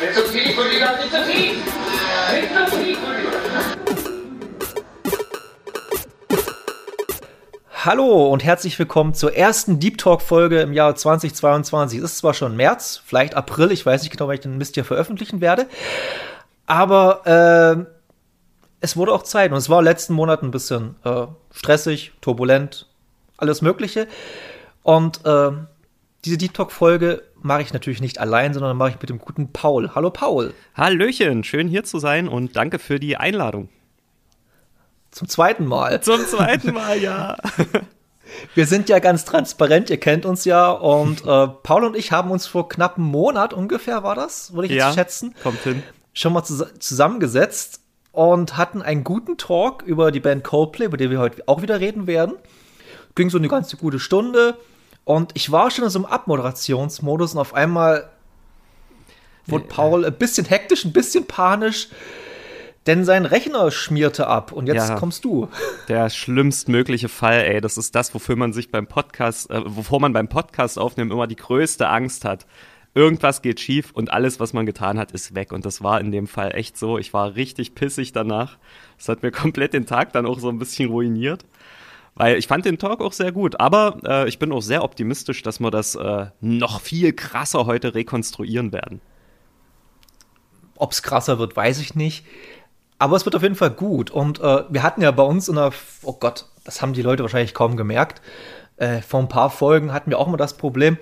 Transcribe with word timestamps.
Nicht 0.00 0.14
zu 0.14 0.22
viel, 0.24 0.54
Kollege, 0.54 0.88
nicht 1.00 1.12
zu 1.12 1.22
viel! 1.24 1.52
Nicht 1.54 2.70
zu 2.70 2.76
viel, 2.76 2.96
Kollege! 2.96 3.31
Hallo 7.84 8.28
und 8.28 8.44
herzlich 8.44 8.78
willkommen 8.78 9.12
zur 9.12 9.34
ersten 9.34 9.80
Deep 9.80 9.98
Talk 9.98 10.22
Folge 10.22 10.60
im 10.60 10.72
Jahr 10.72 10.94
2022. 10.94 11.98
Es 11.98 12.12
ist 12.12 12.18
zwar 12.18 12.32
schon 12.32 12.54
März, 12.54 13.02
vielleicht 13.04 13.34
April, 13.34 13.72
ich 13.72 13.84
weiß 13.84 14.02
nicht 14.02 14.12
genau, 14.12 14.28
wann 14.28 14.36
ich 14.36 14.40
den 14.40 14.56
Mist 14.56 14.74
hier 14.74 14.84
veröffentlichen 14.84 15.40
werde, 15.40 15.66
aber 16.64 17.26
äh, 17.26 17.84
es 18.80 18.96
wurde 18.96 19.12
auch 19.12 19.24
Zeit 19.24 19.50
und 19.50 19.56
es 19.56 19.68
war 19.68 19.82
letzten 19.82 20.14
Monat 20.14 20.44
ein 20.44 20.52
bisschen 20.52 20.94
äh, 21.02 21.26
stressig, 21.50 22.12
turbulent, 22.20 22.88
alles 23.36 23.62
Mögliche. 23.62 24.06
Und 24.84 25.26
äh, 25.26 25.50
diese 26.24 26.38
Deep 26.38 26.54
Talk 26.54 26.70
Folge 26.70 27.24
mache 27.40 27.62
ich 27.62 27.72
natürlich 27.72 28.00
nicht 28.00 28.20
allein, 28.20 28.54
sondern 28.54 28.76
mache 28.76 28.90
ich 28.90 29.00
mit 29.00 29.10
dem 29.10 29.18
guten 29.18 29.52
Paul. 29.52 29.90
Hallo 29.92 30.10
Paul. 30.10 30.54
Hallöchen, 30.76 31.42
schön 31.42 31.66
hier 31.66 31.82
zu 31.82 31.98
sein 31.98 32.28
und 32.28 32.54
danke 32.54 32.78
für 32.78 33.00
die 33.00 33.16
Einladung. 33.16 33.70
Zum 35.12 35.28
zweiten 35.28 35.66
Mal. 35.66 36.02
Zum 36.02 36.26
zweiten 36.26 36.72
Mal, 36.72 36.98
ja. 36.98 37.36
Wir 38.54 38.66
sind 38.66 38.88
ja 38.88 38.98
ganz 38.98 39.26
transparent, 39.26 39.90
ihr 39.90 40.00
kennt 40.00 40.24
uns 40.24 40.46
ja. 40.46 40.70
Und 40.70 41.24
äh, 41.26 41.48
Paul 41.62 41.84
und 41.84 41.96
ich 41.96 42.12
haben 42.12 42.30
uns 42.30 42.46
vor 42.46 42.68
knapp 42.68 42.96
einem 42.96 43.06
Monat 43.06 43.52
ungefähr, 43.52 44.02
war 44.02 44.14
das, 44.14 44.54
würde 44.54 44.68
ich 44.68 44.72
ja, 44.72 44.86
jetzt 44.86 44.94
schätzen, 44.94 45.34
kommt 45.42 45.60
hin. 45.60 45.82
schon 46.14 46.32
mal 46.32 46.42
zus 46.42 46.64
zusammengesetzt 46.78 47.80
und 48.12 48.56
hatten 48.56 48.80
einen 48.80 49.04
guten 49.04 49.36
Talk 49.36 49.82
über 49.82 50.10
die 50.12 50.20
Band 50.20 50.44
Coldplay, 50.44 50.86
über 50.86 50.96
die 50.96 51.10
wir 51.10 51.18
heute 51.18 51.42
auch 51.46 51.60
wieder 51.60 51.78
reden 51.78 52.06
werden. 52.06 52.34
Ging 53.14 53.28
so 53.28 53.36
eine 53.36 53.48
ganze 53.48 53.76
gute 53.76 53.98
Stunde. 53.98 54.56
Und 55.04 55.32
ich 55.34 55.52
war 55.52 55.70
schon 55.70 55.84
in 55.84 55.90
so 55.90 55.98
einem 55.98 56.06
Abmoderationsmodus 56.06 57.34
und 57.34 57.40
auf 57.40 57.54
einmal 57.54 58.08
wurde 59.46 59.64
Paul 59.64 60.06
ein 60.06 60.14
bisschen 60.14 60.46
hektisch, 60.46 60.84
ein 60.84 60.92
bisschen 60.92 61.26
panisch. 61.26 61.88
Denn 62.86 63.04
sein 63.04 63.26
Rechner 63.26 63.70
schmierte 63.70 64.26
ab 64.26 64.50
und 64.50 64.66
jetzt 64.66 64.88
Ja. 64.88 64.94
kommst 64.96 65.24
du. 65.24 65.48
Der 65.88 66.10
schlimmstmögliche 66.10 67.08
Fall, 67.08 67.42
ey. 67.42 67.60
Das 67.60 67.76
ist 67.76 67.94
das, 67.94 68.12
wofür 68.14 68.34
man 68.36 68.52
sich 68.52 68.70
beim 68.70 68.86
Podcast, 68.86 69.50
äh, 69.50 69.62
wovor 69.64 70.00
man 70.00 70.12
beim 70.12 70.28
Podcast 70.28 70.78
aufnehmen 70.78 71.10
immer 71.12 71.26
die 71.28 71.36
größte 71.36 71.88
Angst 71.88 72.24
hat. 72.24 72.46
Irgendwas 72.94 73.40
geht 73.40 73.60
schief 73.60 73.92
und 73.92 74.12
alles, 74.12 74.38
was 74.40 74.52
man 74.52 74.66
getan 74.66 74.98
hat, 74.98 75.12
ist 75.12 75.34
weg. 75.34 75.52
Und 75.52 75.64
das 75.64 75.82
war 75.82 76.00
in 76.00 76.10
dem 76.12 76.26
Fall 76.26 76.54
echt 76.54 76.76
so. 76.76 76.98
Ich 76.98 77.14
war 77.14 77.36
richtig 77.36 77.74
pissig 77.74 78.12
danach. 78.12 78.58
Das 78.98 79.08
hat 79.08 79.22
mir 79.22 79.30
komplett 79.32 79.72
den 79.74 79.86
Tag 79.86 80.12
dann 80.12 80.26
auch 80.26 80.40
so 80.40 80.48
ein 80.48 80.58
bisschen 80.58 80.90
ruiniert. 80.90 81.44
Weil 82.14 82.36
ich 82.36 82.46
fand 82.48 82.66
den 82.66 82.76
Talk 82.76 83.00
auch 83.00 83.14
sehr 83.14 83.32
gut, 83.32 83.58
aber 83.58 83.96
äh, 84.04 84.28
ich 84.28 84.38
bin 84.38 84.52
auch 84.52 84.60
sehr 84.60 84.84
optimistisch, 84.84 85.42
dass 85.42 85.60
wir 85.60 85.70
das 85.70 85.94
äh, 85.94 86.26
noch 86.42 86.82
viel 86.82 87.14
krasser 87.14 87.64
heute 87.64 87.94
rekonstruieren 87.94 88.70
werden. 88.70 89.00
Ob 90.76 90.92
es 90.92 91.02
krasser 91.02 91.38
wird, 91.38 91.56
weiß 91.56 91.80
ich 91.80 91.94
nicht. 91.94 92.26
Aber 93.02 93.16
es 93.16 93.24
wird 93.24 93.34
auf 93.34 93.42
jeden 93.42 93.56
Fall 93.56 93.70
gut. 93.70 94.12
Und 94.12 94.38
äh, 94.38 94.62
wir 94.68 94.84
hatten 94.84 95.02
ja 95.02 95.10
bei 95.10 95.24
uns 95.24 95.48
in 95.48 95.56
der, 95.56 95.72
oh 96.04 96.12
Gott, 96.12 96.46
das 96.62 96.80
haben 96.80 96.92
die 96.92 97.02
Leute 97.02 97.24
wahrscheinlich 97.24 97.52
kaum 97.52 97.76
gemerkt. 97.76 98.22
Äh, 98.76 99.02
vor 99.02 99.18
ein 99.18 99.28
paar 99.28 99.50
Folgen 99.50 99.92
hatten 99.92 100.08
wir 100.08 100.20
auch 100.20 100.28
mal 100.28 100.36
das 100.36 100.54
Problem. 100.56 100.96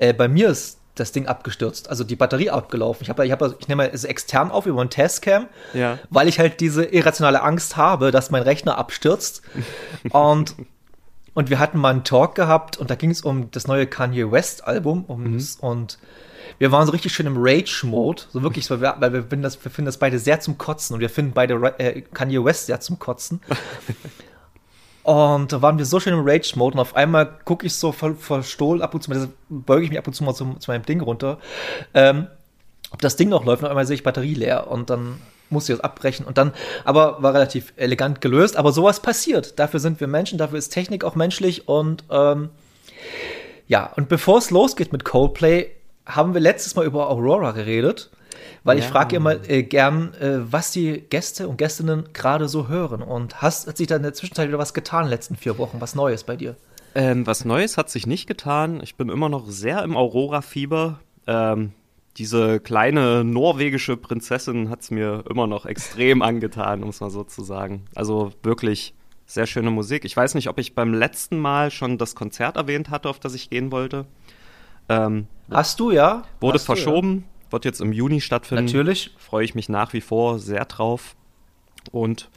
Äh, 0.00 0.14
bei 0.14 0.26
mir 0.26 0.48
ist 0.48 0.80
das 0.96 1.12
Ding 1.12 1.28
abgestürzt, 1.28 1.90
also 1.90 2.02
die 2.02 2.16
Batterie 2.16 2.50
abgelaufen. 2.50 3.04
Ich 3.04 3.08
habe, 3.08 3.24
ich, 3.24 3.30
hab, 3.30 3.40
ich 3.60 3.68
nehme 3.68 3.88
es 3.92 4.02
extern 4.02 4.50
auf 4.50 4.66
über 4.66 4.82
ein 4.82 4.90
Testcam, 4.90 5.46
Ja. 5.74 6.00
weil 6.10 6.26
ich 6.26 6.40
halt 6.40 6.58
diese 6.58 6.84
irrationale 6.84 7.40
Angst 7.40 7.76
habe, 7.76 8.10
dass 8.10 8.32
mein 8.32 8.42
Rechner 8.42 8.76
abstürzt. 8.76 9.42
und 10.10 10.56
und 11.34 11.50
wir 11.50 11.60
hatten 11.60 11.78
mal 11.78 11.90
einen 11.90 12.02
Talk 12.02 12.34
gehabt 12.34 12.78
und 12.78 12.90
da 12.90 12.96
ging 12.96 13.12
es 13.12 13.22
um 13.22 13.48
das 13.52 13.68
neue 13.68 13.86
Kanye 13.86 14.32
West 14.32 14.66
Album 14.66 15.04
um, 15.04 15.38
und 15.60 15.98
wir 16.58 16.72
waren 16.72 16.86
so 16.86 16.92
richtig 16.92 17.12
schön 17.12 17.26
im 17.26 17.36
Rage-Mode, 17.36 18.22
so 18.30 18.42
wirklich, 18.42 18.66
so, 18.66 18.74
weil 18.74 18.80
wir, 18.80 18.96
weil 19.00 19.12
wir, 19.12 19.22
finden 19.22 19.42
das, 19.42 19.62
wir 19.62 19.70
finden 19.70 19.86
das 19.86 19.98
beide 19.98 20.18
sehr 20.18 20.40
zum 20.40 20.58
Kotzen 20.58 20.94
und 20.94 21.00
wir 21.00 21.10
finden 21.10 21.32
beide 21.32 21.54
äh, 21.78 22.02
Kanye 22.02 22.44
West 22.44 22.66
sehr 22.66 22.80
zum 22.80 22.98
Kotzen. 22.98 23.40
und 25.02 25.52
da 25.52 25.62
waren 25.62 25.78
wir 25.78 25.84
so 25.84 26.00
schön 26.00 26.14
im 26.14 26.22
Rage-Mode 26.24 26.74
und 26.74 26.80
auf 26.80 26.96
einmal 26.96 27.38
gucke 27.44 27.66
ich 27.66 27.74
so 27.74 27.92
ver, 27.92 28.14
verstohlen 28.14 28.82
ab 28.82 28.94
und 28.94 29.02
zu, 29.02 29.10
mal, 29.10 29.28
beuge 29.48 29.84
ich 29.84 29.90
mich 29.90 29.98
ab 29.98 30.06
und 30.06 30.14
zu 30.14 30.24
mal 30.24 30.34
zum, 30.34 30.60
zu 30.60 30.70
meinem 30.70 30.84
Ding 30.84 31.00
runter, 31.00 31.38
ähm, 31.94 32.28
ob 32.90 33.02
das 33.02 33.16
Ding 33.16 33.28
noch 33.28 33.44
läuft 33.44 33.62
und 33.62 33.66
auf 33.66 33.70
einmal 33.70 33.86
sehe 33.86 33.96
ich 33.96 34.02
Batterie 34.02 34.34
leer 34.34 34.70
und 34.70 34.90
dann 34.90 35.20
musste 35.50 35.72
ich 35.72 35.78
das 35.78 35.84
abbrechen 35.84 36.26
und 36.26 36.38
dann, 36.38 36.52
aber 36.84 37.22
war 37.22 37.34
relativ 37.34 37.72
elegant 37.76 38.20
gelöst, 38.20 38.56
aber 38.56 38.72
sowas 38.72 39.00
passiert. 39.00 39.58
Dafür 39.58 39.80
sind 39.80 40.00
wir 40.00 40.06
Menschen, 40.06 40.38
dafür 40.38 40.58
ist 40.58 40.70
Technik 40.70 41.04
auch 41.04 41.14
menschlich 41.14 41.68
und 41.68 42.04
ähm, 42.10 42.50
ja, 43.66 43.92
und 43.96 44.08
bevor 44.08 44.38
es 44.38 44.50
losgeht 44.50 44.92
mit 44.92 45.04
Coldplay, 45.04 45.70
haben 46.08 46.34
wir 46.34 46.40
letztes 46.40 46.74
Mal 46.74 46.86
über 46.86 47.08
Aurora 47.10 47.52
geredet, 47.52 48.10
weil 48.64 48.78
ich 48.78 48.84
Ja. 48.84 48.90
frage 48.90 49.16
immer 49.16 49.48
äh, 49.48 49.62
gern, 49.62 50.14
äh, 50.14 50.38
was 50.52 50.72
die 50.72 51.00
Gäste 51.08 51.48
und 51.48 51.58
Gästinnen 51.58 52.08
gerade 52.12 52.48
so 52.48 52.68
hören. 52.68 53.02
Und 53.02 53.40
hast, 53.42 53.68
hat 53.68 53.76
sich 53.76 53.86
da 53.86 53.96
in 53.96 54.02
der 54.02 54.14
Zwischenzeit 54.14 54.48
wieder 54.48 54.58
was 54.58 54.74
getan 54.74 55.02
in 55.02 55.06
den 55.06 55.10
letzten 55.10 55.36
vier 55.36 55.58
Wochen? 55.58 55.80
Was 55.80 55.94
Neues 55.94 56.24
bei 56.24 56.36
dir? 56.36 56.56
Ähm, 56.94 57.26
was 57.26 57.44
Neues 57.44 57.76
hat 57.76 57.90
sich 57.90 58.06
nicht 58.06 58.26
getan. 58.26 58.80
Ich 58.82 58.96
bin 58.96 59.08
immer 59.08 59.28
noch 59.28 59.46
sehr 59.48 59.82
im 59.84 59.96
Aurora-Fieber. 59.96 60.98
Ähm, 61.26 61.72
diese 62.16 62.58
kleine 62.58 63.22
norwegische 63.22 63.96
Prinzessin 63.96 64.70
hat 64.70 64.80
es 64.80 64.90
mir 64.90 65.22
immer 65.30 65.46
noch 65.46 65.66
extrem 65.66 66.22
angetan, 66.22 66.82
um 66.82 66.88
es 66.88 67.00
mal 67.00 67.10
so 67.10 67.22
zu 67.22 67.42
sagen. 67.42 67.84
Also 67.94 68.32
wirklich 68.42 68.94
sehr 69.26 69.46
schöne 69.46 69.70
Musik. 69.70 70.04
Ich 70.04 70.16
weiß 70.16 70.34
nicht, 70.34 70.48
ob 70.48 70.58
ich 70.58 70.74
beim 70.74 70.94
letzten 70.94 71.38
Mal 71.38 71.70
schon 71.70 71.98
das 71.98 72.14
Konzert 72.14 72.56
erwähnt 72.56 72.90
hatte, 72.90 73.08
auf 73.08 73.20
das 73.20 73.34
ich 73.34 73.50
gehen 73.50 73.70
wollte. 73.70 74.06
Ähm, 74.88 75.26
Hast 75.50 75.80
du 75.80 75.90
ja? 75.90 76.22
wurde 76.40 76.54
Hast 76.54 76.68
du, 76.68 76.74
verschoben, 76.74 77.24
wird 77.50 77.64
jetzt 77.64 77.80
im 77.80 77.92
Juni 77.92 78.16
Ja. 78.16 78.20
stattfinden. 78.20 78.64
Natürlich. 78.66 79.14
freue 79.18 79.44
ich 79.44 79.54
mich 79.54 79.68
nach 79.68 79.92
wie 79.92 80.00
vor 80.00 80.38
sehr 80.38 80.64
drauf. 80.66 81.16
Und 81.90 82.28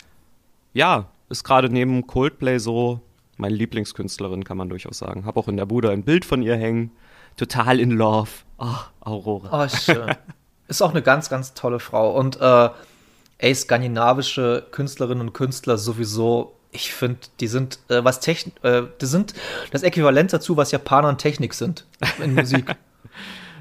ja, 0.73 1.07
ist 1.29 1.43
gerade 1.43 1.69
neben 1.69 2.07
Coldplay 2.07 2.57
so 2.57 3.01
meine 3.37 3.55
Lieblingskünstlerin, 3.55 4.43
kann 4.43 4.57
man 4.57 4.69
durchaus 4.69 4.97
sagen. 4.99 5.25
Hab 5.25 5.35
auch 5.37 5.47
in 5.47 5.57
der 5.57 5.65
Bude 5.65 5.89
ein 5.89 6.03
Bild 6.03 6.25
von 6.25 6.41
ihr 6.41 6.55
hängen. 6.55 6.91
Total 7.37 7.79
in 7.79 7.91
love. 7.91 8.29
Ach, 8.57 8.91
Aurora. 9.01 9.63
Oh, 9.63 9.67
schön. 9.67 10.15
ist 10.67 10.81
auch 10.81 10.91
eine 10.91 11.01
ganz, 11.01 11.29
ganz 11.29 11.53
tolle 11.53 11.79
Frau. 11.79 12.15
Und 12.17 12.39
äh, 12.39 12.69
ey, 13.39 13.55
skandinavische 13.55 14.67
Künstlerinnen 14.71 15.21
und 15.27 15.33
Künstler 15.33 15.77
sowieso, 15.77 16.55
ich 16.71 16.93
finde, 16.93 17.19
die 17.39 17.47
sind, 17.47 17.79
äh, 17.89 18.03
was 18.03 18.19
Technik, 18.19 18.53
äh, 18.63 18.83
die 19.01 19.05
sind 19.05 19.33
das 19.71 19.83
Äquivalent 19.83 20.31
dazu, 20.33 20.55
was 20.57 20.71
Japaner 20.71 21.09
und 21.09 21.17
Technik 21.17 21.53
sind 21.53 21.85
in 22.23 22.35
Musik. 22.35 22.75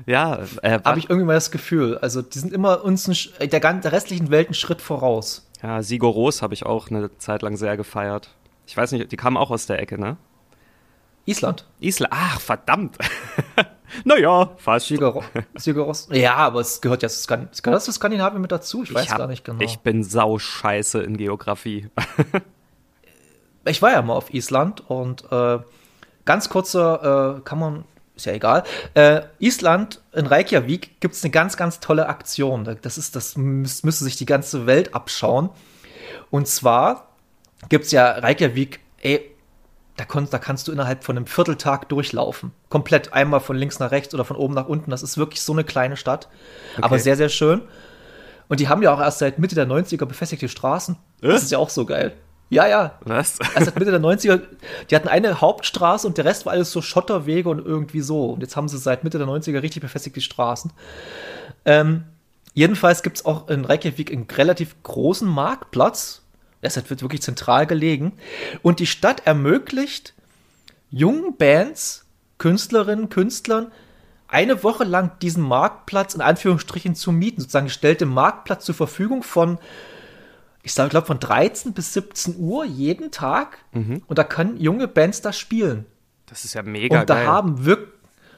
Ja, 0.07 0.41
äh, 0.63 0.81
Habe 0.83 0.99
ich 0.99 1.11
irgendwie 1.11 1.27
mal 1.27 1.35
das 1.35 1.51
Gefühl. 1.51 1.99
Also, 1.99 2.23
die 2.23 2.39
sind 2.39 2.55
immer 2.55 2.83
uns 2.83 3.07
ein, 3.07 3.13
Sch- 3.15 3.37
der, 3.47 3.61
der 3.61 3.93
restlichen 3.93 4.31
Welt 4.31 4.49
einen 4.49 4.55
Schritt 4.55 4.81
voraus. 4.81 5.47
ja, 5.63 5.83
Sigur 5.83 6.11
Ros 6.13 6.41
habe 6.41 6.55
ich 6.55 6.65
auch 6.65 6.91
eine 6.91 7.17
Zeit 7.19 7.43
lang 7.43 7.57
sehr 7.59 7.77
gefeiert. 7.77 8.31
Ich 8.67 8.77
weiß 8.77 8.93
nicht, 8.93 9.13
die 9.13 9.17
kam 9.17 9.37
auch 9.37 9.51
aus 9.51 9.67
der 9.67 9.79
Ecke, 9.79 10.01
ne? 10.01 10.17
Island. 11.27 11.67
Island. 11.81 12.13
Ach, 12.17 12.41
verdammt. 12.41 12.97
naja, 14.05 14.51
fast. 14.57 14.87
Sigur, 14.87 15.23
Sigur 15.57 15.85
Ros. 15.85 16.09
Ja, 16.11 16.35
aber 16.37 16.61
es 16.61 16.81
gehört 16.81 17.03
ja 17.03 17.09
zu 17.11 17.19
Skan 17.21 17.51
gehört 17.63 17.77
das 17.77 17.85
zu 17.85 17.93
Skandinavien 17.93 18.41
mit 18.41 18.51
dazu. 18.51 18.83
Ich 18.83 18.95
weiß 18.95 19.05
ich 19.05 19.11
hab- 19.11 19.19
gar 19.19 19.27
nicht 19.29 19.45
genau. 19.45 19.61
Ich 19.63 19.81
bin 19.81 20.03
sau 20.03 20.39
scheiße 20.39 21.03
in 21.03 21.19
Geografie. 21.19 21.89
ich 23.65 23.83
war 23.83 23.93
ja 23.93 24.03
mal 24.03 24.15
auf 24.15 24.33
Island 24.33 24.89
und 24.89 25.25
äh, 25.31 25.59
ganz 26.25 26.49
kurzer, 26.49 27.37
äh, 27.39 27.41
kann 27.43 27.59
man, 27.59 27.85
ist 28.17 28.27
ja 28.27 28.33
egal. 28.33 28.65
Äh, 28.95 29.23
Island 29.39 30.01
in 30.13 30.27
Reykjavik 30.27 31.01
gibt 31.01 31.15
es 31.15 31.25
eine 31.25 31.31
ganz, 31.31 31.57
ganz 31.57 31.81
tolle 31.81 32.09
Aktion. 32.09 32.79
Das 32.83 32.99
ist, 32.99 33.17
das 33.17 33.37
müß, 33.37 33.83
müsste 33.85 34.05
sich 34.05 34.17
die 34.17 34.27
ganze 34.27 34.67
Welt 34.67 34.95
abschauen. 34.95 35.51
Und 36.31 36.49
zwar 36.49 37.09
gibt 37.69 37.87
es 37.87 37.93
ja 37.93 38.11
Reykjavik, 38.11 38.81
ey, 39.03 39.31
da, 39.97 40.05
kon, 40.07 40.29
da 40.31 40.39
kannst 40.39 40.67
du 40.69 40.73
innerhalb 40.73 41.05
von 41.05 41.17
einem 41.17 41.27
Vierteltag 41.27 41.89
durchlaufen. 41.91 42.53
Komplett 42.71 43.13
einmal 43.13 43.41
von 43.41 43.57
links 43.57 43.79
nach 43.81 43.91
rechts 43.91 44.15
oder 44.15 44.25
von 44.25 44.37
oben 44.37 44.55
nach 44.55 44.67
unten. 44.67 44.91
Das 44.91 45.03
ist 45.03 45.19
wirklich 45.19 45.43
so 45.43 45.53
eine 45.53 45.65
kleine 45.65 45.97
Stadt. 45.97 46.29
Aber 46.81 46.99
sehr, 46.99 47.17
sehr 47.17 47.29
schön. 47.29 47.63
Und 48.49 48.61
die 48.61 48.69
haben 48.69 48.83
ja 48.83 48.95
auch 48.95 49.01
erst 49.01 49.19
seit 49.19 49.39
Mitte 49.39 49.55
der 49.55 49.67
90er 49.67 50.07
befestigte 50.07 50.49
Straßen. 50.49 50.97
Das 51.21 51.31
Äh? 51.31 51.37
ist 51.37 51.51
ja 51.53 51.59
auch 51.59 51.69
so 51.71 51.85
geil. 51.85 52.15
Ja, 52.51 52.67
ja. 52.67 52.99
Was? 53.05 53.39
Seit 53.55 53.79
Mitte 53.79 53.93
der 53.93 54.01
90er, 54.01 54.43
die 54.91 54.97
hatten 54.97 55.09
eine 55.09 55.41
Hauptstraße 55.41 56.07
und 56.07 56.19
der 56.19 56.25
Rest 56.25 56.45
war 56.45 56.53
alles 56.53 56.73
so 56.73 56.83
Schotterwege 56.83 57.49
und 57.49 57.65
irgendwie 57.65 58.01
so. 58.01 58.27
Und 58.27 58.43
jetzt 58.43 58.57
haben 58.57 58.69
sie 58.69 58.77
seit 58.77 59.05
Mitte 59.05 59.19
der 59.19 59.27
90er 59.27 59.63
richtig 59.63 59.83
befestigte 59.83 60.21
Straßen. 60.21 60.73
Ähm, 61.65 62.05
jedenfalls 62.53 63.03
gibt 63.03 63.19
es 63.19 63.25
auch 63.25 63.49
in 63.49 63.65
Reykjavik 63.65 64.11
einen 64.13 64.27
relativ 64.31 64.75
großen 64.83 65.29
Marktplatz. 65.29 66.23
Ist 66.61 66.77
halt 66.77 66.91
wirklich 66.91 67.23
zentral 67.23 67.67
gelegen. 67.67 68.13
Und 68.63 68.81
die 68.81 68.87
Stadt 68.87 69.27
ermöglicht 69.27 70.13
jungen 70.91 71.37
Bands 71.37 72.05
Künstlerinnen, 72.39 73.11
Künstlern 73.11 73.71
eine 74.27 74.63
Woche 74.65 74.85
lang 74.85 75.13
diesen 75.21 75.43
Marktplatz 75.43 76.15
in 76.15 76.21
Anführungsstrichen 76.21 76.95
zu 76.95 77.13
mieten, 77.13 77.41
sozusagen 77.41 77.67
gestellt 77.67 78.01
den 78.01 78.09
Marktplatz 78.09 78.65
zur 78.65 78.75
Verfügung 78.75 79.23
von, 79.23 79.59
ich 80.63 80.75
sage, 80.75 80.91
glaube 80.91 81.07
von 81.07 81.19
13 81.19 81.73
bis 81.73 81.95
17 81.95 82.37
Uhr 82.39 82.65
jeden 82.65 83.11
Tag. 83.11 83.59
Und 84.07 84.19
da 84.19 84.25
können 84.25 84.59
junge 84.59 84.89
Bands 84.89 85.23
da 85.23 85.33
spielen. 85.33 85.87
Das 86.27 86.45
ist 86.45 86.55
ja 86.55 86.63
mega 86.63 87.01
Und 87.01 87.11
da 87.11 87.15
geil. 87.15 87.27
haben, 87.27 87.65
wirk 87.65 87.89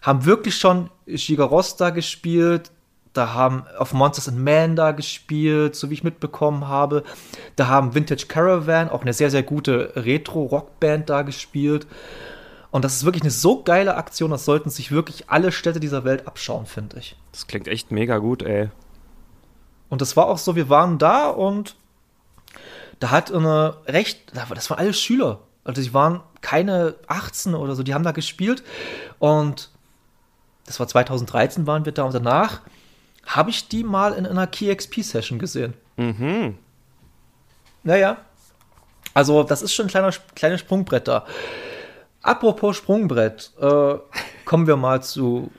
haben 0.02 0.24
wirklich 0.24 0.56
schon 0.56 0.90
Shigaros 1.14 1.76
da 1.76 1.90
gespielt, 1.90 2.72
da 3.12 3.34
haben 3.34 3.64
auf 3.78 3.92
Monsters 3.92 4.28
and 4.28 4.38
Man 4.38 4.74
da 4.74 4.92
gespielt, 4.92 5.76
so 5.76 5.90
wie 5.90 5.94
ich 5.94 6.02
mitbekommen 6.02 6.66
habe. 6.66 7.04
Da 7.56 7.68
haben 7.68 7.94
Vintage 7.94 8.26
Caravan, 8.26 8.88
auch 8.88 9.02
eine 9.02 9.12
sehr, 9.12 9.30
sehr 9.30 9.42
gute 9.42 9.92
Retro-Rockband 9.94 11.10
da 11.10 11.22
gespielt. 11.22 11.86
Und 12.70 12.84
das 12.84 12.94
ist 12.96 13.04
wirklich 13.04 13.22
eine 13.22 13.30
so 13.30 13.62
geile 13.62 13.96
Aktion, 13.96 14.30
das 14.30 14.46
sollten 14.46 14.70
sich 14.70 14.90
wirklich 14.90 15.28
alle 15.28 15.52
Städte 15.52 15.78
dieser 15.78 16.04
Welt 16.04 16.26
abschauen, 16.26 16.66
finde 16.66 16.98
ich. 16.98 17.16
das 17.30 17.46
klingt 17.46 17.68
echt 17.68 17.90
mega 17.90 18.16
gut, 18.18 18.42
ey. 18.42 18.70
Und 19.90 20.00
das 20.00 20.16
war 20.16 20.26
auch 20.26 20.38
so, 20.38 20.56
wir 20.56 20.70
waren 20.70 20.98
da 20.98 21.28
und 21.28 21.76
da 23.02 23.10
hat 23.10 23.32
eine 23.32 23.78
recht, 23.86 24.32
das 24.32 24.70
waren 24.70 24.78
alle 24.78 24.94
Schüler. 24.94 25.40
Also 25.64 25.82
die 25.82 25.92
waren 25.92 26.20
keine 26.40 26.94
18 27.08 27.54
oder 27.56 27.74
so, 27.74 27.82
die 27.82 27.94
haben 27.94 28.04
da 28.04 28.12
gespielt. 28.12 28.62
Und 29.18 29.70
das 30.66 30.78
war 30.78 30.86
2013 30.86 31.66
waren 31.66 31.84
wir 31.84 31.90
da 31.90 32.04
und 32.04 32.14
danach 32.14 32.60
habe 33.26 33.50
ich 33.50 33.66
die 33.66 33.82
mal 33.82 34.12
in 34.12 34.24
einer 34.24 34.46
Key 34.46 34.72
XP 34.72 35.02
Session 35.02 35.40
gesehen. 35.40 35.74
Mhm. 35.96 36.58
Naja. 37.82 38.18
Also, 39.14 39.42
das 39.42 39.62
ist 39.62 39.74
schon 39.74 39.86
ein 39.86 39.90
kleiner, 39.90 40.12
kleines 40.34 40.60
Sprungbrett 40.60 41.08
da. 41.08 41.26
Apropos 42.22 42.76
Sprungbrett, 42.76 43.50
äh, 43.60 43.94
kommen 44.44 44.66
wir 44.68 44.76
mal 44.76 45.02
zu 45.02 45.50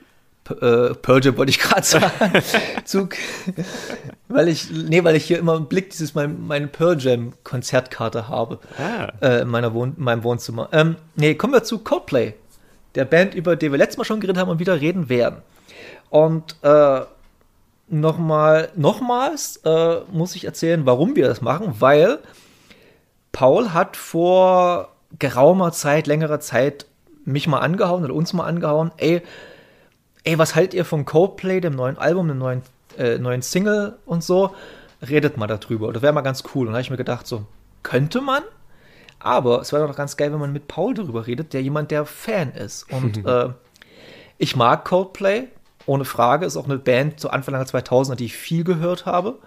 äh, 0.50 0.94
Pearl 0.94 1.24
Jam, 1.24 1.36
wollte 1.36 1.50
ich 1.50 1.58
gerade 1.58 1.84
sagen. 1.84 2.32
zu, 2.84 3.08
weil 4.28 4.48
ich, 4.48 4.70
nee, 4.70 5.02
weil 5.04 5.16
ich 5.16 5.24
hier 5.24 5.38
immer 5.38 5.56
im 5.56 5.66
Blick 5.66 5.90
dieses 5.90 6.14
mein, 6.14 6.46
meine 6.46 6.66
Pearl 6.66 6.98
Jam 6.98 7.32
Konzertkarte 7.44 8.28
habe. 8.28 8.58
Ah. 8.78 9.12
Äh, 9.20 9.42
in, 9.42 9.48
meiner 9.48 9.74
Wohn 9.74 9.94
in 9.96 10.04
meinem 10.04 10.22
Wohnzimmer. 10.24 10.68
Ähm, 10.72 10.96
nee, 11.16 11.34
kommen 11.34 11.52
wir 11.52 11.64
zu 11.64 11.78
Coldplay. 11.78 12.34
Der 12.94 13.04
Band, 13.04 13.34
über 13.34 13.56
die 13.56 13.70
wir 13.70 13.78
letztes 13.78 13.96
Mal 13.96 14.04
schon 14.04 14.20
geredet 14.20 14.40
haben 14.40 14.50
und 14.50 14.58
wieder 14.60 14.80
reden 14.80 15.08
werden. 15.08 15.38
Und 16.10 16.56
äh, 16.62 17.00
nochmal, 17.88 18.68
nochmals 18.76 19.56
äh, 19.64 20.00
muss 20.12 20.36
ich 20.36 20.44
erzählen, 20.44 20.86
warum 20.86 21.16
wir 21.16 21.26
das 21.26 21.40
machen, 21.40 21.74
weil 21.78 22.18
Paul 23.32 23.72
hat 23.72 23.96
vor 23.96 24.90
geraumer 25.18 25.72
Zeit, 25.72 26.06
längerer 26.06 26.40
Zeit 26.40 26.86
mich 27.24 27.48
mal 27.48 27.60
angehauen 27.60 28.04
oder 28.04 28.14
uns 28.14 28.32
mal 28.32 28.44
angehauen, 28.44 28.92
ey, 28.96 29.22
ey, 30.24 30.38
was 30.38 30.54
haltet 30.54 30.74
ihr 30.74 30.84
von 30.84 31.04
Coldplay, 31.04 31.60
dem 31.60 31.74
neuen 31.74 31.98
Album, 31.98 32.28
dem 32.28 32.38
neuen, 32.38 32.62
äh, 32.98 33.18
neuen 33.18 33.42
Single 33.42 33.98
und 34.06 34.24
so? 34.24 34.54
Redet 35.06 35.36
mal 35.36 35.46
darüber. 35.46 35.92
Das 35.92 36.02
wäre 36.02 36.12
mal 36.12 36.22
ganz 36.22 36.42
cool. 36.54 36.66
Und 36.66 36.72
da 36.72 36.78
habe 36.78 36.82
ich 36.82 36.90
mir 36.90 36.96
gedacht, 36.96 37.26
so, 37.26 37.44
könnte 37.82 38.20
man, 38.20 38.42
aber 39.18 39.60
es 39.60 39.72
wäre 39.72 39.86
doch 39.86 39.96
ganz 39.96 40.16
geil, 40.16 40.32
wenn 40.32 40.40
man 40.40 40.52
mit 40.52 40.68
Paul 40.68 40.94
darüber 40.94 41.26
redet, 41.26 41.52
der 41.52 41.62
jemand, 41.62 41.90
der 41.90 42.06
Fan 42.06 42.52
ist. 42.52 42.90
Und 42.90 43.24
äh, 43.26 43.50
ich 44.38 44.56
mag 44.56 44.84
Coldplay, 44.84 45.48
ohne 45.86 46.04
Frage. 46.04 46.46
Ist 46.46 46.56
auch 46.56 46.64
eine 46.64 46.78
Band 46.78 47.20
zu 47.20 47.30
Anfang 47.30 47.54
der 47.54 47.66
2000er, 47.66 48.16
die 48.16 48.26
ich 48.26 48.36
viel 48.36 48.64
gehört 48.64 49.06
habe. 49.06 49.38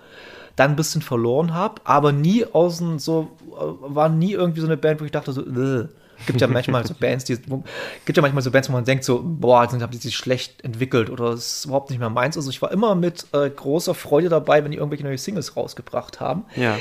Dann 0.56 0.72
ein 0.72 0.76
bisschen 0.76 1.04
verloren 1.04 1.54
habe, 1.54 1.82
aber 1.84 2.12
nie 2.12 2.46
außen 2.46 2.98
so, 2.98 3.30
äh, 3.52 3.94
war 3.94 4.10
nie 4.10 4.32
irgendwie 4.32 4.62
so 4.62 4.66
eine 4.66 4.78
Band, 4.78 5.02
wo 5.02 5.06
ich 5.06 5.12
dachte 5.12 5.32
so, 5.32 5.42
äh. 5.42 5.88
Gibt 6.25 6.42
ja 6.42 6.48
manchmal 6.48 6.86
so 6.86 6.94
Bands, 6.94 7.25
die, 7.25 7.38
wo, 7.48 7.64
gibt 8.06 8.18
ja 8.18 8.22
manchmal 8.22 8.42
so 8.42 8.52
Bands, 8.52 8.69
wo 8.69 8.74
man 8.74 8.86
denkt 8.86 9.04
so, 9.04 9.22
boah, 9.24 9.69
sind, 9.69 9.81
haben 9.81 9.92
die 9.92 9.98
sich 9.98 10.16
schlecht 10.16 10.64
entwickelt 10.64 11.10
oder 11.10 11.30
es 11.30 11.60
ist 11.60 11.66
überhaupt 11.66 11.90
nicht 11.90 12.00
mehr 12.00 12.10
meins. 12.10 12.38
Also 12.38 12.50
ich 12.50 12.62
war 12.62 12.72
immer 12.72 12.96
mit 12.96 13.28
äh, 13.34 13.50
großer 13.50 13.94
Freude 13.94 14.30
dabei, 14.30 14.64
wenn 14.64 14.72
die 14.72 14.78
irgendwelche 14.78 15.04
neue 15.04 15.18
Singles 15.18 15.56
rausgebracht 15.56 16.19
haben. 16.19 16.46
Ja. 16.56 16.78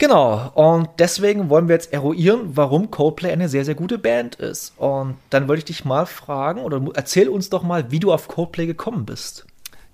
Genau, 0.00 0.52
und 0.54 0.88
deswegen 1.00 1.48
wollen 1.48 1.66
wir 1.66 1.74
jetzt 1.74 1.92
eruieren, 1.92 2.50
warum 2.54 2.92
Coldplay 2.92 3.32
eine 3.32 3.48
sehr, 3.48 3.64
sehr 3.64 3.74
gute 3.74 3.98
Band 3.98 4.36
ist. 4.36 4.74
Und 4.76 5.16
dann 5.30 5.48
wollte 5.48 5.58
ich 5.58 5.64
dich 5.64 5.84
mal 5.84 6.06
fragen, 6.06 6.60
oder 6.60 6.80
erzähl 6.94 7.28
uns 7.28 7.50
doch 7.50 7.64
mal, 7.64 7.90
wie 7.90 7.98
du 7.98 8.12
auf 8.12 8.28
Coldplay 8.28 8.66
gekommen 8.66 9.04
bist. 9.06 9.44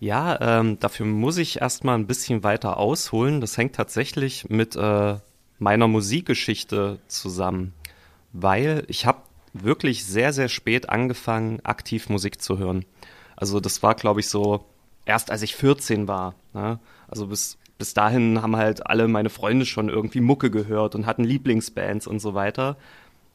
Ja, 0.01 0.39
ähm, 0.43 0.79
dafür 0.79 1.07
muss 1.07 1.39
ich 1.39 1.63
erstmal 1.63 1.97
ein 1.97 2.07
bisschen 2.07 2.43
weiter 2.43 2.77
ausholen. 2.77 3.41
Das 3.41 3.57
hängt 3.57 3.75
tatsächlich 3.75 4.51
mit 4.51 4.77
äh, 4.77 5.15
meiner 5.59 5.89
Musikgeschichte 5.89 6.99
zusammen, 7.09 7.73
weil 8.35 8.85
ich 8.89 9.07
habe 9.07 9.23
wirklich 9.55 10.05
sehr, 10.05 10.33
sehr 10.33 10.49
spät 10.49 10.91
angefangen, 10.91 11.61
aktiv 11.63 12.11
Musik 12.11 12.43
zu 12.43 12.59
hören. 12.59 12.85
Also 13.37 13.61
das 13.61 13.83
war, 13.83 13.95
glaube 13.95 14.21
ich, 14.21 14.29
so 14.29 14.67
erst 15.07 15.31
als 15.31 15.43
ich 15.43 15.55
14 15.57 16.09
war. 16.09 16.35
Ne? 16.53 16.79
Also 17.09 17.29
bis, 17.29 17.57
bis 17.79 17.95
dahin 17.95 18.43
haben 18.43 18.57
halt 18.57 18.87
alle 18.87 19.09
meine 19.09 19.31
Freunde 19.31 19.65
schon 19.65 19.89
irgendwie 19.89 20.21
Mucke 20.21 20.51
gehört 20.51 20.95
und 20.95 21.07
hatten 21.07 21.25
Lieblingsbands 21.25 22.07
und 22.07 22.19
so 22.19 22.35
weiter. 22.35 22.77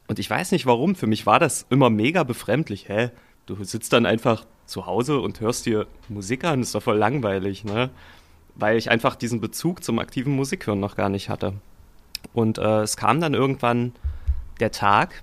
Und 0.06 0.18
ich 0.18 0.28
weiß 0.28 0.52
nicht 0.52 0.66
warum, 0.66 0.94
für 0.94 1.06
mich 1.06 1.24
war 1.24 1.38
das 1.38 1.66
immer 1.70 1.88
mega 1.88 2.22
befremdlich. 2.22 2.88
Hä? 2.88 3.10
Du 3.46 3.62
sitzt 3.64 3.92
dann 3.94 4.04
einfach 4.04 4.44
zu 4.66 4.84
Hause 4.84 5.20
und 5.20 5.40
hörst 5.40 5.64
dir 5.64 5.86
Musik 6.08 6.44
an, 6.44 6.60
ist 6.60 6.74
doch 6.74 6.82
voll 6.82 6.98
langweilig, 6.98 7.64
ne? 7.64 7.90
Weil 8.54 8.76
ich 8.76 8.90
einfach 8.90 9.16
diesen 9.16 9.40
Bezug 9.40 9.82
zum 9.82 9.98
aktiven 9.98 10.34
Musikhören 10.36 10.80
noch 10.80 10.96
gar 10.96 11.08
nicht 11.08 11.28
hatte. 11.28 11.54
Und 12.34 12.58
äh, 12.58 12.82
es 12.82 12.96
kam 12.96 13.20
dann 13.20 13.34
irgendwann 13.34 13.92
der 14.60 14.72
Tag, 14.72 15.22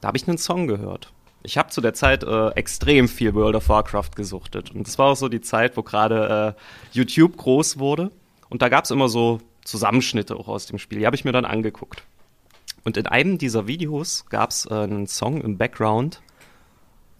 da 0.00 0.08
habe 0.08 0.16
ich 0.16 0.26
einen 0.28 0.38
Song 0.38 0.66
gehört. 0.66 1.12
Ich 1.42 1.56
habe 1.56 1.70
zu 1.70 1.80
der 1.80 1.94
Zeit 1.94 2.22
äh, 2.22 2.50
extrem 2.50 3.08
viel 3.08 3.34
World 3.34 3.56
of 3.56 3.68
Warcraft 3.68 4.10
gesuchtet. 4.14 4.72
Und 4.72 4.86
das 4.86 4.98
war 4.98 5.12
auch 5.12 5.16
so 5.16 5.28
die 5.28 5.40
Zeit, 5.40 5.76
wo 5.76 5.82
gerade 5.82 6.56
äh, 6.56 6.60
YouTube 6.92 7.36
groß 7.36 7.78
wurde. 7.78 8.10
Und 8.50 8.62
da 8.62 8.68
gab 8.68 8.84
es 8.84 8.90
immer 8.90 9.08
so 9.08 9.40
Zusammenschnitte 9.64 10.36
auch 10.36 10.48
aus 10.48 10.66
dem 10.66 10.78
Spiel. 10.78 10.98
Die 10.98 11.06
habe 11.06 11.16
ich 11.16 11.24
mir 11.24 11.32
dann 11.32 11.44
angeguckt. 11.44 12.04
Und 12.84 12.96
in 12.96 13.06
einem 13.06 13.38
dieser 13.38 13.66
Videos 13.66 14.26
gab 14.28 14.50
es 14.50 14.66
äh, 14.66 14.74
einen 14.74 15.06
Song 15.06 15.40
im 15.40 15.56
Background, 15.56 16.20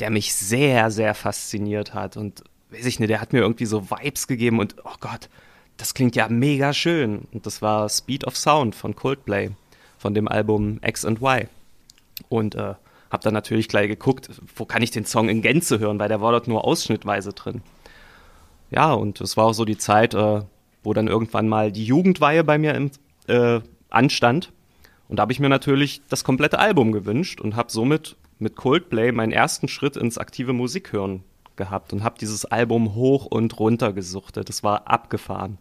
der 0.01 0.11
mich 0.11 0.35
sehr, 0.35 0.91
sehr 0.91 1.15
fasziniert 1.15 1.95
hat. 1.95 2.17
Und 2.17 2.43
weiß 2.71 2.87
ich 2.87 3.01
nicht, 3.01 3.11
der 3.11 3.21
hat 3.21 3.33
mir 3.33 3.41
irgendwie 3.41 3.67
so 3.67 3.91
Vibes 3.91 4.27
gegeben 4.27 4.59
und 4.59 4.77
oh 4.85 4.97
Gott, 5.01 5.29
das 5.77 5.95
klingt 5.95 6.17
ja 6.17 6.29
mega 6.29 6.73
schön. 6.73 7.27
Und 7.33 7.47
das 7.47 7.63
war 7.63 7.89
Speed 7.89 8.27
of 8.27 8.37
Sound 8.37 8.75
von 8.75 8.95
Coldplay, 8.95 9.51
von 10.01 10.15
dem 10.15 10.29
Album 10.29 10.81
X 10.83 11.05
and 11.05 11.21
Y. 11.21 11.47
Und 12.31 12.55
äh, 12.55 12.75
hab 13.11 13.21
dann 13.21 13.35
natürlich 13.35 13.69
gleich 13.69 13.87
geguckt, 13.87 14.31
wo 14.57 14.65
kann 14.65 14.83
ich 14.83 14.91
den 14.91 15.05
Song 15.05 15.29
in 15.29 15.43
Gänze 15.43 15.79
hören, 15.79 15.99
weil 15.99 16.09
der 16.09 16.23
war 16.23 16.33
dort 16.33 16.49
nur 16.49 16.65
ausschnittweise 16.65 17.35
drin. 17.35 17.61
Ja, 18.71 18.95
und 18.95 19.21
es 19.21 19.37
war 19.37 19.45
auch 19.45 19.53
so 19.53 19.67
die 19.67 19.77
Zeit, 19.77 20.15
äh, 20.15 20.41
wo 20.83 20.95
dann 20.95 21.07
irgendwann 21.07 21.49
mal 21.49 21.71
die 21.71 21.85
Jugendweihe 21.85 22.45
bei 22.45 22.57
mir 22.57 22.75
im, 22.75 22.91
äh, 23.27 23.61
anstand. 23.91 24.53
Und 25.09 25.17
da 25.17 25.23
habe 25.23 25.33
ich 25.33 25.41
mir 25.41 25.51
natürlich 25.51 26.01
das 26.09 26.25
komplette 26.25 26.59
Album 26.59 26.93
gewünscht 26.93 27.41
und 27.43 27.55
habe 27.55 27.71
somit 27.71 28.17
mit 28.39 28.57
Coldplay 28.57 29.13
meinen 29.13 29.33
ersten 29.33 29.69
Schritt 29.69 29.97
ins 29.97 30.17
aktive 30.17 30.55
Musikhören 30.55 31.25
gehabt 31.57 31.93
und 31.93 32.05
habe 32.05 32.19
dieses 32.19 32.47
Album 32.47 32.95
hoch 32.95 33.27
und 33.27 33.59
runter 33.59 33.93
gesuchtet. 33.93 34.49
Das 34.49 34.63
war 34.63 34.89
abgefahren. 34.89 35.59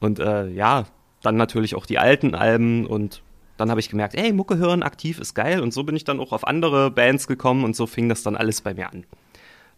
Und 0.00 0.20
äh, 0.20 0.48
ja, 0.48 0.86
dann 1.20 1.36
natürlich 1.36 1.74
auch 1.74 1.84
die 1.84 1.98
alten 1.98 2.34
Alben 2.34 2.86
und 2.86 3.20
dann 3.58 3.70
habe 3.70 3.80
ich 3.80 3.90
gemerkt, 3.90 4.14
ey, 4.14 4.32
Mucke 4.32 4.56
hören 4.56 4.82
aktiv 4.82 5.18
ist 5.18 5.34
geil 5.34 5.60
und 5.60 5.74
so 5.74 5.84
bin 5.84 5.96
ich 5.96 6.04
dann 6.04 6.20
auch 6.20 6.32
auf 6.32 6.46
andere 6.46 6.90
Bands 6.90 7.26
gekommen 7.26 7.64
und 7.64 7.76
so 7.76 7.86
fing 7.86 8.08
das 8.08 8.22
dann 8.22 8.36
alles 8.36 8.60
bei 8.62 8.72
mir 8.74 8.90
an. 8.90 9.04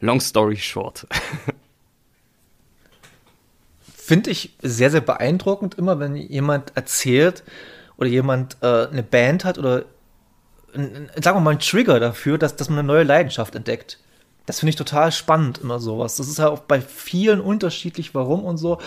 Long 0.00 0.20
story 0.20 0.56
short. 0.56 1.06
Finde 3.82 4.30
ich 4.30 4.56
sehr, 4.60 4.90
sehr 4.90 5.00
beeindruckend 5.00 5.76
immer, 5.76 5.98
wenn 5.98 6.16
jemand 6.16 6.76
erzählt 6.76 7.42
oder 7.96 8.08
jemand 8.08 8.56
äh, 8.60 8.88
eine 8.88 9.02
Band 9.02 9.44
hat 9.44 9.58
oder 9.58 9.84
ein, 10.74 11.10
sagen 11.22 11.36
wir 11.36 11.40
mal 11.40 11.50
einen 11.50 11.60
Trigger 11.60 12.00
dafür, 12.00 12.38
dass, 12.38 12.56
dass 12.56 12.68
man 12.68 12.80
eine 12.80 12.88
neue 12.88 13.04
Leidenschaft 13.04 13.54
entdeckt. 13.54 13.98
Das 14.46 14.60
finde 14.60 14.70
ich 14.70 14.76
total 14.76 15.12
spannend, 15.12 15.58
immer 15.58 15.78
sowas. 15.78 16.16
Das 16.16 16.26
ist 16.26 16.38
ja 16.38 16.48
auch 16.48 16.60
bei 16.60 16.80
vielen 16.80 17.40
unterschiedlich, 17.40 18.14
warum 18.14 18.44
und 18.44 18.56
so. 18.56 18.78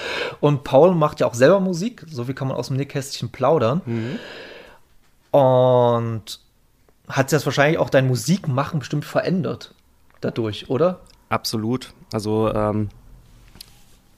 Und 0.41 0.63
Paul 0.63 0.93
macht 0.93 1.21
ja 1.21 1.27
auch 1.27 1.35
selber 1.35 1.59
Musik, 1.62 2.03
so 2.09 2.27
wie 2.27 2.33
kann 2.33 2.50
man 2.50 2.57
aus 2.57 2.67
dem 2.67 2.77
Nähkästchen 2.77 3.29
plaudern. 3.29 3.81
Und 5.33 6.39
hat 7.07 7.33
das 7.33 7.45
wahrscheinlich 7.45 7.79
auch 7.79 7.89
dein 7.89 8.07
Musikmachen 8.07 8.79
bestimmt 8.79 9.03
verändert 9.03 9.73
dadurch, 10.21 10.69
oder? 10.69 11.01
Absolut. 11.29 11.91
Also 12.11 12.53
ähm, 12.53 12.89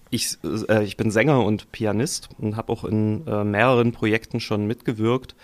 ich, 0.09 0.37
äh, 0.43 0.83
ich 0.83 0.97
bin 0.97 1.11
Sänger 1.11 1.43
und 1.43 1.71
Pianist 1.71 2.29
und 2.37 2.57
habe 2.57 2.71
auch 2.71 2.83
in 2.83 3.25
äh, 3.27 3.45
mehreren 3.45 3.93
Projekten 3.93 4.41
schon 4.41 4.67
mitgewirkt. 4.67 5.35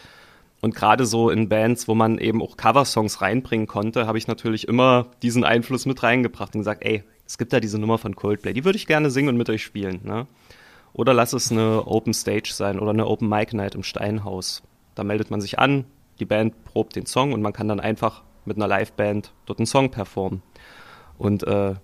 Und 0.59 0.75
gerade 0.75 1.05
so 1.05 1.29
in 1.29 1.47
Bands, 1.47 1.87
wo 1.87 1.95
man 1.95 2.17
eben 2.17 2.41
auch 2.41 2.57
Coversongs 2.57 3.21
reinbringen 3.21 3.65
konnte, 3.65 4.07
habe 4.07 4.17
ich 4.17 4.27
natürlich 4.27 4.67
immer 4.67 5.07
diesen 5.23 5.45
Einfluss 5.45 5.85
mit 5.85 6.03
reingebracht 6.03 6.53
und 6.53 6.61
gesagt, 6.61 6.83
ey, 6.83 7.03
es 7.25 7.37
gibt 7.37 7.53
da 7.53 7.61
diese 7.61 7.79
Nummer 7.79 7.97
von 7.97 8.13
Coldplay, 8.13 8.51
die 8.51 8.65
würde 8.65 8.75
ich 8.75 8.87
gerne 8.87 9.09
singen 9.09 9.29
und 9.29 9.37
mit 9.37 9.49
euch 9.49 9.63
spielen. 9.63 10.01
Ne? 10.03 10.27
Oder 10.91 11.13
lass 11.13 11.31
es 11.31 11.49
eine 11.49 11.87
Open 11.87 12.13
Stage 12.13 12.51
sein 12.51 12.77
oder 12.77 12.91
eine 12.91 13.07
Open 13.07 13.29
Mic 13.29 13.55
Night 13.55 13.73
im 13.73 13.83
Steinhaus. 13.83 14.61
Da 14.95 15.03
meldet 15.03 15.31
man 15.31 15.41
sich 15.41 15.59
an, 15.59 15.85
die 16.19 16.25
Band 16.25 16.63
probt 16.65 16.95
den 16.95 17.05
Song 17.05 17.33
und 17.33 17.41
man 17.41 17.53
kann 17.53 17.67
dann 17.67 17.79
einfach 17.79 18.23
mit 18.45 18.57
einer 18.57 18.67
Liveband 18.67 19.33
dort 19.45 19.59
einen 19.59 19.65
Song 19.65 19.91
performen. 19.91 20.41
Und 21.17 21.43
äh, 21.43 21.75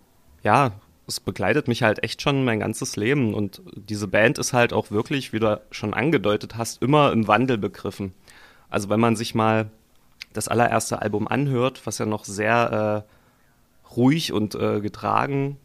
ja, 0.44 0.72
es 1.08 1.20
begleitet 1.20 1.68
mich 1.68 1.84
halt 1.84 2.04
echt 2.04 2.22
schon 2.22 2.44
mein 2.44 2.60
ganzes 2.60 2.96
Leben. 2.96 3.34
Und 3.34 3.62
diese 3.76 4.08
Band 4.08 4.38
ist 4.38 4.54
halt 4.54 4.74
auch 4.74 4.92
wirklich, 4.92 5.34
wie 5.34 5.40
du 5.40 5.62
schon 5.72 5.94
angedeutet 5.94 6.58
hast, 6.58 6.82
immer 6.82 7.12
im 7.12 7.28
Wandel 7.28 7.58
begriffen. 7.58 8.14
Also 8.70 8.90
wenn 8.90 9.00
man 9.00 9.16
sich 9.16 9.34
mal 9.34 9.70
das 10.34 10.48
allererste 10.48 11.02
Album 11.02 11.28
anhört, 11.28 11.82
was 11.86 11.98
ja 11.98 12.06
noch 12.06 12.26
sehr 12.26 13.06
äh, 13.08 13.96
ruhig 13.96 14.34
und 14.34 14.56
äh, 14.56 14.82
getragen 14.82 15.58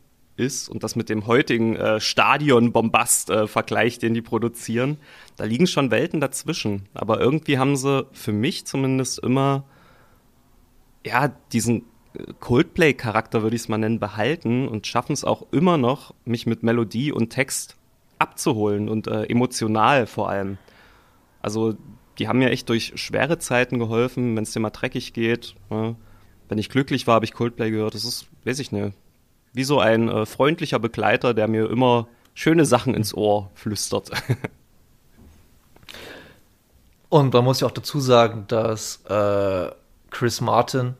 ist 0.43 0.69
und 0.69 0.83
das 0.83 0.97
mit 0.97 1.09
dem 1.09 1.27
heutigen 1.27 1.77
äh, 1.77 2.01
Stadion-Bombast 2.01 3.31
äh, 3.31 3.47
den 4.03 4.15
die 4.15 4.23
produzieren, 4.23 4.99
da 5.37 5.45
liegen 5.45 5.67
schon 5.67 5.91
Welten 5.91 6.21
dazwischen. 6.21 6.89
Aber 6.95 7.21
irgendwie 7.21 7.59
haben 7.59 7.77
sie 7.77 8.07
für 8.13 8.33
mich 8.33 8.67
zumindest 8.67 9.19
immer 9.21 9.65
ja 11.05 11.29
diesen 11.53 11.85
äh, 12.15 12.33
Coldplay-Charakter, 12.41 13.43
würde 13.43 13.57
ich 13.57 13.63
es 13.63 13.69
mal 13.69 13.79
nennen, 13.79 14.01
behalten 14.01 14.69
und 14.69 14.87
schaffen 14.87 15.13
es 15.13 15.25
auch 15.25 15.47
immer 15.53 15.79
noch, 15.79 16.15
mich 16.25 16.47
mit 16.47 16.63
Melodie 16.63 17.13
und 17.13 17.31
Text 17.31 17.77
abzuholen 18.19 18.89
und 18.89 19.07
äh, 19.07 19.25
emotional 19.25 20.07
vor 20.07 20.29
allem. 20.29 20.59
Also 21.41 21.77
die 22.19 22.29
haben 22.29 22.39
mir 22.39 22.51
echt 22.51 22.69
durch 22.69 22.93
schwere 22.97 23.39
Zeiten 23.39 23.79
geholfen, 23.79 24.37
wenn 24.37 24.45
es 24.45 24.53
dir 24.53 24.61
mal 24.61 24.71
dreckig 24.71 25.13
geht. 25.13 25.55
Ne? 25.71 25.97
Wenn 26.49 26.59
ich 26.59 26.69
glücklich 26.69 27.07
war, 27.07 27.17
habe 27.17 27.25
ich 27.25 27.33
Coldplay 27.33 27.71
gehört. 27.71 27.95
Das 27.95 28.05
ist, 28.05 28.29
weiß 28.45 28.59
ich 28.59 28.73
nicht, 28.73 28.95
wie 29.53 29.65
so 29.65 29.81
ein 29.81 30.09
äh, 30.09 30.27
freundlicher 30.27 30.79
Begleiter, 30.79 31.35
der 31.35 31.49
mir 31.49 31.69
immer 31.71 32.09
schöne 32.35 32.65
Sachen 32.65 32.95
ins 32.95 33.15
Ohr 33.15 33.51
flüstert. 33.55 34.11
Und 37.09 37.35
man 37.35 37.45
muss 37.45 37.61
ja 37.61 37.67
auch 37.67 37.73
dazu 37.73 38.01
sagen, 38.01 38.47
dass 38.49 39.05
äh, 39.05 39.71
Chris 40.11 40.41
Martin, 40.41 40.95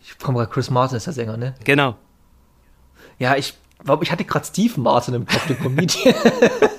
ich 0.00 0.18
komme 0.18 0.38
gerade, 0.38 0.50
Chris 0.50 0.70
Martin 0.70 0.96
ist 0.96 1.06
der 1.06 1.12
Sänger, 1.12 1.36
ne? 1.36 1.54
Genau. 1.64 1.96
Ja, 3.18 3.36
ich 3.36 3.54
glaube, 3.84 4.04
ich 4.04 4.10
hatte 4.10 4.24
gerade 4.24 4.46
Steve 4.46 4.80
Martin 4.80 5.12
im 5.12 5.26
Kopf, 5.26 5.46
den 5.46 5.58
Comedian. 5.58 6.14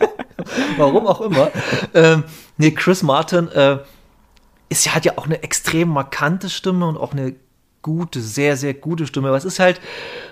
Warum 0.78 1.06
auch 1.06 1.22
immer. 1.22 1.52
Ähm, 1.94 2.24
nee, 2.58 2.72
Chris 2.72 3.04
Martin 3.04 3.48
äh, 3.50 3.78
ist, 4.70 4.94
hat 4.96 5.06
ja 5.06 5.14
auch 5.18 5.26
eine 5.26 5.44
extrem 5.44 5.90
markante 5.90 6.50
Stimme 6.50 6.88
und 6.88 6.98
auch 6.98 7.12
eine 7.14 7.36
gute, 7.88 8.22
sehr, 8.22 8.58
sehr 8.58 8.74
gute 8.74 9.08
Stimme. 9.08 9.29
Aber 9.29 9.38
es 9.38 9.46
ist 9.46 9.60
halt 9.60 9.79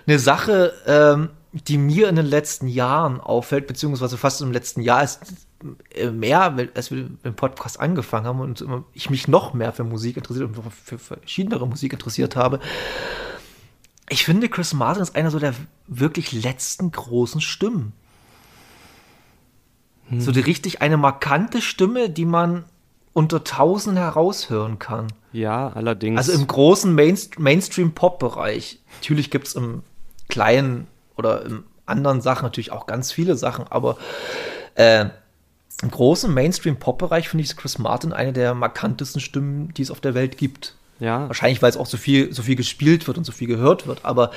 eine 0.05 0.19
Sache, 0.19 0.73
ähm, 0.85 1.29
die 1.53 1.77
mir 1.77 2.09
in 2.09 2.17
den 2.17 2.25
letzten 2.25 2.67
Jahren 2.67 3.21
auffällt, 3.21 3.65
beziehungsweise 3.65 4.17
fast 4.17 4.41
im 4.41 4.51
letzten 4.51 4.81
Jahr 4.81 5.03
ist 5.03 5.21
äh, 5.93 6.11
mehr, 6.11 6.53
als 6.73 6.91
wir 6.91 7.03
den 7.03 7.35
Podcast 7.35 7.79
angefangen 7.79 8.25
haben 8.25 8.41
und 8.41 8.65
ich 8.93 9.09
mich 9.09 9.29
noch 9.29 9.53
mehr 9.53 9.71
für 9.71 9.85
Musik 9.85 10.17
interessiert 10.17 10.49
und 10.49 10.73
für 10.73 10.99
verschiedenere 10.99 11.65
Musik 11.65 11.93
interessiert 11.93 12.35
habe. 12.35 12.59
Ich 14.09 14.25
finde, 14.25 14.49
Chris 14.49 14.73
Martin 14.73 15.01
ist 15.01 15.15
einer 15.15 15.31
so 15.31 15.39
der 15.39 15.53
wirklich 15.87 16.33
letzten 16.33 16.91
großen 16.91 17.39
Stimmen. 17.39 17.93
Hm. 20.09 20.19
So 20.19 20.33
die 20.33 20.41
richtig 20.41 20.81
eine 20.81 20.97
markante 20.97 21.61
Stimme, 21.61 22.09
die 22.09 22.25
man 22.25 22.65
unter 23.15 23.45
tausend 23.45 23.97
heraushören 23.97 24.77
kann. 24.77 25.07
Ja, 25.31 25.69
allerdings. 25.69 26.17
Also 26.17 26.33
im 26.33 26.45
großen 26.45 26.93
Mainst 26.93 27.39
Mainstream-Pop-Bereich. 27.39 28.79
Natürlich 28.99 29.31
gibt 29.31 29.47
es 29.47 29.55
im 29.55 29.83
kleinen 30.27 30.87
oder 31.15 31.45
im 31.45 31.63
anderen 31.85 32.19
Sachen 32.19 32.43
natürlich 32.43 32.73
auch 32.73 32.87
ganz 32.87 33.13
viele 33.13 33.37
Sachen, 33.37 33.65
aber 33.69 33.97
äh, 34.75 35.05
im 35.81 35.91
großen 35.91 36.33
Mainstream-Pop-Bereich 36.33 37.29
finde 37.29 37.45
ich 37.45 37.55
Chris 37.55 37.79
Martin 37.79 38.11
eine 38.11 38.33
der 38.33 38.53
markantesten 38.53 39.21
Stimmen, 39.21 39.73
die 39.75 39.83
es 39.83 39.91
auf 39.91 40.01
der 40.01 40.13
Welt 40.13 40.37
gibt. 40.37 40.75
Ja. 40.99 41.27
Wahrscheinlich, 41.27 41.61
weil 41.61 41.69
es 41.69 41.77
auch 41.77 41.85
so 41.85 41.95
viel, 41.95 42.33
so 42.33 42.43
viel 42.43 42.57
gespielt 42.57 43.07
wird 43.07 43.17
und 43.17 43.23
so 43.23 43.31
viel 43.31 43.47
gehört 43.47 43.87
wird, 43.87 44.03
aber 44.03 44.31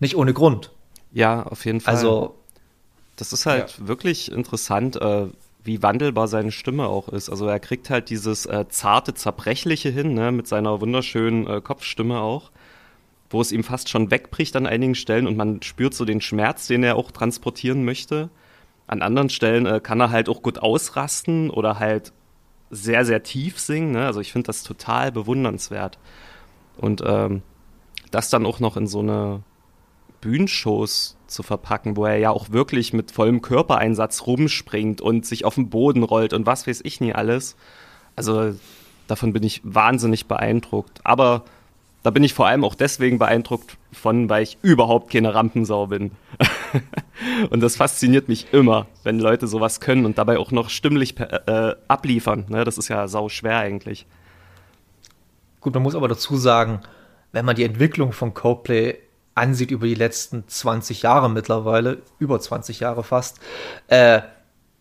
nicht 0.00 0.16
ohne 0.16 0.32
Grund. 0.32 0.70
Ja, 1.12 1.42
auf 1.42 1.66
jeden 1.66 1.82
Fall. 1.82 1.94
Also, 1.94 2.36
das 3.16 3.34
ist 3.34 3.44
halt 3.44 3.76
ja. 3.78 3.86
wirklich 3.86 4.32
interessant, 4.32 4.96
äh, 4.96 5.26
wie 5.64 5.82
wandelbar 5.82 6.28
seine 6.28 6.52
Stimme 6.52 6.86
auch 6.86 7.08
ist. 7.08 7.30
Also 7.30 7.46
er 7.46 7.58
kriegt 7.58 7.88
halt 7.90 8.10
dieses 8.10 8.46
äh, 8.46 8.66
zarte, 8.68 9.14
zerbrechliche 9.14 9.88
hin, 9.88 10.14
ne, 10.14 10.30
mit 10.30 10.46
seiner 10.46 10.80
wunderschönen 10.80 11.46
äh, 11.46 11.60
Kopfstimme 11.62 12.20
auch, 12.20 12.50
wo 13.30 13.40
es 13.40 13.50
ihm 13.50 13.64
fast 13.64 13.88
schon 13.88 14.10
wegbricht 14.10 14.54
an 14.56 14.66
einigen 14.66 14.94
Stellen 14.94 15.26
und 15.26 15.36
man 15.36 15.62
spürt 15.62 15.94
so 15.94 16.04
den 16.04 16.20
Schmerz, 16.20 16.66
den 16.66 16.84
er 16.84 16.96
auch 16.96 17.10
transportieren 17.10 17.84
möchte. 17.84 18.28
An 18.86 19.00
anderen 19.00 19.30
Stellen 19.30 19.64
äh, 19.64 19.80
kann 19.80 20.00
er 20.00 20.10
halt 20.10 20.28
auch 20.28 20.42
gut 20.42 20.58
ausrasten 20.58 21.48
oder 21.48 21.78
halt 21.78 22.12
sehr, 22.70 23.06
sehr 23.06 23.22
tief 23.22 23.58
singen. 23.58 23.92
Ne? 23.92 24.04
Also 24.04 24.20
ich 24.20 24.32
finde 24.32 24.48
das 24.48 24.62
total 24.62 25.12
bewundernswert. 25.12 25.98
Und 26.76 27.02
ähm, 27.06 27.42
das 28.10 28.28
dann 28.28 28.44
auch 28.44 28.60
noch 28.60 28.76
in 28.76 28.86
so 28.86 29.00
eine 29.00 29.42
Bühnenshows 30.24 31.18
zu 31.26 31.42
verpacken, 31.42 31.98
wo 31.98 32.06
er 32.06 32.16
ja 32.16 32.30
auch 32.30 32.50
wirklich 32.50 32.94
mit 32.94 33.10
vollem 33.10 33.42
Körpereinsatz 33.42 34.26
rumspringt 34.26 35.02
und 35.02 35.26
sich 35.26 35.44
auf 35.44 35.56
den 35.56 35.68
Boden 35.68 36.02
rollt 36.02 36.32
und 36.32 36.46
was 36.46 36.66
weiß 36.66 36.80
ich 36.82 37.02
nie 37.02 37.12
alles. 37.12 37.56
Also 38.16 38.54
davon 39.06 39.34
bin 39.34 39.42
ich 39.42 39.60
wahnsinnig 39.64 40.24
beeindruckt. 40.26 41.02
Aber 41.04 41.44
da 42.02 42.10
bin 42.10 42.24
ich 42.24 42.32
vor 42.32 42.46
allem 42.46 42.64
auch 42.64 42.74
deswegen 42.74 43.18
beeindruckt 43.18 43.76
von, 43.92 44.30
weil 44.30 44.44
ich 44.44 44.56
überhaupt 44.62 45.12
keine 45.12 45.34
Rampensau 45.34 45.88
bin. 45.88 46.12
und 47.50 47.60
das 47.60 47.76
fasziniert 47.76 48.28
mich 48.28 48.54
immer, 48.54 48.86
wenn 49.02 49.18
Leute 49.18 49.46
sowas 49.46 49.80
können 49.80 50.06
und 50.06 50.16
dabei 50.16 50.38
auch 50.38 50.52
noch 50.52 50.70
stimmlich 50.70 51.20
äh, 51.20 51.74
abliefern. 51.86 52.46
Ne? 52.48 52.64
Das 52.64 52.78
ist 52.78 52.88
ja 52.88 53.08
sau 53.08 53.28
schwer 53.28 53.58
eigentlich. 53.58 54.06
Gut, 55.60 55.74
man 55.74 55.82
muss 55.82 55.94
aber 55.94 56.08
dazu 56.08 56.38
sagen, 56.38 56.80
wenn 57.32 57.44
man 57.44 57.56
die 57.56 57.64
Entwicklung 57.64 58.12
von 58.12 58.32
Coldplay 58.32 58.96
ansieht 59.34 59.70
über 59.70 59.86
die 59.86 59.94
letzten 59.94 60.46
20 60.46 61.02
Jahre 61.02 61.30
mittlerweile, 61.30 62.02
über 62.18 62.40
20 62.40 62.80
Jahre 62.80 63.04
fast, 63.04 63.38
äh, 63.88 64.20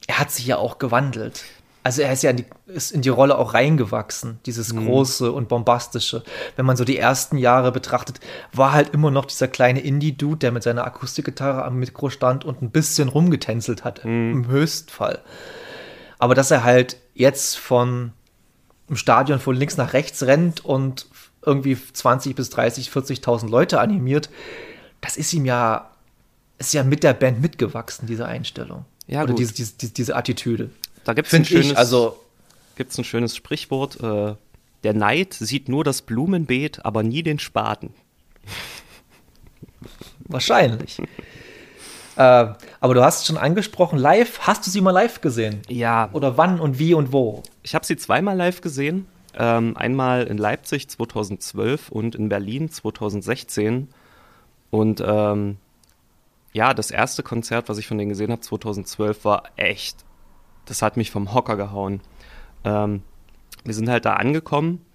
er 0.08 0.20
hat 0.20 0.32
sich 0.32 0.46
ja 0.46 0.58
auch 0.58 0.80
gewandelt. 0.80 1.44
Also 1.86 2.02
er 2.02 2.14
ist 2.14 2.24
ja 2.24 2.30
in 2.30 2.38
die, 2.38 2.46
ist 2.68 2.92
in 2.92 3.02
die 3.02 3.10
Rolle 3.10 3.38
auch 3.38 3.54
reingewachsen, 3.54 4.40
dieses 4.46 4.72
mhm. 4.72 4.86
große 4.86 5.32
und 5.32 5.50
bombastische. 5.50 6.24
Wenn 6.56 6.66
man 6.66 6.78
so 6.78 6.86
die 6.86 6.98
ersten 6.98 7.38
Jahre 7.38 7.74
betrachtet, 7.74 8.22
war 8.54 8.72
halt 8.72 8.94
immer 8.94 9.12
noch 9.12 9.26
dieser 9.26 9.50
kleine 9.50 9.82
Indie-Dude, 9.82 10.38
der 10.38 10.52
mit 10.54 10.64
seiner 10.64 10.86
Akustikgitarre 10.86 11.66
am 11.66 11.80
Mikro 11.80 12.10
stand 12.10 12.46
und 12.46 12.62
ein 12.62 12.72
bisschen 12.72 13.10
rumgetänzelt 13.10 13.84
hat, 13.84 14.06
mhm. 14.06 14.32
im 14.32 14.48
Höchstfall. 14.48 15.20
Aber 16.20 16.36
dass 16.36 16.52
er 16.52 16.64
halt 16.64 16.98
jetzt 17.14 17.58
von 17.58 18.14
im 18.88 18.96
Stadion 18.96 19.40
von 19.40 19.56
links 19.56 19.76
nach 19.76 19.94
rechts 19.94 20.24
rennt 20.24 20.64
und 20.64 21.08
irgendwie 21.46 21.78
20 21.78 22.36
bis 22.36 22.50
30, 22.50 22.90
40.000 22.90 23.50
Leute 23.50 23.80
animiert, 23.80 24.30
das 25.02 25.18
ist 25.18 25.34
ihm 25.34 25.46
ja, 25.46 25.92
ist 26.58 26.74
ja 26.74 26.84
mit 26.84 27.04
der 27.04 27.14
Band 27.14 27.42
mitgewachsen, 27.42 28.08
diese 28.08 28.26
Einstellung. 28.26 28.86
Ja, 29.08 29.24
Oder 29.24 29.34
diese, 29.34 29.54
diese, 29.54 29.94
diese, 29.94 30.16
Attitüde. 30.16 30.70
Da 31.04 31.14
gibt 31.14 31.28
es 31.28 31.34
ein, 31.34 31.46
schönes, 31.46 31.76
also, 31.76 32.18
ein 32.80 33.04
schönes 33.04 33.36
Sprichwort. 33.36 34.02
Äh, 34.02 34.36
der 34.84 34.94
Neid 34.94 35.34
sieht 35.34 35.68
nur 35.68 35.84
das 35.84 36.02
Blumenbeet, 36.02 36.86
aber 36.86 37.04
nie 37.04 37.24
den 37.24 37.40
Spaten. 37.40 37.94
Wahrscheinlich. 40.20 41.00
äh, 42.16 42.54
aber 42.80 42.94
du 42.94 43.04
hast 43.04 43.26
schon 43.26 43.38
angesprochen, 43.38 44.00
live. 44.00 44.40
Hast 44.40 44.66
du 44.66 44.72
sie 44.72 44.80
mal 44.80 44.92
live 44.92 45.20
gesehen? 45.20 45.62
Ja. 45.68 46.10
Oder 46.14 46.38
wann 46.38 46.62
und 46.62 46.80
wie 46.80 46.94
und 46.94 47.12
wo? 47.12 47.44
Ich 47.62 47.76
habe 47.76 47.86
sie 47.86 47.98
zweimal 47.98 48.38
live 48.38 48.62
gesehen. 48.62 49.06
Ähm, 49.38 49.76
einmal 49.78 50.24
in 50.24 50.38
Leipzig 50.38 50.90
2012 50.90 51.90
und 51.90 52.16
in 52.16 52.30
Berlin 52.30 52.70
2016. 52.70 53.90
Und 54.70 55.04
ähm, 55.06 55.58
ja, 56.54 56.74
das 56.74 56.92
erste 56.92 57.24
Konzert, 57.24 57.70
was 57.70 57.78
ich 57.78 57.88
von 57.88 57.98
denen 57.98 58.10
gesehen 58.10 58.32
habe, 58.32 58.42
2012, 58.42 59.26
war 59.26 59.44
echt, 59.56 60.06
das 60.66 60.82
hat 60.82 60.98
mich 60.98 61.12
vom 61.12 61.34
Hocker 61.34 61.58
gehauen. 61.58 62.02
Ähm, 62.64 63.04
wir 63.64 63.74
sind 63.74 63.90
halt 63.90 64.06
da 64.06 64.14
angekommen 64.14 64.86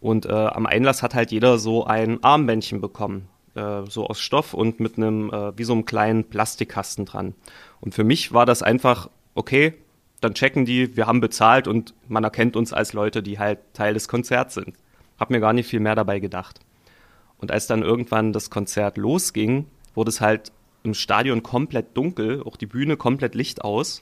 und 0.00 0.26
äh, 0.26 0.32
am 0.32 0.66
Einlass 0.66 1.02
hat 1.02 1.14
halt 1.14 1.30
jeder 1.30 1.58
so 1.58 1.84
ein 1.84 2.22
Armbändchen 2.22 2.80
bekommen. 2.80 3.28
Äh, 3.54 3.82
so 3.88 4.06
aus 4.06 4.20
Stoff 4.20 4.54
und 4.54 4.80
mit 4.80 4.96
einem, 4.96 5.30
äh, 5.30 5.56
wie 5.58 5.64
so 5.64 5.72
einem 5.72 5.84
kleinen 5.84 6.24
Plastikkasten 6.24 7.04
dran. 7.04 7.34
Und 7.80 7.94
für 7.94 8.04
mich 8.04 8.32
war 8.32 8.46
das 8.46 8.62
einfach, 8.62 9.10
okay, 9.34 9.74
dann 10.22 10.34
checken 10.34 10.64
die, 10.64 10.96
wir 10.96 11.06
haben 11.06 11.20
bezahlt 11.20 11.66
und 11.66 11.94
man 12.08 12.22
erkennt 12.22 12.54
uns 12.54 12.72
als 12.72 12.92
Leute, 12.92 13.22
die 13.22 13.40
halt 13.40 13.58
Teil 13.74 13.92
des 13.92 14.06
Konzerts 14.06 14.54
sind. 14.54 14.74
Hab 15.18 15.30
mir 15.30 15.40
gar 15.40 15.52
nicht 15.52 15.68
viel 15.68 15.80
mehr 15.80 15.96
dabei 15.96 16.20
gedacht. 16.20 16.60
Und 17.38 17.50
als 17.50 17.66
dann 17.66 17.82
irgendwann 17.82 18.32
das 18.32 18.48
Konzert 18.48 18.96
losging, 18.98 19.66
wurde 19.94 20.10
es 20.10 20.20
halt 20.20 20.52
im 20.84 20.94
Stadion 20.94 21.42
komplett 21.42 21.96
dunkel, 21.96 22.40
auch 22.44 22.56
die 22.56 22.66
Bühne 22.66 22.96
komplett 22.96 23.34
Licht 23.34 23.62
aus. 23.62 24.00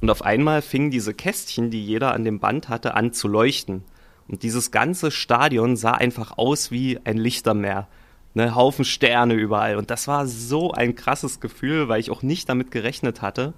Und 0.00 0.10
auf 0.10 0.22
einmal 0.22 0.60
fingen 0.60 0.90
diese 0.90 1.14
Kästchen, 1.14 1.70
die 1.70 1.84
jeder 1.84 2.14
an 2.14 2.24
dem 2.24 2.40
Band 2.40 2.68
hatte, 2.68 2.94
an 2.94 3.12
zu 3.12 3.28
leuchten. 3.28 3.84
Und 4.26 4.42
dieses 4.42 4.72
ganze 4.72 5.12
Stadion 5.12 5.76
sah 5.76 5.92
einfach 5.92 6.36
aus 6.36 6.72
wie 6.72 6.98
ein 7.04 7.16
Lichtermeer. 7.16 7.86
Ne, 8.34 8.56
Haufen 8.56 8.84
Sterne 8.84 9.34
überall. 9.34 9.76
Und 9.76 9.90
das 9.90 10.08
war 10.08 10.26
so 10.26 10.72
ein 10.72 10.96
krasses 10.96 11.38
Gefühl, 11.38 11.88
weil 11.88 12.00
ich 12.00 12.10
auch 12.10 12.22
nicht 12.22 12.48
damit 12.48 12.72
gerechnet 12.72 13.22
hatte. 13.22 13.54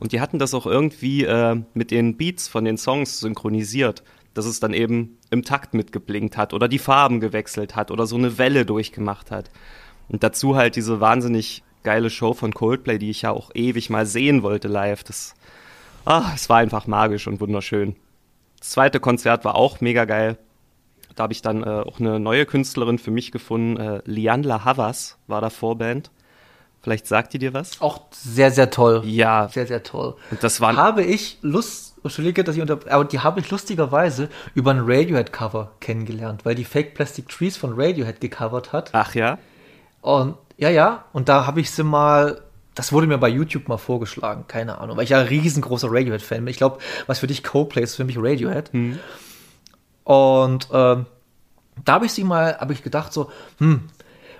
Und 0.00 0.12
die 0.12 0.20
hatten 0.22 0.38
das 0.38 0.54
auch 0.54 0.64
irgendwie 0.64 1.24
äh, 1.24 1.60
mit 1.74 1.90
den 1.90 2.16
Beats 2.16 2.48
von 2.48 2.64
den 2.64 2.78
Songs 2.78 3.20
synchronisiert, 3.20 4.02
dass 4.32 4.46
es 4.46 4.58
dann 4.58 4.72
eben 4.72 5.18
im 5.28 5.44
Takt 5.44 5.74
mitgeblinkt 5.74 6.38
hat 6.38 6.54
oder 6.54 6.68
die 6.68 6.78
Farben 6.78 7.20
gewechselt 7.20 7.76
hat 7.76 7.90
oder 7.90 8.06
so 8.06 8.16
eine 8.16 8.38
Welle 8.38 8.64
durchgemacht 8.64 9.30
hat. 9.30 9.50
Und 10.08 10.22
dazu 10.22 10.56
halt 10.56 10.74
diese 10.74 11.00
wahnsinnig 11.00 11.62
geile 11.82 12.08
Show 12.08 12.32
von 12.32 12.54
Coldplay, 12.54 12.96
die 12.96 13.10
ich 13.10 13.22
ja 13.22 13.30
auch 13.30 13.50
ewig 13.54 13.90
mal 13.90 14.06
sehen 14.06 14.42
wollte 14.42 14.68
live. 14.68 15.04
Das, 15.04 15.34
ah, 16.06 16.32
es 16.34 16.48
war 16.48 16.56
einfach 16.56 16.86
magisch 16.86 17.26
und 17.26 17.38
wunderschön. 17.42 17.94
Das 18.58 18.70
zweite 18.70 19.00
Konzert 19.00 19.44
war 19.44 19.54
auch 19.54 19.82
mega 19.82 20.06
geil. 20.06 20.38
Da 21.14 21.24
habe 21.24 21.34
ich 21.34 21.42
dann 21.42 21.62
äh, 21.62 21.66
auch 21.66 22.00
eine 22.00 22.18
neue 22.18 22.46
Künstlerin 22.46 22.98
für 22.98 23.10
mich 23.10 23.32
gefunden. 23.32 23.76
Äh, 23.76 24.00
Lianla 24.06 24.64
Havas 24.64 25.18
war 25.26 25.42
da 25.42 25.50
Vorband. 25.50 26.10
Vielleicht 26.82 27.06
sagt 27.06 27.34
die 27.34 27.38
dir 27.38 27.52
was? 27.52 27.80
Auch 27.80 28.02
sehr, 28.10 28.50
sehr 28.50 28.70
toll. 28.70 29.02
Ja. 29.04 29.48
Sehr, 29.48 29.66
sehr 29.66 29.82
toll. 29.82 30.16
Und 30.30 30.42
das 30.42 30.60
waren 30.60 30.76
habe 30.76 31.02
ich 31.02 31.38
Lust, 31.42 31.96
Entschuldige, 32.02 32.42
dass 32.42 32.56
ich 32.56 32.62
unter, 32.62 32.78
aber 32.90 33.04
die 33.04 33.20
habe 33.20 33.40
ich 33.40 33.50
lustigerweise 33.50 34.30
über 34.54 34.70
ein 34.70 34.80
Radiohead-Cover 34.80 35.72
kennengelernt, 35.80 36.46
weil 36.46 36.54
die 36.54 36.64
Fake 36.64 36.94
Plastic 36.94 37.28
Trees 37.28 37.58
von 37.58 37.74
Radiohead 37.78 38.20
gecovert 38.20 38.72
hat. 38.72 38.90
Ach 38.92 39.14
ja? 39.14 39.38
Und 40.00 40.36
ja, 40.56 40.70
ja, 40.70 41.04
und 41.12 41.28
da 41.28 41.46
habe 41.46 41.60
ich 41.60 41.70
sie 41.70 41.84
mal, 41.84 42.40
das 42.74 42.92
wurde 42.92 43.06
mir 43.06 43.18
bei 43.18 43.28
YouTube 43.28 43.68
mal 43.68 43.76
vorgeschlagen, 43.76 44.44
keine 44.48 44.78
Ahnung, 44.78 44.96
weil 44.96 45.04
ich 45.04 45.10
ja 45.10 45.20
ein 45.20 45.26
riesengroßer 45.26 45.88
Radiohead-Fan 45.90 46.38
bin. 46.38 46.48
Ich 46.48 46.56
glaube, 46.56 46.78
was 47.06 47.18
für 47.18 47.26
dich 47.26 47.42
Coldplay 47.42 47.82
ist, 47.82 47.96
für 47.96 48.04
mich 48.04 48.16
Radiohead. 48.18 48.70
Und 50.04 50.68
ähm, 50.72 51.06
da 51.84 51.92
habe 51.92 52.06
ich 52.06 52.12
sie 52.12 52.24
mal, 52.24 52.56
habe 52.58 52.72
ich 52.72 52.82
gedacht 52.82 53.12
so, 53.12 53.30
hm, 53.58 53.88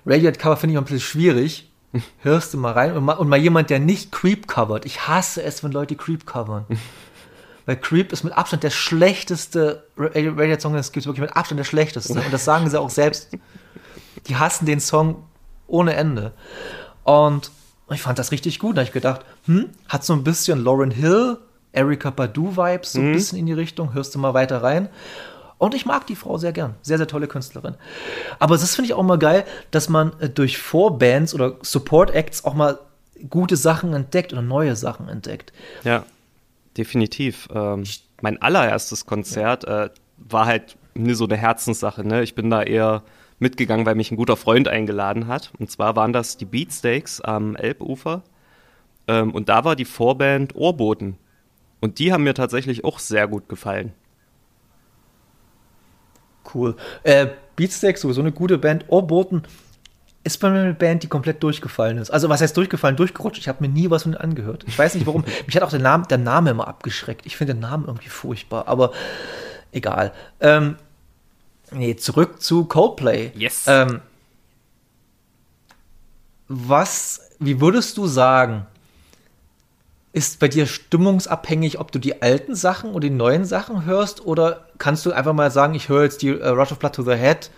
Radiohead-Cover 0.06 0.56
finde 0.56 0.75
ich 0.75 0.78
ein 0.78 0.85
bisschen 0.85 1.00
schwierig. 1.00 1.70
Hörst 2.18 2.54
du 2.54 2.59
mal 2.59 2.73
rein 2.73 2.97
und 2.97 3.04
mal, 3.04 3.14
und 3.14 3.28
mal 3.28 3.38
jemand, 3.38 3.70
der 3.70 3.80
nicht 3.80 4.12
Creep 4.12 4.47
covert. 4.47 4.87
Ich 4.87 5.09
hasse 5.09 5.42
es, 5.42 5.64
wenn 5.64 5.73
Leute 5.73 5.97
Creep 5.97 6.26
covern. 6.26 6.66
Weil 7.66 7.76
Creep 7.76 8.12
ist 8.12 8.25
mit 8.25 8.32
Abstand 8.32 8.62
der 8.62 8.70
schlechteste 8.70 9.85
Radiohead-Song, 9.97 10.73
das 10.73 10.92
gibt 10.92 11.02
es 11.02 11.06
wirklich 11.06 11.23
mit 11.23 11.37
Abstand 11.37 11.59
der 11.59 11.64
schlechteste. 11.64 12.14
Und 12.14 12.32
das 12.32 12.44
sagen 12.44 12.68
sie 12.70 12.80
auch 12.80 12.90
selbst. 12.90 13.28
Die 14.26 14.37
hassen 14.37 14.66
den 14.66 14.80
Song 14.80 15.25
ohne 15.66 15.94
Ende. 15.94 16.32
Und 17.04 17.50
ich 17.90 18.02
fand 18.02 18.18
das 18.18 18.32
richtig 18.32 18.59
gut. 18.59 18.76
Da 18.76 18.80
habe 18.80 18.88
ich 18.88 18.92
gedacht, 18.92 19.25
hm, 19.47 19.70
hat 19.88 20.04
so 20.04 20.12
ein 20.12 20.25
bisschen 20.25 20.62
Lauren 20.62 20.90
Hill, 20.90 21.38
Erika 21.73 22.11
Badu-Vibes, 22.11 22.92
so 22.92 23.00
ein 23.00 23.12
bisschen 23.12 23.38
in 23.38 23.47
die 23.47 23.52
Richtung. 23.52 23.94
Hörst 23.94 24.14
du 24.14 24.18
mal 24.18 24.35
weiter 24.35 24.62
rein. 24.62 24.88
Und 25.61 25.75
ich 25.75 25.85
mag 25.85 26.07
die 26.07 26.17
Frau 26.17 26.38
sehr 26.38 26.52
gern. 26.52 26.75
Sehr, 26.81 26.97
sehr 26.97 27.07
tolle 27.07 27.29
Künstlerin. 27.29 27.75
Aber 28.38 28.57
das 28.57 28.75
finde 28.75 28.87
ich 28.87 28.95
auch 28.95 29.02
mal 29.02 29.19
geil, 29.19 29.45
dass 29.71 29.90
man 29.90 30.19
äh, 30.19 30.31
durch 30.31 30.57
Vorbands 30.57 31.35
oder 31.35 31.59
Support-Acts 31.61 32.47
auch 32.47 32.55
mal 32.55 32.79
gute 33.29 33.57
Sachen 33.57 33.93
entdeckt 33.93 34.33
oder 34.33 34.40
neue 34.40 34.75
Sachen 34.75 35.11
entdeckt. 35.11 35.52
Ja, 35.85 36.07
definitiv. 36.79 37.47
Ähm, 37.55 37.85
mein 38.23 38.40
allererstes 38.40 39.05
Konzert 39.05 39.64
äh, 39.64 39.90
war 40.17 40.47
halt 40.47 40.79
so 41.11 41.26
eine 41.26 41.37
Herzenssache. 41.37 42.09
Ne? 42.09 42.23
Ich 42.23 42.35
bin 42.35 42.49
da 42.49 42.62
eher 42.62 43.02
mitgegangen, 43.38 43.85
weil 43.85 43.97
mich 43.97 44.11
ein 44.11 44.17
guter 44.17 44.38
Freund 44.38 44.67
eingeladen 44.67 45.26
hat. 45.26 45.52
Und 45.59 45.71
zwar 45.71 45.95
waren 45.95 46.14
das 46.14 46.38
die 46.38 46.47
Beatsteaks 46.47 47.21
am 47.21 47.55
Elbufer. 47.55 48.23
Ähm, 49.09 49.33
und 49.33 49.50
da 49.50 49.62
war 49.67 49.76
die 49.76 49.85
Vorband 49.85 50.57
Ohrboten. 50.57 51.19
Und 51.83 51.99
die 51.99 52.14
haben 52.14 52.25
mir 52.25 52.35
tatsächlich 52.35 52.83
auch 52.83 52.99
sehr 52.99 53.29
gut 53.29 53.47
gefallen. 53.50 53.93
Cool. 56.54 56.76
Äh, 57.02 57.28
Beatsteak, 57.56 57.99
sowieso 57.99 58.20
eine 58.20 58.32
gute 58.32 58.59
Band. 58.59 58.87
Ohrboten 58.88 59.42
ist 60.23 60.38
bei 60.38 60.50
mir 60.50 60.61
eine 60.61 60.75
Band, 60.75 61.02
die 61.02 61.09
komplett 61.09 61.42
durchgefallen 61.42 61.99
ist. 61.99 62.11
Also, 62.11 62.28
was 62.28 62.40
heißt 62.40 62.56
durchgefallen? 62.56 62.97
Durchgerutscht. 62.97 63.38
Ich 63.38 63.49
habe 63.49 63.62
mir 63.66 63.73
nie 63.73 63.90
was 63.90 64.02
von 64.02 64.12
denen 64.12 64.23
angehört. 64.23 64.64
Ich 64.66 64.78
weiß 64.78 64.94
nicht 64.94 65.06
warum. 65.06 65.25
Mich 65.47 65.56
hat 65.56 65.62
auch 65.62 65.70
der 65.70 65.80
Name, 65.80 66.06
der 66.06 66.18
Name 66.18 66.50
immer 66.50 66.68
abgeschreckt. 66.68 67.26
Ich 67.26 67.37
finde 67.37 67.54
den 67.54 67.61
Namen 67.61 67.87
irgendwie 67.87 68.09
furchtbar, 68.09 68.68
aber 68.68 68.92
egal. 69.73 70.12
Ähm, 70.40 70.76
nee, 71.70 71.97
zurück 71.97 72.42
zu 72.42 72.64
Coldplay. 72.64 73.32
Yes. 73.35 73.64
Ähm, 73.66 74.00
was, 76.49 77.31
wie 77.38 77.61
würdest 77.61 77.96
du 77.96 78.07
sagen, 78.07 78.66
ist 80.12 80.40
bei 80.40 80.49
dir 80.49 80.66
stimmungsabhängig, 80.66 81.79
ob 81.79 81.92
du 81.92 81.99
die 81.99 82.20
alten 82.23 82.55
Sachen 82.55 82.90
oder 82.90 83.09
die 83.09 83.14
neuen 83.14 83.44
Sachen 83.44 83.85
hörst? 83.85 84.25
Oder 84.27 84.66
kannst 84.79 85.07
du 85.07 85.12
einfach 85.12 85.33
mal 85.33 85.51
sagen, 85.51 85.75
ich 85.75 85.88
höre 85.88 86.05
jetzt 86.05 86.23
die 86.23 86.31
äh, 86.31 86.49
Rush 86.49 86.73
of 86.73 86.79
Blood 86.79 86.94
to 86.94 87.03
the 87.03 87.14
Head 87.14 87.51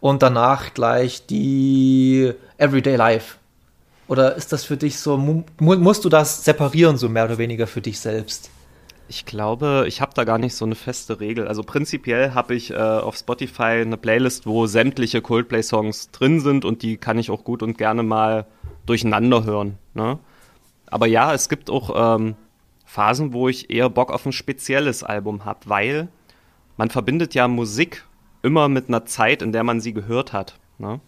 und 0.00 0.22
danach 0.22 0.74
gleich 0.74 1.26
die 1.26 2.32
Everyday 2.58 2.96
Life? 2.96 3.36
Oder 4.06 4.36
ist 4.36 4.52
das 4.52 4.64
für 4.64 4.76
dich 4.76 4.98
so, 4.98 5.16
mu 5.16 5.44
musst 5.58 6.04
du 6.04 6.08
das 6.08 6.44
separieren, 6.44 6.96
so 6.96 7.08
mehr 7.08 7.24
oder 7.24 7.38
weniger 7.38 7.66
für 7.66 7.80
dich 7.80 7.98
selbst? 7.98 8.50
Ich 9.08 9.26
glaube, 9.26 9.84
ich 9.86 10.00
habe 10.00 10.12
da 10.14 10.24
gar 10.24 10.38
nicht 10.38 10.54
so 10.54 10.64
eine 10.64 10.74
feste 10.74 11.20
Regel. 11.20 11.48
Also 11.48 11.62
prinzipiell 11.62 12.32
habe 12.34 12.54
ich 12.54 12.70
äh, 12.70 12.76
auf 12.76 13.16
Spotify 13.16 13.82
eine 13.82 13.96
Playlist, 13.96 14.46
wo 14.46 14.66
sämtliche 14.66 15.20
Coldplay-Songs 15.20 16.10
drin 16.10 16.40
sind 16.40 16.64
und 16.64 16.82
die 16.82 16.96
kann 16.96 17.18
ich 17.18 17.30
auch 17.30 17.44
gut 17.44 17.62
und 17.62 17.76
gerne 17.76 18.02
mal 18.02 18.46
durcheinander 18.86 19.44
hören. 19.44 19.78
Ne? 19.94 20.18
Aber 20.86 21.06
ja, 21.06 21.32
es 21.34 21.48
gibt 21.48 21.70
auch 21.70 22.16
ähm, 22.16 22.34
Phasen, 22.84 23.32
wo 23.32 23.48
ich 23.48 23.70
eher 23.70 23.90
Bock 23.90 24.12
auf 24.12 24.26
ein 24.26 24.32
spezielles 24.32 25.02
Album 25.02 25.44
habe, 25.44 25.60
weil 25.66 26.08
man 26.76 26.90
verbindet 26.90 27.34
ja 27.34 27.48
Musik 27.48 28.04
immer 28.42 28.68
mit 28.68 28.88
einer 28.88 29.06
Zeit, 29.06 29.42
in 29.42 29.52
der 29.52 29.64
man 29.64 29.80
sie 29.80 29.92
gehört 29.94 30.32
hat. 30.32 30.58
Ne? 30.78 31.00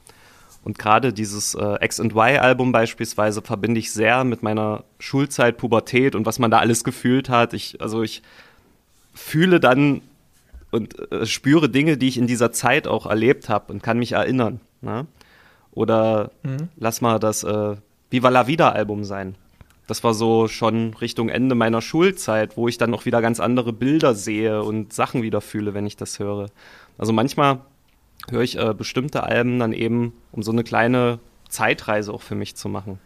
Und 0.64 0.78
gerade 0.78 1.12
dieses 1.12 1.54
äh, 1.54 1.84
X 1.84 2.00
and 2.00 2.12
Y 2.12 2.38
Album 2.38 2.72
beispielsweise 2.72 3.42
verbinde 3.42 3.78
ich 3.78 3.92
sehr 3.92 4.24
mit 4.24 4.42
meiner 4.42 4.84
Schulzeit, 4.98 5.58
Pubertät 5.58 6.14
und 6.16 6.26
was 6.26 6.38
man 6.38 6.50
da 6.50 6.58
alles 6.58 6.82
gefühlt 6.82 7.28
hat. 7.28 7.52
Ich, 7.52 7.80
also 7.80 8.02
ich 8.02 8.22
fühle 9.14 9.60
dann 9.60 10.00
und 10.72 11.12
äh, 11.12 11.24
spüre 11.26 11.68
Dinge, 11.68 11.96
die 11.96 12.08
ich 12.08 12.18
in 12.18 12.26
dieser 12.26 12.50
Zeit 12.52 12.88
auch 12.88 13.06
erlebt 13.06 13.48
habe 13.48 13.72
und 13.72 13.82
kann 13.82 13.98
mich 13.98 14.12
erinnern. 14.12 14.60
Ne? 14.80 15.06
Oder 15.70 16.30
Mhm. 16.42 16.68
lass 16.76 17.00
mal 17.00 17.18
das 17.18 17.44
äh, 17.44 17.76
Viva 18.10 18.28
la 18.30 18.46
Vida 18.46 18.70
Album 18.70 19.04
sein. 19.04 19.36
Das 19.86 20.02
war 20.02 20.14
so 20.14 20.48
schon 20.48 20.94
Richtung 20.94 21.28
Ende 21.28 21.54
meiner 21.54 21.80
Schulzeit, 21.80 22.56
wo 22.56 22.66
ich 22.66 22.76
dann 22.76 22.92
auch 22.92 23.04
wieder 23.04 23.22
ganz 23.22 23.38
andere 23.38 23.72
Bilder 23.72 24.14
sehe 24.14 24.62
und 24.62 24.92
Sachen 24.92 25.22
wieder 25.22 25.40
fühle, 25.40 25.74
wenn 25.74 25.86
ich 25.86 25.96
das 25.96 26.18
höre. 26.18 26.46
Also 26.98 27.12
manchmal 27.12 27.60
höre 28.28 28.42
ich 28.42 28.58
äh, 28.58 28.74
bestimmte 28.74 29.22
Alben 29.22 29.58
dann 29.58 29.72
eben, 29.72 30.12
um 30.32 30.42
so 30.42 30.50
eine 30.50 30.64
kleine 30.64 31.20
Zeitreise 31.48 32.12
auch 32.12 32.22
für 32.22 32.34
mich 32.34 32.56
zu 32.56 32.68
machen. 32.68 32.98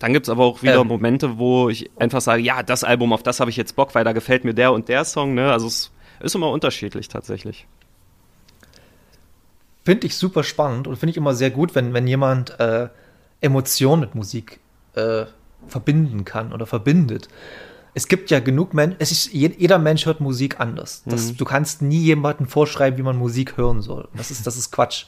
Dann 0.00 0.14
gibt 0.14 0.26
es 0.26 0.30
aber 0.30 0.44
auch 0.44 0.62
wieder 0.62 0.80
Ähm. 0.80 0.88
Momente, 0.88 1.38
wo 1.38 1.68
ich 1.68 1.90
einfach 1.96 2.22
sage, 2.22 2.42
ja, 2.42 2.62
das 2.62 2.82
Album, 2.84 3.12
auf 3.12 3.22
das 3.22 3.38
habe 3.38 3.50
ich 3.50 3.56
jetzt 3.56 3.76
Bock, 3.76 3.94
weil 3.94 4.02
da 4.02 4.12
gefällt 4.12 4.44
mir 4.44 4.54
der 4.54 4.72
und 4.72 4.88
der 4.88 5.04
Song. 5.04 5.34
Ne? 5.34 5.52
Also 5.52 5.66
es 5.66 5.92
ist 6.20 6.34
immer 6.34 6.50
unterschiedlich 6.50 7.08
tatsächlich. 7.08 7.66
Finde 9.84 10.06
ich 10.06 10.16
super 10.16 10.42
spannend 10.42 10.86
und 10.86 10.96
finde 10.96 11.10
ich 11.10 11.16
immer 11.16 11.34
sehr 11.34 11.50
gut, 11.50 11.74
wenn, 11.74 11.92
wenn 11.94 12.06
jemand 12.06 12.58
äh, 12.58 12.88
Emotionen 13.40 14.00
mit 14.00 14.14
Musik 14.14 14.60
äh, 14.94 15.24
verbinden 15.68 16.24
kann 16.24 16.52
oder 16.52 16.66
verbindet. 16.66 17.28
Es 17.94 18.06
gibt 18.06 18.30
ja 18.30 18.38
genug 18.40 18.72
Menschen, 18.72 18.96
es 19.00 19.10
ist, 19.10 19.32
je- 19.32 19.54
jeder 19.58 19.78
Mensch 19.78 20.06
hört 20.06 20.20
Musik 20.20 20.60
anders. 20.60 21.02
Das, 21.06 21.34
Du 21.36 21.44
kannst 21.44 21.82
nie 21.82 21.98
jemandem 22.00 22.46
vorschreiben, 22.46 22.98
wie 22.98 23.02
man 23.02 23.16
Musik 23.16 23.56
hören 23.56 23.82
soll. 23.82 24.08
Das 24.14 24.30
ist, 24.30 24.46
das 24.46 24.56
ist 24.56 24.70
Quatsch. 24.70 25.06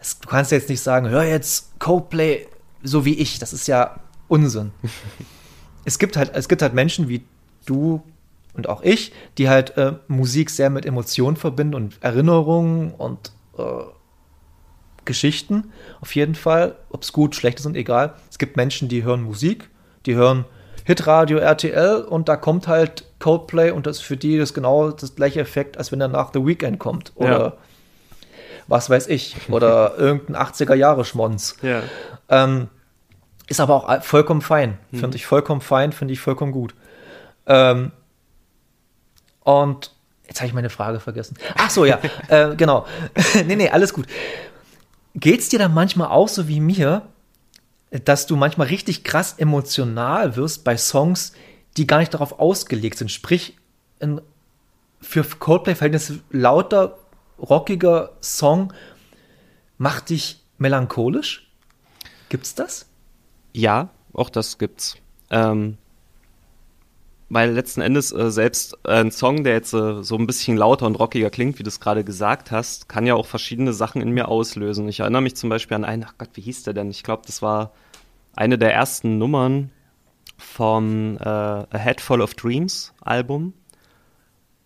Es, 0.00 0.18
du 0.18 0.28
kannst 0.28 0.50
jetzt 0.50 0.68
nicht 0.68 0.80
sagen, 0.80 1.08
hör 1.08 1.22
jetzt 1.24 1.78
Coldplay 1.78 2.46
so 2.82 3.04
wie 3.04 3.14
ich. 3.14 3.38
Das 3.38 3.52
ist 3.52 3.66
ja 3.68 4.00
Unsinn. 4.28 4.72
es 5.84 5.98
gibt 5.98 6.16
halt, 6.16 6.32
es 6.34 6.48
gibt 6.48 6.62
halt 6.62 6.74
Menschen 6.74 7.08
wie 7.08 7.24
du 7.66 8.02
und 8.54 8.68
auch 8.68 8.82
ich, 8.82 9.12
die 9.38 9.48
halt 9.48 9.76
äh, 9.76 9.92
Musik 10.08 10.50
sehr 10.50 10.70
mit 10.70 10.86
Emotionen 10.86 11.36
verbinden 11.36 11.74
und 11.74 11.98
Erinnerungen 12.02 12.92
und 12.94 13.30
äh, 13.58 13.62
Geschichten. 15.06 15.72
Auf 16.00 16.14
jeden 16.14 16.34
Fall, 16.34 16.76
ob 16.90 17.02
es 17.02 17.12
gut, 17.12 17.34
schlecht 17.34 17.58
ist 17.60 17.66
und 17.66 17.76
egal. 17.76 18.14
Es 18.30 18.38
gibt 18.38 18.56
Menschen, 18.56 18.88
die 18.88 19.02
hören 19.04 19.22
Musik, 19.22 19.70
die 20.04 20.14
hören 20.14 20.44
Hitradio 20.84 21.38
RTL 21.38 22.02
und 22.02 22.28
da 22.28 22.36
kommt 22.36 22.68
halt 22.68 23.04
Coldplay 23.18 23.70
und 23.70 23.86
das 23.86 23.96
ist 23.96 24.02
für 24.02 24.16
die 24.16 24.38
das 24.38 24.54
genau 24.54 24.90
das 24.90 25.16
gleiche 25.16 25.40
Effekt, 25.40 25.78
als 25.78 25.90
wenn 25.90 25.98
danach 25.98 26.30
The 26.32 26.44
Weeknd 26.46 26.78
kommt 26.78 27.12
oder 27.16 27.40
Ja. 27.40 27.52
was 28.68 28.88
weiß 28.90 29.08
ich 29.08 29.34
oder 29.48 29.94
irgendein 29.98 30.36
80er 30.36 30.74
Jahre 30.74 31.04
Schmonz. 31.04 31.56
Ja. 31.62 31.82
Ähm, 32.28 32.68
ist 33.48 33.60
aber 33.60 33.74
auch 33.74 34.02
vollkommen 34.02 34.42
fein. 34.42 34.78
Finde 34.92 35.16
ich 35.16 35.26
vollkommen 35.26 35.60
fein, 35.60 35.92
finde 35.92 36.12
ich 36.12 36.20
vollkommen 36.20 36.52
gut. 36.52 36.74
Ähm, 37.46 37.92
und 39.44 39.92
jetzt 40.26 40.40
habe 40.40 40.48
ich 40.48 40.54
meine 40.54 40.70
Frage 40.70 40.98
vergessen. 41.00 41.36
Ach 41.56 41.70
so, 41.70 41.84
ja, 41.84 42.00
äh, 42.28 42.54
genau. 42.56 42.86
nee, 43.46 43.56
nee, 43.56 43.70
alles 43.70 43.92
gut. 43.92 44.06
Geht's 45.16 45.48
dir 45.48 45.58
dann 45.58 45.72
manchmal 45.72 46.08
auch 46.08 46.28
so 46.28 46.46
wie 46.46 46.60
mir, 46.60 47.08
dass 47.90 48.26
du 48.26 48.36
manchmal 48.36 48.66
richtig 48.68 49.02
krass 49.02 49.34
emotional 49.38 50.36
wirst 50.36 50.62
bei 50.62 50.76
Songs, 50.76 51.32
die 51.78 51.86
gar 51.86 51.98
nicht 51.98 52.12
darauf 52.12 52.38
ausgelegt 52.38 52.98
sind? 52.98 53.10
Sprich, 53.10 53.56
ein 53.98 54.20
für 55.00 55.24
Coldplay-Verhältnisse 55.24 56.20
lauter, 56.30 56.98
rockiger 57.38 58.12
Song 58.20 58.72
macht 59.78 60.10
dich 60.10 60.42
melancholisch? 60.58 61.50
Gibt's 62.28 62.54
das? 62.54 62.86
Ja, 63.52 63.90
auch 64.12 64.28
das 64.28 64.58
gibt's. 64.58 64.96
Ähm, 65.30 65.78
weil 67.28 67.50
letzten 67.50 67.80
Endes 67.80 68.12
äh, 68.12 68.30
selbst 68.30 68.78
äh, 68.84 69.00
ein 69.00 69.10
Song, 69.10 69.42
der 69.42 69.54
jetzt 69.54 69.72
äh, 69.72 70.02
so 70.02 70.16
ein 70.16 70.26
bisschen 70.26 70.56
lauter 70.56 70.86
und 70.86 70.94
rockiger 70.96 71.30
klingt, 71.30 71.58
wie 71.58 71.64
du 71.64 71.68
es 71.68 71.80
gerade 71.80 72.04
gesagt 72.04 72.50
hast, 72.50 72.88
kann 72.88 73.06
ja 73.06 73.14
auch 73.14 73.26
verschiedene 73.26 73.72
Sachen 73.72 74.00
in 74.00 74.10
mir 74.10 74.28
auslösen. 74.28 74.88
Ich 74.88 75.00
erinnere 75.00 75.22
mich 75.22 75.36
zum 75.36 75.50
Beispiel 75.50 75.74
an 75.74 75.84
einen, 75.84 76.04
ach 76.04 76.14
Gott, 76.18 76.30
wie 76.34 76.42
hieß 76.42 76.62
der 76.62 76.74
denn? 76.74 76.90
Ich 76.90 77.02
glaube, 77.02 77.22
das 77.26 77.42
war 77.42 77.72
eine 78.34 78.58
der 78.58 78.72
ersten 78.72 79.18
Nummern 79.18 79.72
vom 80.36 81.16
äh, 81.18 81.28
A 81.28 81.66
Head 81.72 82.00
Full 82.00 82.20
of 82.20 82.34
Dreams 82.34 82.92
Album. 83.00 83.54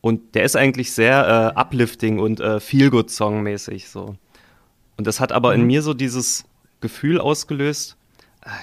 Und 0.03 0.35
der 0.35 0.44
ist 0.44 0.57
eigentlich 0.57 0.92
sehr 0.92 1.55
äh, 1.55 1.59
uplifting 1.59 2.18
und 2.18 2.40
äh, 2.40 2.59
Feel-Good-Song 2.59 3.42
mäßig 3.42 3.88
so. 3.88 4.16
Und 4.96 5.07
das 5.07 5.20
hat 5.20 5.33
aber 5.33 5.55
mhm. 5.55 5.61
in 5.61 5.66
mir 5.66 5.83
so 5.83 5.94
dieses 5.94 6.44
Gefühl 6.81 7.20
ausgelöst, 7.20 7.96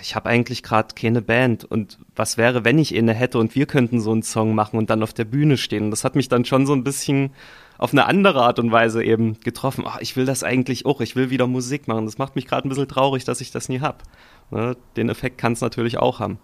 ich 0.01 0.15
habe 0.15 0.29
eigentlich 0.29 0.63
gerade 0.63 0.95
keine 0.95 1.21
Band 1.21 1.63
und 1.63 1.99
was 2.15 2.37
wäre, 2.37 2.65
wenn 2.65 2.79
ich 2.79 2.95
eine 2.97 3.13
hätte 3.13 3.37
und 3.37 3.53
wir 3.53 3.67
könnten 3.67 4.01
so 4.01 4.11
einen 4.11 4.23
Song 4.23 4.55
machen 4.55 4.77
und 4.77 4.89
dann 4.89 5.03
auf 5.03 5.13
der 5.13 5.25
Bühne 5.25 5.57
stehen. 5.57 5.85
Und 5.85 5.91
das 5.91 6.03
hat 6.03 6.15
mich 6.15 6.29
dann 6.29 6.45
schon 6.45 6.65
so 6.65 6.73
ein 6.73 6.83
bisschen 6.83 7.31
auf 7.77 7.91
eine 7.91 8.05
andere 8.05 8.41
Art 8.41 8.57
und 8.57 8.71
Weise 8.71 9.03
eben 9.03 9.39
getroffen. 9.41 9.83
Ach, 9.87 9.99
ich 9.99 10.15
will 10.15 10.25
das 10.25 10.43
eigentlich 10.43 10.87
auch, 10.87 10.99
ich 10.99 11.15
will 11.15 11.29
wieder 11.29 11.45
Musik 11.45 11.87
machen. 11.87 12.05
Das 12.05 12.17
macht 12.17 12.35
mich 12.35 12.47
gerade 12.47 12.67
ein 12.67 12.69
bisschen 12.69 12.87
traurig, 12.87 13.23
dass 13.23 13.39
ich 13.39 13.51
das 13.51 13.69
nie 13.69 13.79
hab. 13.79 14.01
Ne? 14.49 14.75
Den 14.95 15.09
Effekt 15.09 15.37
kann 15.37 15.53
es 15.53 15.61
natürlich 15.61 15.99
auch 15.99 16.19
haben. 16.19 16.39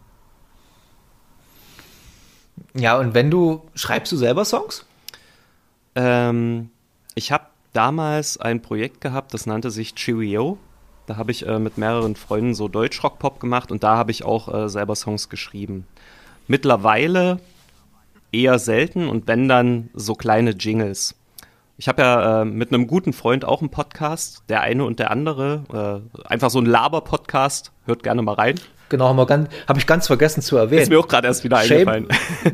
Ja, 2.75 2.99
und 2.99 3.15
wenn 3.15 3.31
du, 3.31 3.63
schreibst 3.73 4.11
du 4.11 4.17
selber 4.17 4.45
Songs? 4.45 4.85
Ähm, 5.95 6.69
ich 7.15 7.31
habe 7.31 7.45
damals 7.73 8.37
ein 8.37 8.61
Projekt 8.61 9.01
gehabt, 9.01 9.33
das 9.33 9.47
nannte 9.47 9.71
sich 9.71 9.95
Cheerio. 9.95 10.59
Da 11.05 11.17
habe 11.17 11.31
ich 11.31 11.45
äh, 11.45 11.59
mit 11.59 11.77
mehreren 11.77 12.15
Freunden 12.15 12.53
so 12.53 12.67
Deutschrock-Pop 12.67 13.39
gemacht 13.39 13.71
und 13.71 13.83
da 13.83 13.97
habe 13.97 14.11
ich 14.11 14.23
auch 14.23 14.53
äh, 14.53 14.69
selber 14.69 14.95
Songs 14.95 15.29
geschrieben. 15.29 15.85
Mittlerweile 16.47 17.39
eher 18.31 18.59
selten 18.59 19.07
und 19.07 19.27
wenn 19.27 19.47
dann 19.47 19.89
so 19.93 20.15
kleine 20.15 20.51
Jingles. 20.51 21.15
Ich 21.77 21.87
habe 21.87 22.01
ja 22.01 22.41
äh, 22.41 22.45
mit 22.45 22.71
einem 22.71 22.87
guten 22.87 23.13
Freund 23.13 23.45
auch 23.45 23.61
einen 23.61 23.69
Podcast, 23.69 24.43
der 24.47 24.61
eine 24.61 24.85
und 24.85 24.99
der 24.99 25.11
andere. 25.11 26.03
Äh, 26.15 26.27
einfach 26.27 26.49
so 26.49 26.59
ein 26.59 26.65
Laber-Podcast. 26.65 27.71
Hört 27.85 28.03
gerne 28.03 28.21
mal 28.21 28.35
rein. 28.35 28.55
Genau, 28.89 29.07
habe 29.07 29.47
hab 29.67 29.77
ich 29.77 29.87
ganz 29.87 30.05
vergessen 30.05 30.41
zu 30.41 30.55
erwähnen. 30.55 30.83
Ist 30.83 30.89
mir 30.89 30.99
auch 30.99 31.07
gerade 31.07 31.27
erst 31.27 31.43
wieder 31.43 31.57
Shame, 31.61 31.87
eingefallen. 31.87 32.07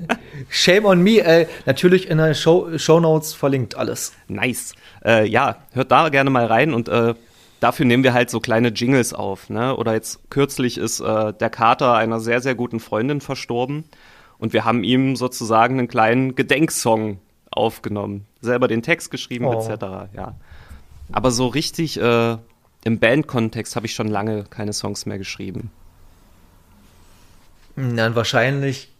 Shame 0.49 0.85
on 0.85 1.01
me. 1.01 1.19
Äh, 1.19 1.47
natürlich 1.65 2.09
in 2.09 2.17
den 2.17 2.33
Show, 2.33 2.77
Show 2.77 3.01
Notes 3.01 3.33
verlinkt 3.33 3.75
alles. 3.75 4.13
Nice. 4.29 4.73
Äh, 5.03 5.27
ja, 5.27 5.57
hört 5.73 5.91
da 5.91 6.07
gerne 6.07 6.29
mal 6.29 6.45
rein 6.45 6.73
und 6.73 6.87
äh, 6.87 7.13
dafür 7.59 7.85
nehmen 7.85 8.03
wir 8.03 8.13
halt 8.13 8.29
so 8.29 8.39
kleine 8.39 8.69
Jingles 8.69 9.13
auf. 9.13 9.49
Ne? 9.49 9.75
Oder 9.75 9.93
jetzt 9.93 10.29
kürzlich 10.29 10.77
ist 10.77 10.99
äh, 10.99 11.33
der 11.33 11.49
Kater 11.49 11.95
einer 11.95 12.19
sehr, 12.19 12.41
sehr 12.41 12.55
guten 12.55 12.79
Freundin 12.79 13.21
verstorben 13.21 13.83
und 14.37 14.53
wir 14.53 14.65
haben 14.65 14.83
ihm 14.83 15.15
sozusagen 15.15 15.79
einen 15.79 15.87
kleinen 15.87 16.35
Gedenksong 16.35 17.19
aufgenommen. 17.51 18.25
Selber 18.41 18.67
den 18.67 18.81
Text 18.81 19.11
geschrieben, 19.11 19.45
oh. 19.45 19.53
etc. 19.53 20.11
Ja. 20.15 20.35
Aber 21.11 21.31
so 21.31 21.47
richtig 21.47 21.99
äh, 21.99 22.37
im 22.83 22.99
Bandkontext 22.99 23.75
habe 23.75 23.85
ich 23.85 23.93
schon 23.93 24.07
lange 24.07 24.45
keine 24.45 24.73
Songs 24.73 25.05
mehr 25.05 25.17
geschrieben. 25.17 25.71
Dann 27.75 28.15
wahrscheinlich, 28.15 28.91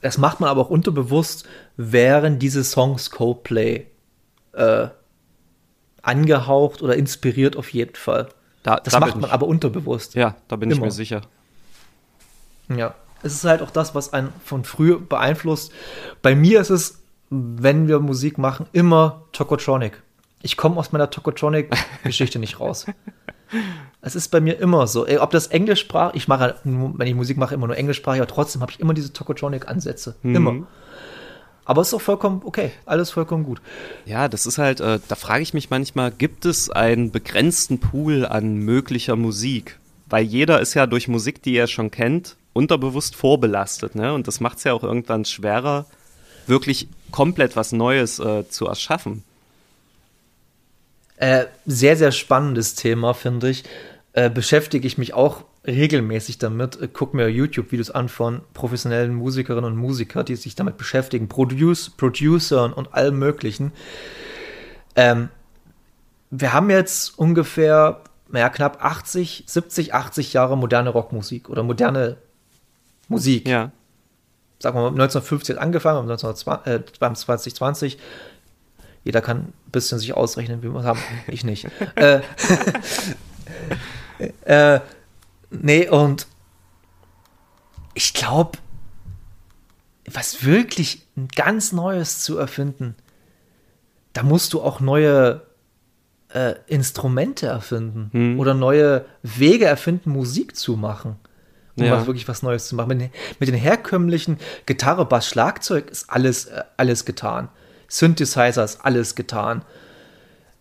das 0.00 0.18
macht 0.18 0.40
man 0.40 0.48
aber 0.48 0.62
auch 0.62 0.70
unterbewusst, 0.70 1.46
während 1.76 2.40
diese 2.42 2.62
Songs 2.62 3.10
Coldplay 3.10 3.86
äh, 4.52 4.88
angehaucht 6.06 6.82
oder 6.82 6.96
inspiriert 6.96 7.56
auf 7.56 7.72
jeden 7.72 7.96
Fall. 7.96 8.28
Da, 8.62 8.76
das 8.76 8.92
da 8.94 9.00
macht 9.00 9.16
man 9.16 9.24
ich, 9.24 9.32
aber 9.32 9.46
unterbewusst. 9.46 10.14
Ja, 10.14 10.34
da 10.48 10.56
bin 10.56 10.70
Immer. 10.70 10.78
ich 10.78 10.84
mir 10.84 10.90
sicher. 10.90 11.22
Ja, 12.68 12.94
es 13.22 13.34
ist 13.34 13.44
halt 13.44 13.62
auch 13.62 13.70
das, 13.70 13.94
was 13.94 14.12
einen 14.12 14.32
von 14.44 14.64
früh 14.64 14.98
beeinflusst. 14.98 15.72
Bei 16.22 16.34
mir 16.34 16.60
ist 16.60 16.70
es, 16.70 17.00
wenn 17.30 17.88
wir 17.88 18.00
Musik 18.00 18.38
machen, 18.38 18.66
immer 18.72 19.22
Tokotronic. 19.32 20.02
Ich 20.42 20.56
komme 20.56 20.76
aus 20.76 20.92
meiner 20.92 21.10
Tokotronic-Geschichte 21.10 22.38
nicht 22.40 22.60
raus. 22.60 22.86
Es 24.00 24.14
ist 24.14 24.28
bei 24.28 24.40
mir 24.40 24.58
immer 24.58 24.86
so. 24.86 25.06
Ob 25.20 25.30
das 25.30 25.48
Englischsprach, 25.48 26.14
ich 26.14 26.28
mache, 26.28 26.56
wenn 26.64 27.06
ich 27.06 27.14
Musik 27.14 27.36
mache, 27.36 27.54
immer 27.54 27.66
nur 27.66 27.76
englischsprachig, 27.76 28.20
aber 28.20 28.30
trotzdem 28.30 28.62
habe 28.62 28.72
ich 28.72 28.80
immer 28.80 28.94
diese 28.94 29.12
Tokotronic-Ansätze. 29.12 30.16
Mhm. 30.22 30.36
Immer. 30.36 30.66
Aber 31.66 31.82
es 31.82 31.88
ist 31.88 31.94
auch 31.94 32.00
vollkommen 32.00 32.42
okay, 32.44 32.70
alles 32.86 33.10
vollkommen 33.10 33.44
gut. 33.44 33.60
Ja, 34.06 34.28
das 34.28 34.46
ist 34.46 34.56
halt, 34.56 34.80
äh, 34.80 35.00
da 35.06 35.14
frage 35.16 35.42
ich 35.42 35.52
mich 35.52 35.68
manchmal, 35.68 36.12
gibt 36.12 36.46
es 36.46 36.70
einen 36.70 37.10
begrenzten 37.10 37.80
Pool 37.80 38.24
an 38.24 38.54
möglicher 38.54 39.16
Musik? 39.16 39.78
Weil 40.08 40.24
jeder 40.24 40.60
ist 40.60 40.74
ja 40.74 40.86
durch 40.86 41.08
Musik, 41.08 41.42
die 41.42 41.56
er 41.56 41.66
schon 41.66 41.90
kennt, 41.90 42.36
unterbewusst 42.52 43.16
vorbelastet, 43.16 43.96
ne? 43.96 44.14
Und 44.14 44.28
das 44.28 44.38
macht 44.38 44.58
es 44.58 44.64
ja 44.64 44.72
auch 44.72 44.84
irgendwann 44.84 45.24
schwerer, 45.24 45.86
wirklich 46.46 46.88
komplett 47.10 47.56
was 47.56 47.72
Neues 47.72 48.20
äh, 48.20 48.48
zu 48.48 48.66
erschaffen. 48.66 49.24
Äh, 51.16 51.46
sehr, 51.66 51.96
sehr 51.96 52.12
spannendes 52.12 52.76
Thema, 52.76 53.12
finde 53.12 53.50
ich. 53.50 53.64
Äh, 54.12 54.30
beschäftige 54.30 54.86
ich 54.86 54.98
mich 54.98 55.14
auch 55.14 55.42
regelmäßig 55.66 56.38
damit, 56.38 56.80
äh, 56.80 56.88
guck 56.92 57.14
mir 57.14 57.28
YouTube-Videos 57.28 57.90
an 57.90 58.08
von 58.08 58.42
professionellen 58.54 59.14
Musikerinnen 59.14 59.72
und 59.72 59.76
Musikern, 59.76 60.24
die 60.24 60.36
sich 60.36 60.54
damit 60.54 60.76
beschäftigen, 60.76 61.28
Produce, 61.28 61.90
Producern 61.90 62.72
und 62.72 62.94
allem 62.94 63.18
Möglichen. 63.18 63.72
Ähm, 64.94 65.28
wir 66.30 66.52
haben 66.52 66.70
jetzt 66.70 67.18
ungefähr, 67.18 68.00
naja, 68.28 68.48
knapp 68.48 68.84
80, 68.84 69.44
70, 69.46 69.94
80 69.94 70.32
Jahre 70.32 70.56
moderne 70.56 70.90
Rockmusik 70.90 71.48
oder 71.48 71.62
moderne 71.62 72.16
Musik. 73.08 73.48
Ja. 73.48 73.72
Sagen 74.58 74.76
wir 74.76 74.82
mal, 74.82 74.88
1950 74.88 75.60
angefangen, 75.60 76.10
1920, 76.10 76.72
äh, 76.72 76.84
2020. 76.92 77.98
Jeder 79.04 79.20
kann 79.20 79.38
ein 79.38 79.52
bisschen 79.70 79.98
sich 79.98 80.14
ausrechnen, 80.14 80.62
wie 80.62 80.68
wir 80.72 80.80
es 80.80 80.86
haben. 80.86 80.98
Ich 81.28 81.44
nicht. 81.44 81.68
äh, 81.94 82.20
äh, 84.44 84.80
Nee, 85.50 85.88
und 85.88 86.26
ich 87.94 88.12
glaube, 88.12 88.58
was 90.10 90.44
wirklich 90.44 91.06
ganz 91.34 91.72
Neues 91.72 92.20
zu 92.22 92.38
erfinden, 92.38 92.94
da 94.12 94.22
musst 94.22 94.52
du 94.52 94.62
auch 94.62 94.80
neue 94.80 95.42
äh, 96.32 96.54
Instrumente 96.66 97.46
erfinden 97.46 98.10
hm. 98.12 98.40
oder 98.40 98.54
neue 98.54 99.04
Wege 99.22 99.66
erfinden, 99.66 100.10
Musik 100.10 100.56
zu 100.56 100.76
machen. 100.76 101.16
Um 101.76 101.84
ja. 101.84 101.92
was, 101.92 102.06
wirklich 102.06 102.26
was 102.26 102.42
Neues 102.42 102.68
zu 102.68 102.74
machen. 102.74 102.88
Mit, 102.88 103.10
mit, 103.38 103.48
den 103.48 103.54
herkömmlichen 103.54 104.38
Gitarre, 104.64 105.04
Bass, 105.04 105.28
Schlagzeug 105.28 105.90
ist 105.90 106.08
alles, 106.08 106.46
äh, 106.46 106.62
alles 106.76 107.04
getan. 107.04 107.48
Synthesizer 107.88 108.64
ist 108.64 108.84
alles 108.84 109.14
getan. 109.14 109.62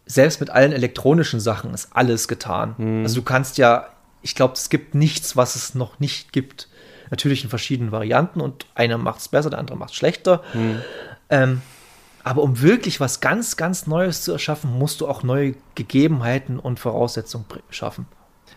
Selbst 0.05 0.39
mit 0.39 0.49
allen 0.49 0.71
elektronischen 0.71 1.39
Sachen 1.39 1.73
ist 1.73 1.89
alles 1.91 2.27
getan. 2.27 2.75
Hm. 2.77 3.03
Also 3.03 3.15
du 3.15 3.23
kannst 3.23 3.57
ja 3.57 3.87
ich 4.25 4.33
glaube, 4.33 4.55
es 4.55 4.69
gibt 4.69 4.95
nichts, 4.95 5.37
was 5.37 5.55
es 5.55 5.75
noch 5.75 5.99
nicht 5.99 6.33
gibt. 6.33 6.67
Natürlich 7.11 7.43
in 7.43 7.49
verschiedenen 7.51 7.91
Varianten 7.91 8.41
und 8.41 8.65
einer 8.73 8.97
macht 8.97 9.19
es 9.19 9.27
besser, 9.27 9.51
der 9.51 9.59
andere 9.59 9.77
macht 9.77 9.91
es 9.91 9.97
schlechter. 9.97 10.41
Hm. 10.53 10.81
Ähm, 11.29 11.61
aber 12.23 12.41
um 12.41 12.59
wirklich 12.59 12.99
was 12.99 13.21
ganz, 13.21 13.55
ganz 13.55 13.85
Neues 13.85 14.23
zu 14.23 14.31
erschaffen, 14.31 14.71
musst 14.79 15.01
du 15.01 15.07
auch 15.07 15.21
neue 15.21 15.53
Gegebenheiten 15.75 16.57
und 16.57 16.79
Voraussetzungen 16.79 17.45
schaffen. 17.69 18.07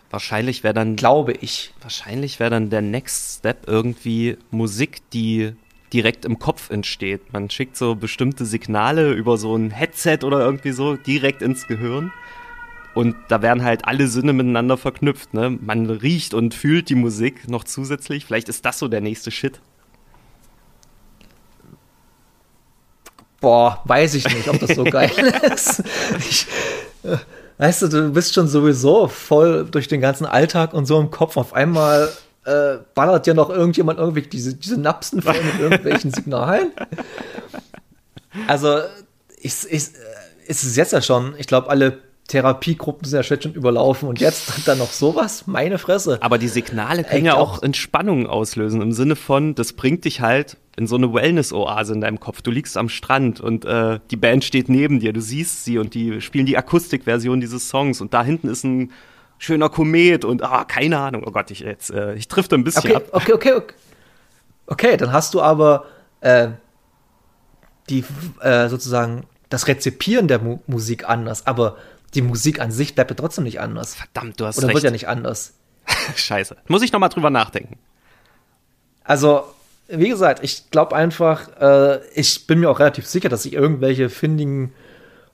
Wahrscheinlich 0.09 0.63
wäre 0.63 0.73
dann, 0.73 0.95
glaube 0.95 1.33
ich, 1.33 1.71
wahrscheinlich 1.81 2.39
wäre 2.39 2.49
dann 2.49 2.71
der 2.71 2.81
Next 2.81 3.37
Step 3.37 3.67
irgendwie 3.67 4.39
Musik, 4.49 5.07
die 5.11 5.53
direkt 5.93 6.25
im 6.25 6.39
Kopf 6.39 6.71
entsteht. 6.71 7.31
Man 7.31 7.51
schickt 7.51 7.77
so 7.77 7.93
bestimmte 7.93 8.45
Signale 8.45 9.11
über 9.11 9.37
so 9.37 9.55
ein 9.55 9.69
Headset 9.69 10.19
oder 10.23 10.39
irgendwie 10.39 10.71
so 10.71 10.95
direkt 10.95 11.43
ins 11.43 11.67
Gehirn. 11.67 12.11
Und 12.95 13.15
da 13.27 13.41
werden 13.41 13.63
halt 13.63 13.85
alle 13.85 14.07
Sinne 14.07 14.33
miteinander 14.33 14.77
verknüpft. 14.77 15.33
Ne? 15.33 15.49
Man 15.49 15.89
riecht 15.89 16.33
und 16.33 16.53
fühlt 16.53 16.89
die 16.89 16.95
Musik 16.95 17.47
noch 17.47 17.63
zusätzlich. 17.63 18.25
Vielleicht 18.25 18.49
ist 18.49 18.65
das 18.65 18.79
so 18.79 18.87
der 18.87 19.01
nächste 19.01 19.31
Shit. 19.31 19.61
Boah, 23.39 23.81
weiß 23.85 24.15
ich 24.15 24.27
nicht, 24.27 24.49
ob 24.49 24.59
das 24.59 24.75
so 24.75 24.83
geil 24.83 25.11
ist. 25.53 25.83
Ich, 26.17 26.47
äh, 27.03 27.17
weißt 27.57 27.83
du, 27.83 27.87
du 27.87 28.11
bist 28.11 28.33
schon 28.33 28.47
sowieso 28.47 29.07
voll 29.07 29.65
durch 29.69 29.87
den 29.87 30.01
ganzen 30.01 30.25
Alltag 30.25 30.73
und 30.73 30.85
so 30.85 30.99
im 30.99 31.09
Kopf. 31.09 31.37
Auf 31.37 31.53
einmal 31.53 32.11
äh, 32.43 32.77
ballert 32.95 33.27
dir 33.27 33.33
noch 33.33 33.49
irgendjemand 33.49 33.99
irgendwie 33.99 34.23
diese, 34.23 34.55
diese 34.55 34.79
Napsen 34.79 35.21
voll 35.21 35.41
mit 35.41 35.59
irgendwelchen 35.59 36.11
Signalen. 36.11 36.71
Also, 38.47 38.79
ich, 39.37 39.53
ich, 39.69 39.83
äh, 39.95 40.47
ist 40.47 40.63
es 40.63 40.75
jetzt 40.75 40.91
ja 40.91 41.01
schon, 41.01 41.35
ich 41.37 41.47
glaube, 41.47 41.69
alle 41.69 42.08
Therapiegruppen 42.29 43.07
sind 43.07 43.17
ja 43.17 43.23
schon 43.41 43.53
überlaufen 43.53 44.07
und 44.07 44.21
jetzt 44.21 44.51
dann 44.67 44.77
noch 44.77 44.91
sowas? 44.91 45.47
Meine 45.47 45.77
Fresse. 45.77 46.19
Aber 46.21 46.37
die 46.37 46.47
Signale 46.47 47.03
können 47.03 47.17
Echt 47.17 47.25
ja 47.25 47.35
auch, 47.35 47.61
Entspannung 47.61 48.27
auslösen 48.27 48.81
im 48.81 48.93
Sinne 48.93 49.15
von, 49.15 49.55
das 49.55 49.73
bringt 49.73 50.05
dich 50.05 50.21
halt 50.21 50.55
in 50.77 50.87
so 50.87 50.95
eine 50.95 51.13
Wellness-Oase 51.13 51.93
in 51.93 52.01
deinem 52.01 52.19
Kopf. 52.19 52.41
Du 52.41 52.51
liegst 52.51 52.77
am 52.77 52.87
Strand 52.87 53.41
und 53.41 53.65
äh, 53.65 53.99
die 54.11 54.15
Band 54.15 54.45
steht 54.45 54.69
neben 54.69 54.99
dir, 54.99 55.11
du 55.11 55.21
siehst 55.21 55.65
sie 55.65 55.77
und 55.77 55.93
die 55.93 56.21
spielen 56.21 56.45
die 56.45 56.57
Akustikversion 56.57 57.41
dieses 57.41 57.67
Songs 57.67 57.99
und 57.99 58.13
da 58.13 58.23
hinten 58.23 58.47
ist 58.47 58.63
ein 58.63 58.91
schöner 59.39 59.69
Komet 59.69 60.23
und 60.23 60.43
ah, 60.43 60.63
keine 60.65 60.99
Ahnung. 60.99 61.23
Oh 61.25 61.31
Gott, 61.31 61.51
ich 61.51 61.61
jetzt, 61.61 61.89
äh, 61.89 62.13
ich 62.13 62.27
trifft 62.27 62.53
ein 62.53 62.63
bisschen 62.63 62.91
okay, 62.91 62.95
ab. 62.95 63.03
Okay, 63.11 63.33
okay, 63.33 63.53
okay. 63.53 63.73
Okay, 64.67 64.97
dann 64.97 65.11
hast 65.11 65.33
du 65.33 65.41
aber 65.41 65.85
äh, 66.21 66.49
die 67.89 68.03
äh, 68.41 68.69
sozusagen 68.69 69.23
das 69.49 69.67
Rezipieren 69.67 70.27
der 70.27 70.39
Mu 70.39 70.59
Musik 70.67 71.09
anders, 71.09 71.47
aber 71.47 71.77
die 72.13 72.21
Musik 72.21 72.59
an 72.59 72.71
sich 72.71 72.95
bleibt 72.95 73.11
ja 73.11 73.15
trotzdem 73.15 73.43
nicht 73.43 73.59
anders. 73.59 73.95
Verdammt, 73.95 74.39
du 74.39 74.45
hast 74.45 74.57
Oder 74.57 74.67
recht. 74.67 74.75
wird 74.75 74.83
ja 74.85 74.91
nicht 74.91 75.07
anders. 75.07 75.53
Scheiße. 76.15 76.57
Muss 76.67 76.81
ich 76.81 76.91
nochmal 76.91 77.09
drüber 77.09 77.29
nachdenken. 77.29 77.77
Also, 79.03 79.43
wie 79.87 80.09
gesagt, 80.09 80.43
ich 80.43 80.69
glaube 80.71 80.95
einfach, 80.95 81.49
äh, 81.59 81.99
ich 82.13 82.47
bin 82.47 82.59
mir 82.59 82.69
auch 82.69 82.79
relativ 82.79 83.07
sicher, 83.07 83.29
dass 83.29 83.43
sich 83.43 83.53
irgendwelche 83.53 84.09
findigen 84.09 84.73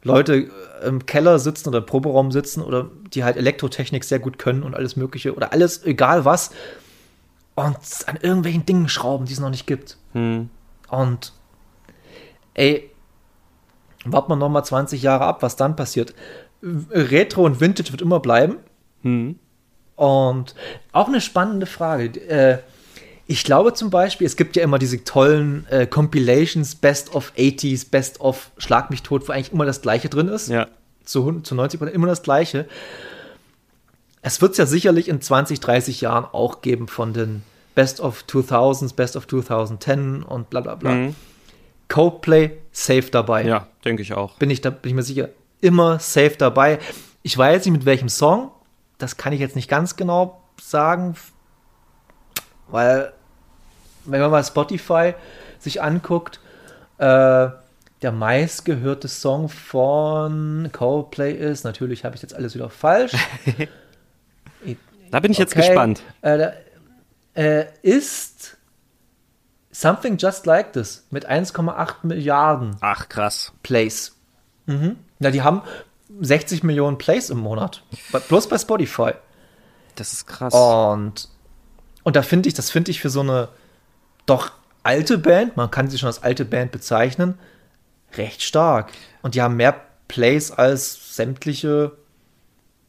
Leute 0.04 0.36
äh, 0.36 0.88
im 0.88 1.06
Keller 1.06 1.40
sitzen 1.40 1.70
oder 1.70 1.80
im 1.80 1.86
Proberaum 1.86 2.32
sitzen 2.32 2.62
oder 2.62 2.90
die 3.14 3.24
halt 3.24 3.38
Elektrotechnik 3.38 4.04
sehr 4.04 4.20
gut 4.20 4.38
können 4.38 4.64
und 4.64 4.76
alles 4.76 4.96
Mögliche 4.96 5.36
oder 5.36 5.52
alles, 5.52 5.84
egal 5.84 6.26
was, 6.26 6.52
und 7.56 7.78
an 8.06 8.18
irgendwelchen 8.22 8.66
Dingen 8.66 8.90
schrauben, 8.90 9.26
die 9.26 9.34
es 9.34 9.40
noch 9.40 9.50
nicht 9.50 9.66
gibt. 9.66 9.98
Hm. 10.14 10.50
Und 10.90 11.34
ey, 12.54 12.92
warten 14.06 14.32
wir 14.32 14.36
noch 14.36 14.50
mal 14.50 14.64
20 14.64 15.02
Jahre 15.02 15.26
ab, 15.26 15.42
was 15.42 15.56
dann 15.56 15.76
passiert. 15.76 16.14
Retro 16.92 17.46
und 17.46 17.62
Vintage 17.62 17.92
wird 17.92 18.02
immer 18.02 18.20
bleiben. 18.20 18.58
Hm. 19.04 19.38
Und 19.96 20.56
auch 20.92 21.08
eine 21.08 21.22
spannende 21.22 21.66
Frage. 21.66 22.20
Äh, 22.28 22.60
ich 23.28 23.44
glaube 23.44 23.74
zum 23.74 23.90
Beispiel, 23.90 24.28
es 24.28 24.36
gibt 24.36 24.56
ja 24.56 24.64
immer 24.64 24.78
diese 24.78 25.04
tollen 25.04 25.66
äh, 25.70 25.88
Compilations, 25.88 26.76
Best 26.76 27.16
of 27.16 27.32
80s, 27.38 27.90
Best 27.90 28.20
of 28.22 28.52
Schlag 28.58 28.90
mich 28.90 29.04
tot, 29.04 29.28
wo 29.28 29.32
eigentlich 29.32 29.52
immer 29.52 29.66
das 29.66 29.82
Gleiche 29.82 30.10
drin 30.10 30.28
ist. 30.28 30.50
Ja. 30.50 30.68
Zu, 31.04 31.42
zu 31.42 31.56
90 31.56 31.80
Prozent 31.80 31.96
immer 31.96 32.08
das 32.08 32.24
Gleiche. 32.24 32.66
Es 34.22 34.42
wird 34.42 34.52
es 34.54 34.58
ja 34.58 34.66
sicherlich 34.66 35.08
in 35.08 35.22
20, 35.22 35.60
30 35.60 36.02
Jahren 36.02 36.26
auch 36.26 36.62
geben 36.62 36.88
von 36.88 37.14
den 37.14 37.44
Best 37.76 38.00
of 38.00 38.26
2000s, 38.28 38.96
Best 38.96 39.16
of 39.16 39.28
2010 39.28 40.24
und 40.24 40.50
bla 40.50 40.62
bla 40.62 40.76
bla. 40.76 40.92
Mhm. 40.92 41.16
Coldplay 41.88 42.52
safe 42.72 43.10
dabei 43.12 43.46
Ja, 43.46 43.68
denke 43.84 44.02
ich 44.02 44.14
auch. 44.14 44.38
bin 44.38 44.50
ich 44.50 44.62
da 44.62 44.72
bin 44.72 44.90
ich 44.90 44.96
mir 44.96 45.04
sicher 45.04 45.30
immer 45.66 46.00
safe 46.00 46.36
dabei. 46.38 46.80
Ich 47.24 47.38
weiß 47.38 47.56
jetzt 47.56 47.66
nicht 47.66 47.74
mit 47.74 47.86
welchem 47.86 48.08
Song, 48.10 48.52
das 48.98 49.18
kann 49.18 49.34
ich 49.34 49.40
jetzt 49.40 49.56
nicht 49.56 49.70
ganz 49.70 49.96
genau 49.96 50.42
sagen, 50.62 51.16
weil 52.68 53.12
wenn 54.06 54.22
man 54.22 54.32
mal 54.32 54.44
Spotify 54.44 55.16
sich 55.60 55.82
anguckt, 55.82 56.40
äh, 57.00 57.50
der 58.02 58.12
meistgehörte 58.12 59.08
Song 59.08 59.50
von 59.50 60.70
Coldplay 60.72 61.34
ist, 61.34 61.64
natürlich 61.64 62.06
habe 62.06 62.16
ich 62.16 62.22
jetzt 62.22 62.36
alles 62.36 62.56
wieder 62.56 62.70
falsch. 62.70 63.14
Da 65.12 65.20
bin 65.20 65.32
ich 65.32 65.38
jetzt 65.38 65.56
Okay. 65.56 65.68
gespannt. 65.68 66.02
Äh, 66.24 66.50
äh, 67.36 67.66
ist 67.84 68.58
Something 69.72 70.18
Just 70.18 70.46
Like 70.46 70.74
This 70.74 71.06
mit 71.10 71.30
1,8 71.30 71.96
Milliarden 72.04 72.76
Ach, 72.82 73.08
krass. 73.08 73.54
Plays. 73.62 74.15
Mhm. 74.66 74.98
Ja, 75.20 75.32
die 75.32 75.42
haben 75.42 75.62
60 76.22 76.64
Millionen 76.64 76.98
Plays 76.98 77.30
im 77.30 77.40
Monat. 77.40 77.84
Bloß 78.30 78.48
bei 78.50 78.58
Spotify. 78.58 79.12
Das 79.96 80.14
ist 80.14 80.28
krass. 80.28 80.54
Und, 80.54 81.30
und 82.04 82.16
da 82.16 82.22
finde 82.22 82.50
ich, 82.50 82.54
das 82.56 82.70
finde 82.70 82.92
ich 82.92 83.00
für 83.02 83.10
so 83.10 83.22
eine 83.22 83.50
doch 84.26 84.52
alte 84.84 85.18
Band, 85.18 85.58
man 85.58 85.72
kann 85.72 85.90
sie 85.90 85.98
schon 85.98 86.08
als 86.08 86.22
alte 86.24 86.46
Band 86.46 86.72
bezeichnen, 86.72 87.36
recht 88.14 88.42
stark. 88.44 88.92
Und 89.22 89.36
die 89.36 89.42
haben 89.42 89.56
mehr 89.56 89.82
Plays 90.08 90.52
als 90.52 91.16
sämtliche 91.16 91.92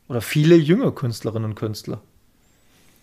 oder 0.08 0.20
viele 0.20 0.54
junge 0.56 0.92
Künstlerinnen 0.92 1.50
und 1.50 1.54
Künstler. 1.54 2.00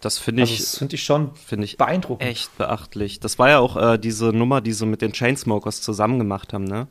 Das 0.02 0.18
finde 0.18 0.44
Also 0.44 0.54
ich, 0.54 0.60
das 0.60 0.78
finde 0.78 0.96
ich 0.96 1.04
schon 1.04 1.34
finde 1.36 1.66
ich 1.66 1.78
beeindruckend. 1.78 2.30
echt 2.30 2.56
beachtlich. 2.58 3.20
Das 3.20 3.40
war 3.40 3.50
ja 3.50 3.60
auch 3.60 3.78
äh, 3.78 3.98
diese 3.98 4.28
Nummer, 4.28 4.60
die 4.62 4.74
sie 4.74 4.86
mit 4.86 5.02
den 5.02 5.14
Chainsmokers 5.14 5.82
zusammen 5.82 6.20
gemacht 6.20 6.54
haben, 6.54 6.66
ne? 6.66 6.88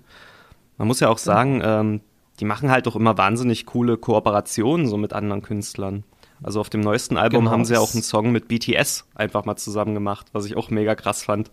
Man 0.79 0.89
muss 0.89 1.01
ja 1.01 1.09
auch 1.09 1.19
sagen, 1.19 1.61
ähm, 1.65 2.01
die 2.41 2.45
machen 2.45 2.71
halt 2.71 2.89
auch 2.89 2.97
immer 2.97 3.19
wahnsinnig 3.19 3.67
coole 3.67 3.97
Kooperationen 3.97 4.89
so 4.89 4.97
mit 4.97 5.13
anderen 5.13 5.43
Künstlern. 5.43 6.05
Also 6.43 6.61
auf 6.61 6.71
dem 6.71 6.81
neuesten 6.81 7.17
Album 7.17 7.45
Genau, 7.45 7.53
haben 7.53 7.65
sie 7.65 7.75
ja 7.75 7.81
auch 7.81 7.95
einen 7.95 8.03
Song 8.03 8.33
mit 8.33 8.49
BTS 8.49 9.05
einfach 9.15 9.45
mal 9.45 9.57
zusammen 9.57 9.95
gemacht, 9.95 10.27
was 10.33 10.45
ich 10.45 10.57
auch 10.57 10.71
mega 10.71 10.95
krass 10.95 11.23
fand. 11.23 11.51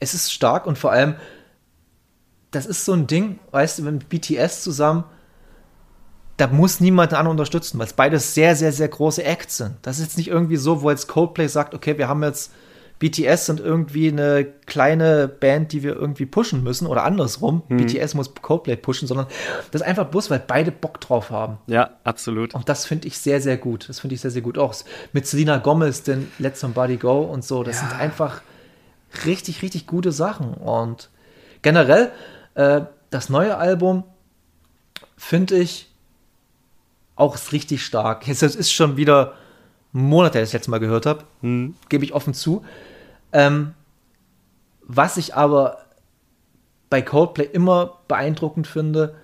es 0.00 0.14
ist 0.14 0.32
stark 0.32 0.66
und 0.66 0.76
vor 0.78 0.90
allem, 0.90 1.14
das 2.50 2.66
ist 2.66 2.84
so 2.84 2.92
ein 2.92 3.06
Ding, 3.06 3.38
weißt 3.52 3.78
du, 3.78 3.82
mit 3.84 4.08
BTS 4.08 4.62
zusammen, 4.62 5.04
da 6.36 6.48
muss 6.48 6.80
niemand 6.80 7.12
den 7.12 7.18
anderen 7.18 7.38
unterstützen, 7.38 7.78
weil 7.78 7.86
es 7.86 7.92
beides 7.92 8.34
sehr, 8.34 8.56
sehr, 8.56 8.72
sehr 8.72 8.88
große 8.88 9.22
Acts 9.22 9.58
sind. 9.58 9.76
Das 9.82 9.98
ist 9.98 10.06
jetzt 10.06 10.18
nicht 10.18 10.28
irgendwie 10.28 10.56
so, 10.56 10.82
wo 10.82 10.90
jetzt 10.90 11.06
Coldplay 11.06 11.46
sagt, 11.46 11.74
okay, 11.74 11.96
wir 11.98 12.08
haben 12.08 12.24
jetzt 12.24 12.52
BTS 13.02 13.46
sind 13.46 13.58
irgendwie 13.58 14.12
eine 14.12 14.44
kleine 14.44 15.26
Band, 15.26 15.72
die 15.72 15.82
wir 15.82 15.96
irgendwie 15.96 16.24
pushen 16.24 16.62
müssen 16.62 16.86
oder 16.86 17.02
andersrum. 17.02 17.62
BTS 17.68 18.14
muss 18.14 18.32
Coldplay 18.32 18.76
pushen, 18.76 19.08
sondern 19.08 19.26
das 19.72 19.80
ist 19.80 19.86
einfach 19.88 20.06
bloß, 20.06 20.30
weil 20.30 20.38
beide 20.38 20.70
Bock 20.70 21.00
drauf 21.00 21.30
haben. 21.30 21.58
Ja, 21.66 21.90
absolut. 22.04 22.54
Und 22.54 22.68
das 22.68 22.86
finde 22.86 23.08
ich 23.08 23.18
sehr, 23.18 23.40
sehr 23.40 23.56
gut. 23.56 23.88
Das 23.88 23.98
finde 23.98 24.14
ich 24.14 24.20
sehr, 24.20 24.30
sehr 24.30 24.42
gut. 24.42 24.56
Auch 24.56 24.72
mit 25.12 25.26
Selena 25.26 25.56
Gomez, 25.56 26.04
den 26.04 26.30
Let 26.38 26.56
Somebody 26.56 26.96
Go 26.96 27.22
und 27.22 27.44
so. 27.44 27.64
Das 27.64 27.80
sind 27.80 27.92
einfach 27.92 28.40
richtig, 29.26 29.62
richtig 29.62 29.88
gute 29.88 30.12
Sachen. 30.12 30.54
Und 30.54 31.10
generell, 31.62 32.12
äh, 32.54 32.82
das 33.10 33.28
neue 33.28 33.56
Album 33.56 34.04
finde 35.16 35.56
ich 35.56 35.90
auch 37.16 37.36
richtig 37.50 37.84
stark. 37.84 38.28
Jetzt 38.28 38.44
es 38.44 38.54
ist 38.54 38.70
schon 38.70 38.96
wieder 38.96 39.34
Monate, 39.90 40.38
dass 40.38 40.50
ich 40.50 40.52
das 40.52 40.60
letzte 40.60 40.70
Mal 40.70 40.78
gehört 40.78 41.04
habe. 41.04 41.24
Hm. 41.40 41.74
Gebe 41.88 42.04
ich 42.04 42.14
offen 42.14 42.32
zu. 42.32 42.64
Ähm, 43.32 43.74
was 44.82 45.16
ich 45.16 45.34
aber 45.34 45.78
bei 46.90 47.00
Coldplay 47.02 47.44
immer 47.44 47.98
beeindruckend 48.08 48.66
finde, 48.66 49.14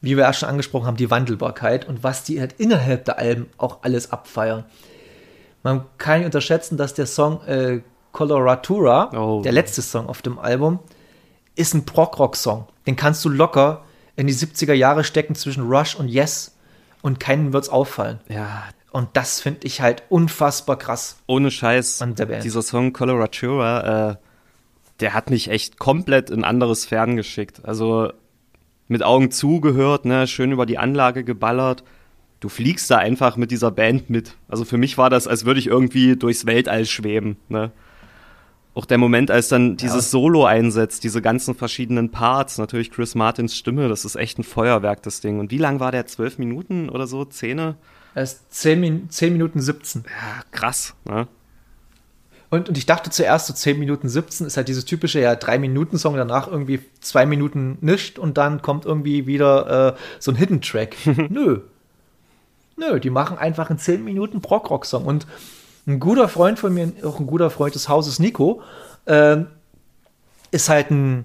wie 0.00 0.16
wir 0.16 0.24
ja 0.24 0.32
schon 0.32 0.48
angesprochen 0.48 0.86
haben, 0.86 0.96
die 0.96 1.10
Wandelbarkeit 1.10 1.86
und 1.88 2.02
was 2.02 2.24
die 2.24 2.40
halt 2.40 2.54
innerhalb 2.58 3.04
der 3.04 3.18
Alben 3.18 3.48
auch 3.58 3.78
alles 3.82 4.12
abfeiern. 4.12 4.64
Man 5.62 5.84
kann 5.98 6.18
nicht 6.18 6.26
unterschätzen, 6.26 6.76
dass 6.76 6.94
der 6.94 7.06
Song 7.06 7.42
äh, 7.46 7.80
Coloratura, 8.12 9.10
Oh. 9.16 9.42
der 9.42 9.52
letzte 9.52 9.82
Song 9.82 10.08
auf 10.08 10.22
dem 10.22 10.38
Album, 10.38 10.78
ist 11.56 11.74
ein 11.74 11.84
Prog-Rock-Song. 11.84 12.66
Den 12.86 12.96
kannst 12.96 13.24
du 13.24 13.28
locker 13.28 13.82
in 14.16 14.26
die 14.26 14.34
70er 14.34 14.72
Jahre 14.72 15.04
stecken 15.04 15.34
zwischen 15.34 15.68
Rush 15.68 15.94
und 15.96 16.08
Yes 16.08 16.56
und 17.02 17.20
keinen 17.20 17.52
wird's 17.52 17.68
auffallen. 17.68 18.20
Ja, 18.28 18.64
Und 18.98 19.10
das 19.12 19.40
finde 19.40 19.60
ich 19.62 19.80
halt 19.80 20.02
unfassbar 20.08 20.76
krass. 20.76 21.18
ohne 21.28 21.52
Scheiß. 21.52 21.98
Band. 22.00 22.42
Dieser 22.42 22.62
Song 22.62 22.92
Coloratura, 22.92 24.10
äh, 24.10 24.16
der 24.98 25.14
hat 25.14 25.30
mich 25.30 25.50
echt 25.50 25.78
komplett 25.78 26.30
in 26.30 26.42
anderes 26.42 26.84
Fern 26.84 27.14
geschickt. 27.14 27.60
Also 27.62 28.12
mit 28.88 29.04
Augen 29.04 29.30
zugehört, 29.30 30.04
ne, 30.04 30.26
schön 30.26 30.50
über 30.50 30.66
die 30.66 30.78
Anlage 30.78 31.22
geballert. 31.22 31.84
Du 32.40 32.48
fliegst 32.48 32.90
da 32.90 32.96
einfach 32.96 33.36
mit 33.36 33.52
dieser 33.52 33.70
Band 33.70 34.10
mit. 34.10 34.34
Also 34.48 34.64
für 34.64 34.78
mich 34.78 34.98
war 34.98 35.10
das, 35.10 35.28
als 35.28 35.44
würde 35.44 35.60
ich 35.60 35.68
irgendwie 35.68 36.16
durchs 36.16 36.44
Weltall 36.46 36.84
schweben, 36.84 37.36
ne. 37.48 37.70
Auch 38.74 38.84
der 38.84 38.98
Moment, 38.98 39.30
als 39.30 39.46
dann 39.46 39.76
dieses 39.76 40.10
Solo 40.10 40.44
einsetzt, 40.44 41.04
diese 41.04 41.22
ganzen 41.22 41.54
verschiedenen 41.54 42.10
Parts, 42.10 42.58
natürlich 42.58 42.90
Chris 42.90 43.14
Martins 43.14 43.56
Stimme, 43.56 43.88
das 43.88 44.04
ist 44.04 44.16
echt 44.16 44.40
ein 44.40 44.44
Feuerwerk, 44.44 45.04
das 45.04 45.20
Ding. 45.20 45.38
Und 45.38 45.52
wie 45.52 45.58
lang 45.58 45.78
war 45.78 45.92
der? 45.92 46.06
Zwölf 46.06 46.38
Minuten 46.38 46.88
oder 46.88 47.06
so? 47.06 47.24
Zehne? 47.24 47.76
Er 48.18 48.24
ist 48.24 48.52
10, 48.52 48.80
Min 48.80 49.10
10 49.10 49.32
Minuten 49.32 49.60
17. 49.60 50.02
Ja, 50.04 50.42
krass, 50.50 50.92
ne? 51.04 51.28
Und, 52.50 52.68
und 52.68 52.76
ich 52.76 52.84
dachte 52.84 53.10
zuerst, 53.10 53.46
so 53.46 53.54
10 53.54 53.78
Minuten 53.78 54.08
17 54.08 54.44
ist 54.44 54.56
halt 54.56 54.66
dieses 54.66 54.84
typische, 54.84 55.20
ja, 55.20 55.34
3-Minuten-Song, 55.34 56.16
danach 56.16 56.48
irgendwie 56.48 56.80
2 57.00 57.26
Minuten 57.26 57.78
nicht 57.80 58.18
und 58.18 58.36
dann 58.36 58.60
kommt 58.60 58.86
irgendwie 58.86 59.28
wieder 59.28 59.94
äh, 59.94 60.00
so 60.18 60.32
ein 60.32 60.34
Hidden-Track. 60.34 60.96
Nö. 61.28 61.60
Nö, 62.76 62.98
die 62.98 63.10
machen 63.10 63.38
einfach 63.38 63.70
einen 63.70 63.78
10 63.78 64.02
Minuten 64.02 64.42
Prog-Rock-Song. 64.42 65.04
Und 65.04 65.28
ein 65.86 66.00
guter 66.00 66.26
Freund 66.26 66.58
von 66.58 66.74
mir, 66.74 66.92
auch 67.04 67.20
ein 67.20 67.26
guter 67.28 67.50
Freund 67.50 67.76
des 67.76 67.88
Hauses, 67.88 68.18
Nico, 68.18 68.62
ähm, 69.06 69.46
ist 70.50 70.68
halt 70.68 70.90
ein 70.90 71.24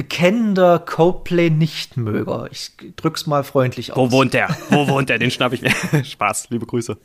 bekennender 0.00 0.78
Coldplay-Nichtmöger. 0.78 2.48
Ich 2.50 2.72
drück's 2.96 3.26
mal 3.26 3.44
freundlich 3.44 3.92
aus. 3.92 3.98
Wo 3.98 4.10
wohnt 4.10 4.32
der? 4.32 4.48
Wo 4.70 4.88
wohnt 4.88 5.10
der? 5.10 5.18
Den 5.18 5.30
schnapp 5.30 5.52
ich 5.52 5.60
mir. 5.60 5.74
Spaß, 6.04 6.48
liebe 6.48 6.64
Grüße. 6.64 6.96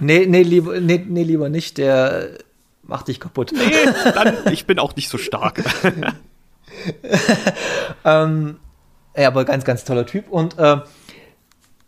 Nee, 0.00 0.26
nee, 0.26 0.42
lieber, 0.42 0.78
nee, 0.78 1.04
nee, 1.04 1.24
lieber 1.24 1.48
nicht. 1.48 1.78
Der 1.78 2.38
macht 2.84 3.08
dich 3.08 3.18
kaputt. 3.18 3.50
Nee, 3.52 4.12
dann, 4.14 4.52
ich 4.52 4.68
bin 4.68 4.78
auch 4.78 4.94
nicht 4.94 5.08
so 5.08 5.18
stark. 5.18 5.64
ähm, 8.04 8.60
ja, 9.16 9.26
aber 9.26 9.44
ganz, 9.44 9.64
ganz 9.64 9.82
toller 9.84 10.06
Typ. 10.06 10.28
Und, 10.30 10.56
äh, 10.56 10.76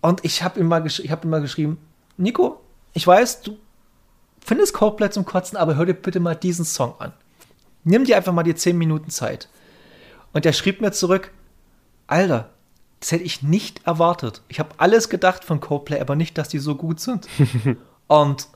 und 0.01 0.25
ich 0.25 0.43
habe 0.43 0.59
ihm, 0.59 0.67
mal 0.67 0.85
ich 0.85 1.13
hab 1.13 1.25
ihm 1.25 1.31
mal 1.31 1.43
geschrieben, 1.43 1.79
Nico, 2.17 2.61
ich 2.93 3.07
weiß, 3.07 3.43
du 3.43 3.57
findest 4.45 4.75
Coldplay 4.75 5.11
zum 5.11 5.25
Kotzen, 5.25 5.57
aber 5.57 5.77
hör 5.77 5.87
dir 5.87 5.95
bitte 5.95 6.19
mal 6.19 6.35
diesen 6.35 6.65
Song 6.65 6.97
an. 6.99 7.13
Nimm 7.85 8.05
dir 8.05 8.17
einfach 8.17 8.33
mal 8.33 8.43
die 8.43 8.57
10 8.57 8.77
Minuten 8.77 9.11
Zeit. 9.11 9.49
Und 10.33 10.47
er 10.47 10.53
schrieb 10.53 10.81
mir 10.81 10.93
zurück, 10.93 11.33
Alter, 12.07 12.51
das 13.01 13.13
hätte 13.13 13.25
ich 13.25 13.43
nicht 13.43 13.87
erwartet. 13.87 14.43
Ich 14.49 14.59
habe 14.59 14.71
alles 14.79 15.09
gedacht 15.09 15.45
von 15.45 15.61
Coldplay, 15.61 16.01
aber 16.01 16.17
nicht, 16.17 16.39
dass 16.39 16.49
die 16.49 16.59
so 16.59 16.75
gut 16.75 17.01
sind. 17.01 17.29
und 18.07 18.49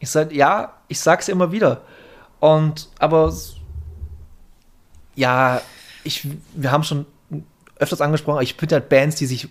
ich 0.00 0.10
sage, 0.10 0.34
ja, 0.34 0.74
ich 0.88 1.00
sag's 1.00 1.28
immer 1.28 1.52
wieder. 1.52 1.82
Und 2.40 2.88
aber 2.98 3.32
ja, 5.14 5.60
ich, 6.02 6.26
wir 6.54 6.70
haben 6.70 6.84
schon 6.84 7.06
öfters 7.76 8.00
angesprochen, 8.00 8.42
ich 8.42 8.54
finde 8.54 8.76
halt 8.76 8.88
Bands, 8.88 9.16
die 9.16 9.26
sich 9.26 9.48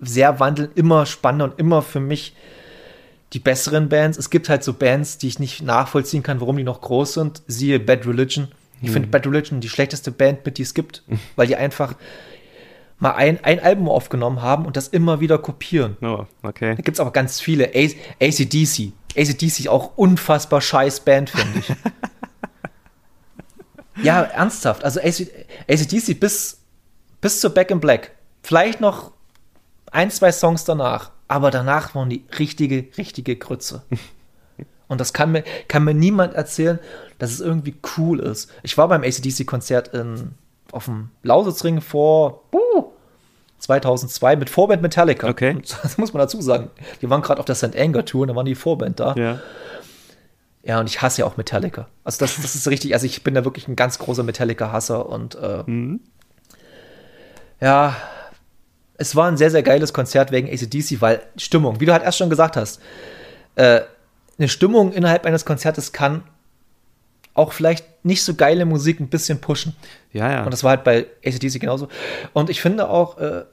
sehr 0.00 0.38
wandeln, 0.38 0.70
immer 0.74 1.06
spannender 1.06 1.46
und 1.46 1.58
immer 1.58 1.82
für 1.82 2.00
mich 2.00 2.34
die 3.32 3.40
besseren 3.40 3.88
Bands. 3.88 4.16
Es 4.16 4.30
gibt 4.30 4.48
halt 4.48 4.64
so 4.64 4.72
Bands, 4.72 5.18
die 5.18 5.28
ich 5.28 5.38
nicht 5.38 5.62
nachvollziehen 5.62 6.22
kann, 6.22 6.40
warum 6.40 6.56
die 6.56 6.64
noch 6.64 6.80
groß 6.80 7.14
sind. 7.14 7.42
Siehe 7.46 7.80
Bad 7.80 8.06
Religion. 8.06 8.48
Ich 8.80 8.90
finde 8.90 9.08
Bad 9.08 9.26
Religion 9.26 9.60
die 9.60 9.68
schlechteste 9.68 10.10
Band, 10.10 10.44
mit 10.44 10.58
die 10.58 10.62
es 10.62 10.74
gibt, 10.74 11.02
weil 11.36 11.46
die 11.46 11.56
einfach 11.56 11.94
mal 12.98 13.12
ein, 13.12 13.42
ein 13.44 13.60
Album 13.60 13.88
aufgenommen 13.88 14.42
haben 14.42 14.66
und 14.66 14.76
das 14.76 14.88
immer 14.88 15.20
wieder 15.20 15.38
kopieren. 15.38 15.96
Oh, 16.02 16.26
okay. 16.42 16.74
Da 16.74 16.82
gibt 16.82 16.96
es 16.96 17.00
aber 17.00 17.12
ganz 17.12 17.40
viele. 17.40 17.70
ACDC. 17.74 18.92
ACDC 19.16 19.68
auch 19.68 19.96
unfassbar 19.96 20.60
scheiß 20.60 21.00
Band, 21.00 21.30
finde 21.30 21.60
ich. 21.60 21.72
ja, 24.04 24.22
ernsthaft. 24.22 24.84
Also 24.84 25.00
AC, 25.00 25.28
ACDC 25.68 26.18
bis, 26.18 26.60
bis 27.20 27.40
zu 27.40 27.50
Back 27.50 27.70
in 27.70 27.80
Black. 27.80 28.12
Vielleicht 28.42 28.80
noch 28.80 29.12
ein, 29.90 30.10
zwei 30.10 30.32
Songs 30.32 30.64
danach. 30.64 31.12
Aber 31.28 31.50
danach 31.50 31.94
waren 31.94 32.08
die 32.08 32.24
richtige, 32.38 32.86
richtige 32.96 33.36
Grütze. 33.36 33.82
Und 34.88 35.00
das 35.00 35.12
kann 35.12 35.32
mir, 35.32 35.44
kann 35.68 35.84
mir 35.84 35.94
niemand 35.94 36.34
erzählen, 36.34 36.78
dass 37.18 37.30
es 37.30 37.40
irgendwie 37.40 37.76
cool 37.96 38.20
ist. 38.20 38.50
Ich 38.62 38.76
war 38.78 38.88
beim 38.88 39.02
ACDC-Konzert 39.02 39.88
in, 39.88 40.32
auf 40.72 40.86
dem 40.86 41.10
Lausitzring 41.22 41.80
vor 41.80 42.42
uh, 42.52 42.84
2002 43.58 44.36
mit 44.36 44.50
Vorband 44.50 44.82
Metallica. 44.82 45.28
Okay. 45.28 45.50
Und 45.50 45.76
Das 45.82 45.98
muss 45.98 46.12
man 46.12 46.20
dazu 46.20 46.40
sagen. 46.40 46.70
Die 47.02 47.10
waren 47.10 47.22
gerade 47.22 47.38
auf 47.38 47.46
der 47.46 47.54
St. 47.54 47.76
Anger 47.76 48.04
Tour 48.04 48.22
und 48.22 48.28
da 48.28 48.34
waren 48.34 48.46
die 48.46 48.54
Vorband 48.54 48.98
da. 48.98 49.14
Ja. 49.14 49.40
Ja, 50.64 50.80
und 50.80 50.86
ich 50.86 51.00
hasse 51.00 51.20
ja 51.20 51.26
auch 51.26 51.36
Metallica. 51.36 51.88
Also 52.04 52.18
das, 52.18 52.36
das 52.36 52.54
ist 52.54 52.68
richtig, 52.68 52.92
also 52.92 53.06
ich 53.06 53.22
bin 53.22 53.34
da 53.34 53.44
wirklich 53.44 53.68
ein 53.68 53.76
ganz 53.76 53.98
großer 53.98 54.22
Metallica-Hasser 54.22 55.08
und 55.08 55.34
äh, 55.36 55.64
ja, 57.60 57.96
es 58.98 59.16
war 59.16 59.28
ein 59.28 59.36
sehr, 59.36 59.50
sehr 59.50 59.62
geiles 59.62 59.92
Konzert 59.92 60.30
wegen 60.32 60.48
ACDC, 60.48 61.00
weil 61.00 61.22
Stimmung, 61.36 61.80
wie 61.80 61.86
du 61.86 61.92
halt 61.92 62.02
erst 62.02 62.18
schon 62.18 62.28
gesagt 62.28 62.56
hast, 62.56 62.80
äh, 63.54 63.80
eine 64.38 64.48
Stimmung 64.48 64.92
innerhalb 64.92 65.26
eines 65.26 65.44
Konzertes 65.44 65.92
kann 65.92 66.22
auch 67.34 67.52
vielleicht 67.52 68.04
nicht 68.04 68.24
so 68.24 68.34
geile 68.34 68.64
Musik 68.64 68.98
ein 69.00 69.08
bisschen 69.08 69.40
pushen. 69.40 69.76
Ja, 70.12 70.30
ja. 70.32 70.44
Und 70.44 70.50
das 70.52 70.64
war 70.64 70.70
halt 70.70 70.84
bei 70.84 71.06
ACDC 71.24 71.60
genauso. 71.60 71.88
Und 72.32 72.50
ich 72.50 72.60
finde 72.60 72.88
auch 72.88 73.18
äh, 73.18 73.44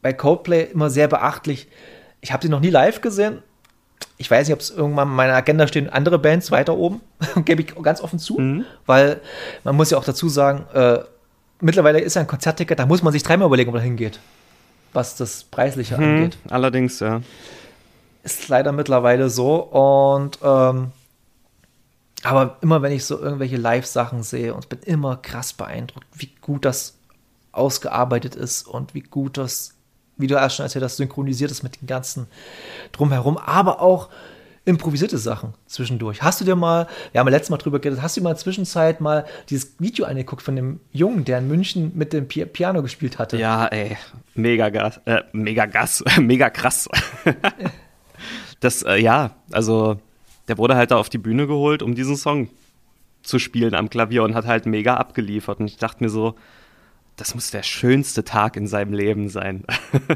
bei 0.00 0.12
Coldplay 0.12 0.64
immer 0.72 0.88
sehr 0.90 1.08
beachtlich. 1.08 1.68
Ich 2.20 2.32
habe 2.32 2.42
sie 2.42 2.48
noch 2.48 2.60
nie 2.60 2.70
live 2.70 3.00
gesehen. 3.02 3.42
Ich 4.16 4.30
weiß 4.30 4.46
nicht, 4.46 4.54
ob 4.54 4.60
es 4.60 4.70
irgendwann 4.70 5.08
in 5.08 5.14
meiner 5.14 5.34
Agenda 5.34 5.66
stehen 5.66 5.88
andere 5.90 6.18
Bands 6.18 6.50
weiter 6.50 6.76
oben. 6.76 7.00
Gebe 7.44 7.62
ich 7.62 7.74
ganz 7.82 8.00
offen 8.00 8.18
zu. 8.18 8.64
Weil 8.86 9.20
man 9.64 9.76
muss 9.76 9.90
ja 9.90 9.98
auch 9.98 10.04
dazu 10.04 10.28
sagen, 10.28 10.64
äh, 10.72 11.00
mittlerweile 11.60 12.00
ist 12.00 12.14
ja 12.14 12.20
ein 12.22 12.26
Konzertticket, 12.26 12.78
da 12.78 12.86
muss 12.86 13.02
man 13.02 13.12
sich 13.12 13.22
dreimal 13.22 13.46
überlegen, 13.46 13.68
ob 13.68 13.74
man 13.74 13.82
hingeht. 13.84 14.18
Was 14.92 15.16
das 15.16 15.44
Preisliche 15.44 15.96
Hm, 15.96 16.04
angeht. 16.04 16.38
allerdings, 16.48 17.00
ja. 17.00 17.20
Ist 18.22 18.48
leider 18.48 18.72
mittlerweile 18.72 19.30
so. 19.30 19.56
Und 19.56 20.38
ähm, 20.42 20.92
aber 22.22 22.56
immer 22.60 22.82
wenn 22.82 22.92
ich 22.92 23.04
so 23.04 23.18
irgendwelche 23.18 23.56
Live-Sachen 23.56 24.22
sehe 24.22 24.54
und 24.54 24.68
bin 24.68 24.78
immer 24.80 25.16
krass 25.16 25.52
beeindruckt, 25.52 26.06
wie 26.14 26.30
gut 26.40 26.64
das 26.64 26.96
ausgearbeitet 27.50 28.34
ist 28.34 28.66
und 28.66 28.94
wie 28.94 29.00
gut 29.00 29.36
das, 29.36 29.74
wie 30.16 30.28
du 30.28 30.36
erst 30.36 30.56
schon 30.56 30.64
erzählt 30.64 30.84
hast, 30.84 30.96
synchronisiert 30.96 31.50
ist 31.50 31.62
mit 31.62 31.80
den 31.80 31.86
ganzen 31.86 32.26
drumherum, 32.92 33.38
aber 33.38 33.80
auch 33.80 34.08
improvisierte 34.64 35.18
Sachen 35.18 35.54
zwischendurch. 35.66 36.22
Hast 36.22 36.40
du 36.40 36.44
dir 36.44 36.54
mal, 36.54 36.86
wir 37.10 37.18
haben 37.18 37.26
ja 37.26 37.32
letztes 37.32 37.50
Mal 37.50 37.56
drüber 37.56 37.80
geredet, 37.80 38.00
hast 38.00 38.16
du 38.16 38.20
dir 38.20 38.24
mal 38.24 38.30
in 38.30 38.36
der 38.36 38.42
Zwischenzeit 38.42 39.00
mal 39.00 39.26
dieses 39.50 39.74
Video 39.80 40.06
angeguckt 40.06 40.42
von 40.42 40.54
dem 40.54 40.78
Jungen, 40.92 41.24
der 41.24 41.38
in 41.38 41.48
München 41.48 41.90
mit 41.96 42.12
dem 42.12 42.28
Pi 42.28 42.44
Piano 42.46 42.82
gespielt 42.82 43.18
hatte? 43.18 43.36
Ja, 43.36 43.66
ey, 43.66 43.96
mega 44.34 44.68
Gas, 44.68 45.00
äh, 45.06 45.22
mega 45.32 45.66
Gas, 45.66 46.04
mega 46.20 46.48
krass. 46.50 46.88
das, 48.62 48.82
äh, 48.82 48.96
ja, 48.96 49.32
also 49.50 50.00
der 50.48 50.56
wurde 50.58 50.76
halt 50.76 50.90
da 50.90 50.96
auf 50.96 51.08
die 51.08 51.18
Bühne 51.18 51.46
geholt, 51.46 51.82
um 51.82 51.94
diesen 51.94 52.16
Song 52.16 52.48
zu 53.22 53.38
spielen 53.38 53.74
am 53.74 53.90
Klavier 53.90 54.22
und 54.22 54.34
hat 54.34 54.46
halt 54.46 54.66
mega 54.66 54.96
abgeliefert. 54.96 55.60
Und 55.60 55.66
ich 55.66 55.76
dachte 55.76 56.02
mir 56.02 56.10
so, 56.10 56.34
das 57.16 57.34
muss 57.34 57.50
der 57.50 57.62
schönste 57.62 58.24
Tag 58.24 58.56
in 58.56 58.66
seinem 58.66 58.92
Leben 58.92 59.28
sein. 59.28 59.64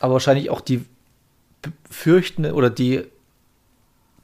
aber 0.00 0.14
wahrscheinlich 0.14 0.50
auch 0.50 0.60
die 0.60 0.84
fürchten 1.90 2.46
oder 2.46 2.70
die 2.70 3.04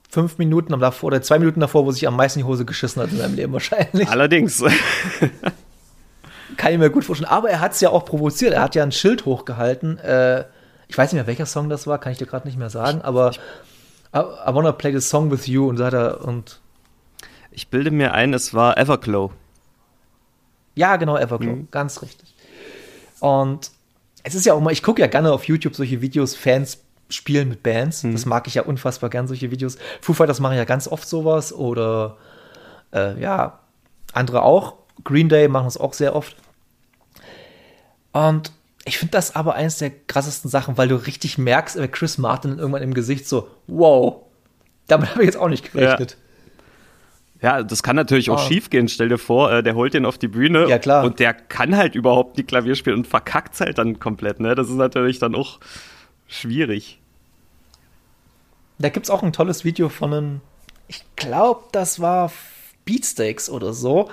fünf 0.09 0.37
Minuten 0.37 0.73
am 0.73 0.79
davor 0.79 1.07
oder 1.07 1.21
zwei 1.21 1.39
Minuten 1.39 1.59
davor, 1.59 1.85
wo 1.85 1.91
sich 1.91 2.07
am 2.07 2.15
meisten 2.15 2.39
die 2.39 2.45
Hose 2.45 2.65
geschissen 2.65 3.01
hat 3.01 3.11
in 3.11 3.17
seinem 3.17 3.35
Leben 3.35 3.53
wahrscheinlich. 3.53 4.09
Allerdings. 4.09 4.63
Kann 6.57 6.71
ich 6.71 6.79
mir 6.79 6.89
gut 6.89 7.03
vorstellen. 7.03 7.29
Aber 7.29 7.49
er 7.49 7.59
hat 7.59 7.73
es 7.73 7.81
ja 7.81 7.89
auch 7.89 8.05
provoziert. 8.05 8.53
Er 8.53 8.61
hat 8.63 8.75
ja 8.75 8.83
ein 8.83 8.91
Schild 8.91 9.25
hochgehalten. 9.25 9.99
Äh, 9.99 10.45
ich 10.87 10.97
weiß 10.97 11.11
nicht 11.11 11.19
mehr, 11.19 11.27
welcher 11.27 11.45
Song 11.45 11.69
das 11.69 11.87
war, 11.87 11.99
kann 11.99 12.11
ich 12.11 12.17
dir 12.17 12.27
gerade 12.27 12.47
nicht 12.47 12.57
mehr 12.57 12.69
sagen, 12.69 13.01
aber 13.01 13.31
I, 14.15 14.19
I 14.19 14.53
wanna 14.53 14.71
play 14.71 14.91
the 14.91 15.01
song 15.01 15.31
with 15.31 15.47
you 15.47 15.67
und 15.67 15.77
so 15.77 15.85
hat 15.85 15.93
er 15.93 16.23
und 16.23 16.59
Ich 17.51 17.69
bilde 17.69 17.91
mir 17.91 18.13
ein, 18.13 18.33
es 18.33 18.53
war 18.53 18.77
Everglow. 18.77 19.31
Ja, 20.75 20.95
genau, 20.95 21.17
Everglow, 21.17 21.65
ganz 21.71 22.01
richtig. 22.01 22.35
Und 23.19 23.71
es 24.23 24.35
ist 24.35 24.45
ja 24.45 24.53
auch 24.53 24.61
mal, 24.61 24.71
ich 24.71 24.83
gucke 24.83 25.01
ja 25.01 25.07
gerne 25.07 25.31
auf 25.31 25.45
YouTube 25.45 25.75
solche 25.75 26.01
Videos, 26.01 26.35
Fans 26.35 26.83
spielen 27.09 27.49
mit 27.49 27.63
Bands. 27.63 28.01
Das 28.03 28.25
mag 28.25 28.47
ich 28.47 28.55
ja 28.55 28.63
unfassbar 28.63 29.09
gern, 29.09 29.27
solche 29.27 29.51
Videos. 29.51 29.77
Foo 30.01 30.13
Fighters 30.13 30.39
machen 30.39 30.57
ja 30.57 30.65
ganz 30.65 30.87
oft 30.87 31.07
sowas 31.07 31.53
oder 31.53 32.17
äh, 32.93 33.19
ja, 33.19 33.59
andere 34.13 34.41
auch. 34.41 34.75
Green 35.03 35.29
Day 35.29 35.47
machen 35.47 35.67
es 35.67 35.77
auch 35.77 35.93
sehr 35.93 36.15
oft. 36.15 36.35
Und 38.11 38.51
ich 38.87 38.97
finde 38.97 39.11
das 39.11 39.35
aber 39.35 39.55
eines 39.55 39.77
der 39.77 39.91
krassesten 39.91 40.49
Sachen, 40.49 40.77
weil 40.77 40.87
du 40.87 40.95
richtig 40.95 41.37
merkst, 41.37 41.75
äh, 41.77 41.87
Chris 41.87 42.17
Martin 42.17 42.57
irgendwann 42.57 42.81
im 42.81 42.93
Gesicht 42.93 43.27
so, 43.27 43.47
wow, 43.67 44.21
damit 44.87 45.11
habe 45.11 45.21
ich 45.21 45.27
jetzt 45.27 45.37
auch 45.37 45.49
nicht 45.49 45.71
gerechnet. 45.71 46.17
Ja, 47.41 47.61
das 47.61 47.83
kann 47.83 47.95
natürlich 47.95 48.31
auch 48.31 48.39
Ah. 48.39 48.47
schief 48.47 48.71
gehen. 48.71 48.87
Stell 48.87 49.09
dir 49.09 49.19
vor, 49.19 49.51
äh, 49.51 49.61
der 49.61 49.75
holt 49.75 49.93
den 49.93 50.05
auf 50.07 50.17
die 50.17 50.27
Bühne 50.27 50.67
Ja, 50.67 50.79
klar. 50.79 51.03
und 51.05 51.19
der 51.19 51.33
kann 51.35 51.75
halt 51.77 51.93
überhaupt 51.93 52.37
nicht 52.37 52.47
Klavier 52.49 52.73
spielen 52.75 52.95
und 52.97 53.07
verkackt 53.07 53.59
halt 53.59 53.77
dann 53.77 53.99
komplett. 53.99 54.39
Ne? 54.39 54.55
Das 54.55 54.69
ist 54.69 54.75
natürlich 54.75 55.19
dann 55.19 55.35
auch 55.35 55.59
schwierig. 56.27 56.99
Da 58.79 58.89
gibt 58.89 59.05
es 59.05 59.09
auch 59.09 59.21
ein 59.23 59.33
tolles 59.33 59.65
Video 59.65 59.89
von 59.89 60.13
einem, 60.13 60.41
ich 60.87 61.03
glaube, 61.15 61.61
das 61.71 61.99
war 61.99 62.31
Beatsteaks 62.85 63.49
oder 63.49 63.73
so. 63.73 64.09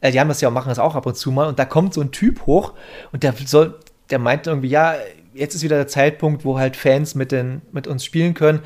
Äh, 0.00 0.12
die 0.12 0.20
haben 0.20 0.28
das 0.28 0.40
ja 0.40 0.50
machen 0.50 0.68
das 0.68 0.78
auch 0.78 0.94
ab 0.94 1.06
und 1.06 1.16
zu 1.16 1.32
mal. 1.32 1.48
Und 1.48 1.58
da 1.58 1.64
kommt 1.64 1.94
so 1.94 2.00
ein 2.00 2.12
Typ 2.12 2.46
hoch 2.46 2.74
und 3.12 3.22
der 3.22 3.34
soll, 3.46 3.78
der 4.10 4.18
meint 4.18 4.46
irgendwie, 4.46 4.68
ja, 4.68 4.94
jetzt 5.34 5.54
ist 5.54 5.62
wieder 5.62 5.76
der 5.76 5.88
Zeitpunkt, 5.88 6.44
wo 6.44 6.58
halt 6.58 6.76
Fans 6.76 7.14
mit, 7.14 7.32
den, 7.32 7.62
mit 7.72 7.86
uns 7.86 8.04
spielen 8.04 8.34
können. 8.34 8.60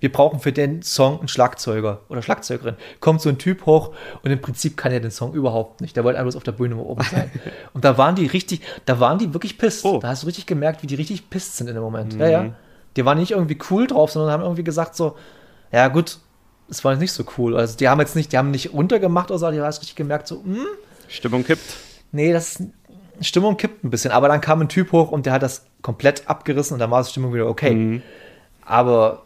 Wir 0.00 0.10
brauchen 0.10 0.40
für 0.40 0.50
den 0.50 0.82
Song 0.82 1.20
einen 1.20 1.28
Schlagzeuger 1.28 2.00
oder 2.08 2.22
Schlagzeugerin. 2.22 2.74
Kommt 2.98 3.20
so 3.20 3.28
ein 3.28 3.38
Typ 3.38 3.66
hoch 3.66 3.92
und 4.22 4.32
im 4.32 4.40
Prinzip 4.40 4.76
kann 4.76 4.90
er 4.90 4.98
den 4.98 5.12
Song 5.12 5.32
überhaupt 5.32 5.80
nicht. 5.80 5.96
Der 5.96 6.02
wollte 6.02 6.18
einfach 6.18 6.34
auf 6.34 6.42
der 6.42 6.52
Bühne 6.52 6.76
oben 6.76 7.04
sein. 7.04 7.30
und 7.72 7.84
da 7.84 7.96
waren 7.98 8.16
die 8.16 8.26
richtig, 8.26 8.62
da 8.84 8.98
waren 8.98 9.18
die 9.18 9.32
wirklich 9.32 9.58
pisst. 9.58 9.84
Oh. 9.84 10.00
Da 10.00 10.08
hast 10.08 10.24
du 10.24 10.26
richtig 10.26 10.46
gemerkt, 10.46 10.82
wie 10.82 10.88
die 10.88 10.96
richtig 10.96 11.30
pisst 11.30 11.56
sind 11.56 11.68
in 11.68 11.74
dem 11.74 11.84
Moment. 11.84 12.14
Ja, 12.14 12.28
ja. 12.28 12.54
Die 12.96 13.04
waren 13.04 13.16
nicht 13.16 13.30
irgendwie 13.30 13.56
cool 13.70 13.86
drauf, 13.86 14.10
sondern 14.10 14.32
haben 14.32 14.42
irgendwie 14.42 14.64
gesagt 14.64 14.96
so, 14.96 15.16
ja 15.70 15.86
gut, 15.86 16.18
es 16.68 16.82
war 16.82 16.92
jetzt 16.92 17.00
nicht 17.00 17.12
so 17.12 17.24
cool. 17.38 17.56
Also 17.56 17.76
die 17.76 17.88
haben 17.88 18.00
jetzt 18.00 18.16
nicht, 18.16 18.32
die 18.32 18.38
haben 18.38 18.50
nicht 18.50 18.72
runtergemacht 18.72 19.30
oder 19.30 19.38
so, 19.38 19.50
die 19.52 19.60
haben 19.60 19.66
richtig 19.66 19.94
gemerkt 19.94 20.26
so, 20.26 20.42
hm, 20.42 20.66
Stimmung 21.06 21.44
kippt. 21.44 21.76
nee, 22.10 22.32
das 22.32 22.60
Stimmung 23.20 23.56
kippt 23.56 23.84
ein 23.84 23.90
bisschen. 23.90 24.10
Aber 24.10 24.28
dann 24.28 24.40
kam 24.40 24.60
ein 24.60 24.68
Typ 24.68 24.92
hoch 24.92 25.10
und 25.10 25.26
der 25.26 25.34
hat 25.34 25.42
das 25.42 25.64
komplett 25.82 26.28
abgerissen 26.28 26.74
und 26.74 26.78
dann 26.80 26.90
war 26.90 27.02
die 27.02 27.10
Stimmung 27.10 27.34
wieder 27.34 27.46
okay. 27.46 28.02
Aber 28.64 29.22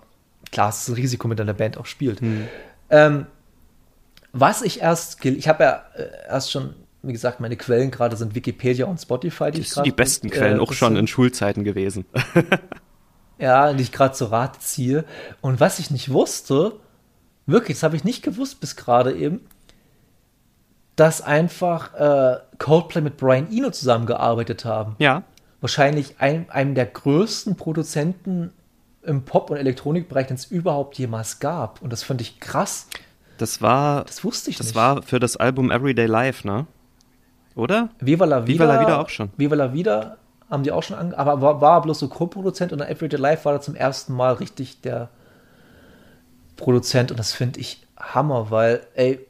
klar, 0.51 0.71
es 0.71 0.83
ist 0.83 0.89
ein 0.89 0.95
Risiko, 0.95 1.29
mit 1.29 1.41
einer 1.41 1.55
Band 1.55 1.79
auch 1.79 1.87
spielt. 1.87 2.21
Ähm, 2.91 3.27
was 4.33 4.63
ich 4.63 4.81
erst, 4.81 5.25
ich 5.25 5.49
habe 5.49 5.65
ja 5.65 5.83
äh, 5.95 6.09
erst 6.29 6.53
schon, 6.53 6.75
wie 7.03 7.13
gesagt, 7.13 7.41
meine 7.41 7.57
Quellen 7.57 7.91
gerade 7.91 8.17
sind 8.17 8.35
Wikipedia 8.35 8.87
und 8.87 9.01
Spotify, 9.01 9.51
die 9.51 9.61
ich 9.61 9.69
Das 9.69 9.75
sind 9.75 9.87
die 9.87 9.93
besten 9.93 10.31
Quellen 10.31 10.59
äh, 10.59 10.61
auch 10.61 10.73
schon 10.73 10.97
in 10.97 11.07
Schulzeiten 11.07 11.65
gewesen. 11.65 12.05
Ja, 13.39 13.73
die 13.73 13.83
ich 13.83 13.93
gerade 13.93 14.15
zu 14.15 14.27
Rate 14.27 14.61
ziehe. 14.61 15.05
Und 15.41 15.61
was 15.61 15.79
ich 15.79 15.91
nicht 15.91 16.11
wusste, 16.11 16.73
wirklich, 17.45 17.77
das 17.77 17.83
habe 17.83 17.97
ich 17.97 18.05
nicht 18.05 18.23
gewusst 18.23 18.61
bis 18.61 18.77
gerade 18.77 19.13
eben, 19.15 19.41
dass 20.97 21.21
einfach 21.23 21.95
äh, 21.95 22.39
Coldplay 22.59 23.03
mit 23.03 23.17
Brian 23.17 23.49
Eno 23.53 23.71
zusammengearbeitet 23.71 24.65
haben. 24.65 24.97
ja. 24.99 25.23
Wahrscheinlich 25.63 26.17
ein, 26.21 26.49
einem 26.51 26.75
der 26.75 26.85
größten 26.85 27.57
Produzenten 27.57 28.53
im 29.03 29.25
Pop- 29.25 29.51
und 29.51 29.57
Elektronikbereich, 29.57 30.27
den 30.27 30.37
es 30.37 30.45
überhaupt 30.45 30.99
jemals 30.99 31.41
gab. 31.41 31.81
Und 31.81 31.93
das 31.93 32.03
fand 32.03 32.21
ich 32.21 32.41
krass. 32.41 32.87
Das 33.39 33.63
war, 33.63 34.05
Das 34.05 34.23
wusste 34.23 34.51
ich 34.51 34.59
das 34.59 34.67
nicht. 34.69 34.77
war 34.77 35.03
für 35.03 35.19
das 35.19 35.37
Album 35.39 35.71
Everyday 35.71 36.07
Life, 36.07 36.47
ne? 36.47 36.67
Oder? 37.55 37.89
Viva 38.01 38.27
la 38.27 38.47
Vida. 38.47 38.65
Viva 38.65 38.75
la 38.75 38.81
Vida 38.81 39.01
auch 39.01 39.09
schon. 39.09 39.31
Viva 39.39 39.55
la 39.57 39.73
Vida 39.73 40.19
haben 40.51 40.63
die 40.63 40.71
auch 40.73 40.83
schon 40.83 40.97
ange 40.99 41.17
aber 41.19 41.41
war, 41.41 41.61
war 41.63 41.81
bloß 41.83 41.99
so 41.99 42.09
Co-Produzent 42.09 42.73
und 42.73 42.81
Everyday 42.83 43.19
Life 43.19 43.47
war 43.47 43.55
da 43.55 43.61
zum 43.61 43.75
ersten 43.75 44.13
Mal 44.13 44.35
richtig 44.35 44.83
der 44.83 45.09
Produzent 46.57 47.11
und 47.11 47.19
das 47.19 47.33
finde 47.33 47.61
ich 47.61 47.87
Hammer, 47.99 48.51
weil, 48.51 48.87
ey, 48.95 49.27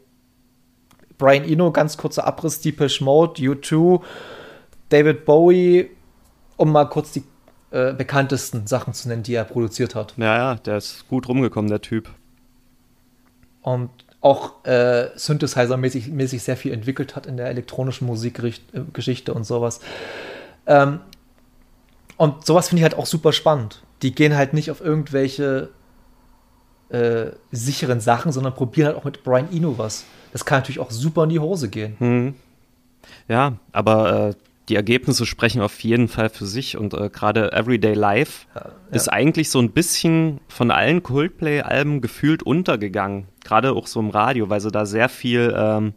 Brian 1.18 1.44
Eno, 1.44 1.72
ganz 1.72 1.96
kurzer 1.96 2.26
Abriss, 2.26 2.60
Deepish 2.60 3.00
Mode, 3.00 3.40
U2, 3.40 4.02
David 4.88 5.24
Bowie, 5.24 5.90
um 6.56 6.72
mal 6.72 6.86
kurz 6.86 7.12
die 7.12 7.24
äh, 7.70 7.92
bekanntesten 7.92 8.66
Sachen 8.66 8.94
zu 8.94 9.08
nennen, 9.08 9.22
die 9.22 9.34
er 9.34 9.44
produziert 9.44 9.94
hat. 9.94 10.14
Ja, 10.16 10.36
ja, 10.36 10.54
der 10.54 10.76
ist 10.76 11.08
gut 11.08 11.28
rumgekommen, 11.28 11.70
der 11.70 11.80
Typ. 11.80 12.10
Und 13.62 13.90
auch 14.20 14.64
äh, 14.64 15.10
Synthesizer-mäßig 15.16 16.10
mäßig 16.10 16.42
sehr 16.42 16.56
viel 16.56 16.72
entwickelt 16.72 17.16
hat 17.16 17.26
in 17.26 17.36
der 17.36 17.48
elektronischen 17.48 18.06
Musikgeschichte 18.06 19.34
und 19.34 19.44
sowas. 19.44 19.80
Ähm, 20.66 21.00
und 22.16 22.46
sowas 22.46 22.68
finde 22.68 22.80
ich 22.80 22.84
halt 22.84 22.96
auch 22.96 23.06
super 23.06 23.32
spannend. 23.32 23.82
Die 24.02 24.14
gehen 24.14 24.36
halt 24.36 24.52
nicht 24.52 24.70
auf 24.70 24.80
irgendwelche 24.80 25.70
äh, 26.88 27.26
sicheren 27.52 28.00
Sachen, 28.00 28.32
sondern 28.32 28.54
probieren 28.54 28.88
halt 28.88 28.96
auch 28.96 29.04
mit 29.04 29.24
Brian 29.24 29.48
Eno 29.52 29.78
was. 29.78 30.04
Das 30.32 30.44
kann 30.44 30.58
natürlich 30.58 30.80
auch 30.80 30.90
super 30.90 31.24
in 31.24 31.30
die 31.30 31.38
Hose 31.38 31.68
gehen. 31.68 31.96
Hm. 31.98 32.34
Ja, 33.28 33.54
aber 33.72 34.28
äh, 34.28 34.34
die 34.68 34.76
Ergebnisse 34.76 35.26
sprechen 35.26 35.62
auf 35.62 35.78
jeden 35.80 36.08
Fall 36.08 36.28
für 36.28 36.46
sich 36.46 36.76
und 36.76 36.92
äh, 36.94 37.08
gerade 37.08 37.52
Everyday 37.52 37.94
Life 37.94 38.46
ja, 38.54 38.62
ja. 38.62 38.70
ist 38.90 39.08
eigentlich 39.08 39.50
so 39.50 39.60
ein 39.60 39.70
bisschen 39.70 40.40
von 40.48 40.70
allen 40.70 41.02
Coldplay-Alben 41.02 42.00
gefühlt 42.00 42.42
untergegangen. 42.42 43.26
Gerade 43.44 43.72
auch 43.72 43.86
so 43.86 44.00
im 44.00 44.10
Radio, 44.10 44.50
weil 44.50 44.60
sie 44.60 44.72
da 44.72 44.84
sehr 44.84 45.08
viel 45.08 45.54
ähm, 45.56 45.94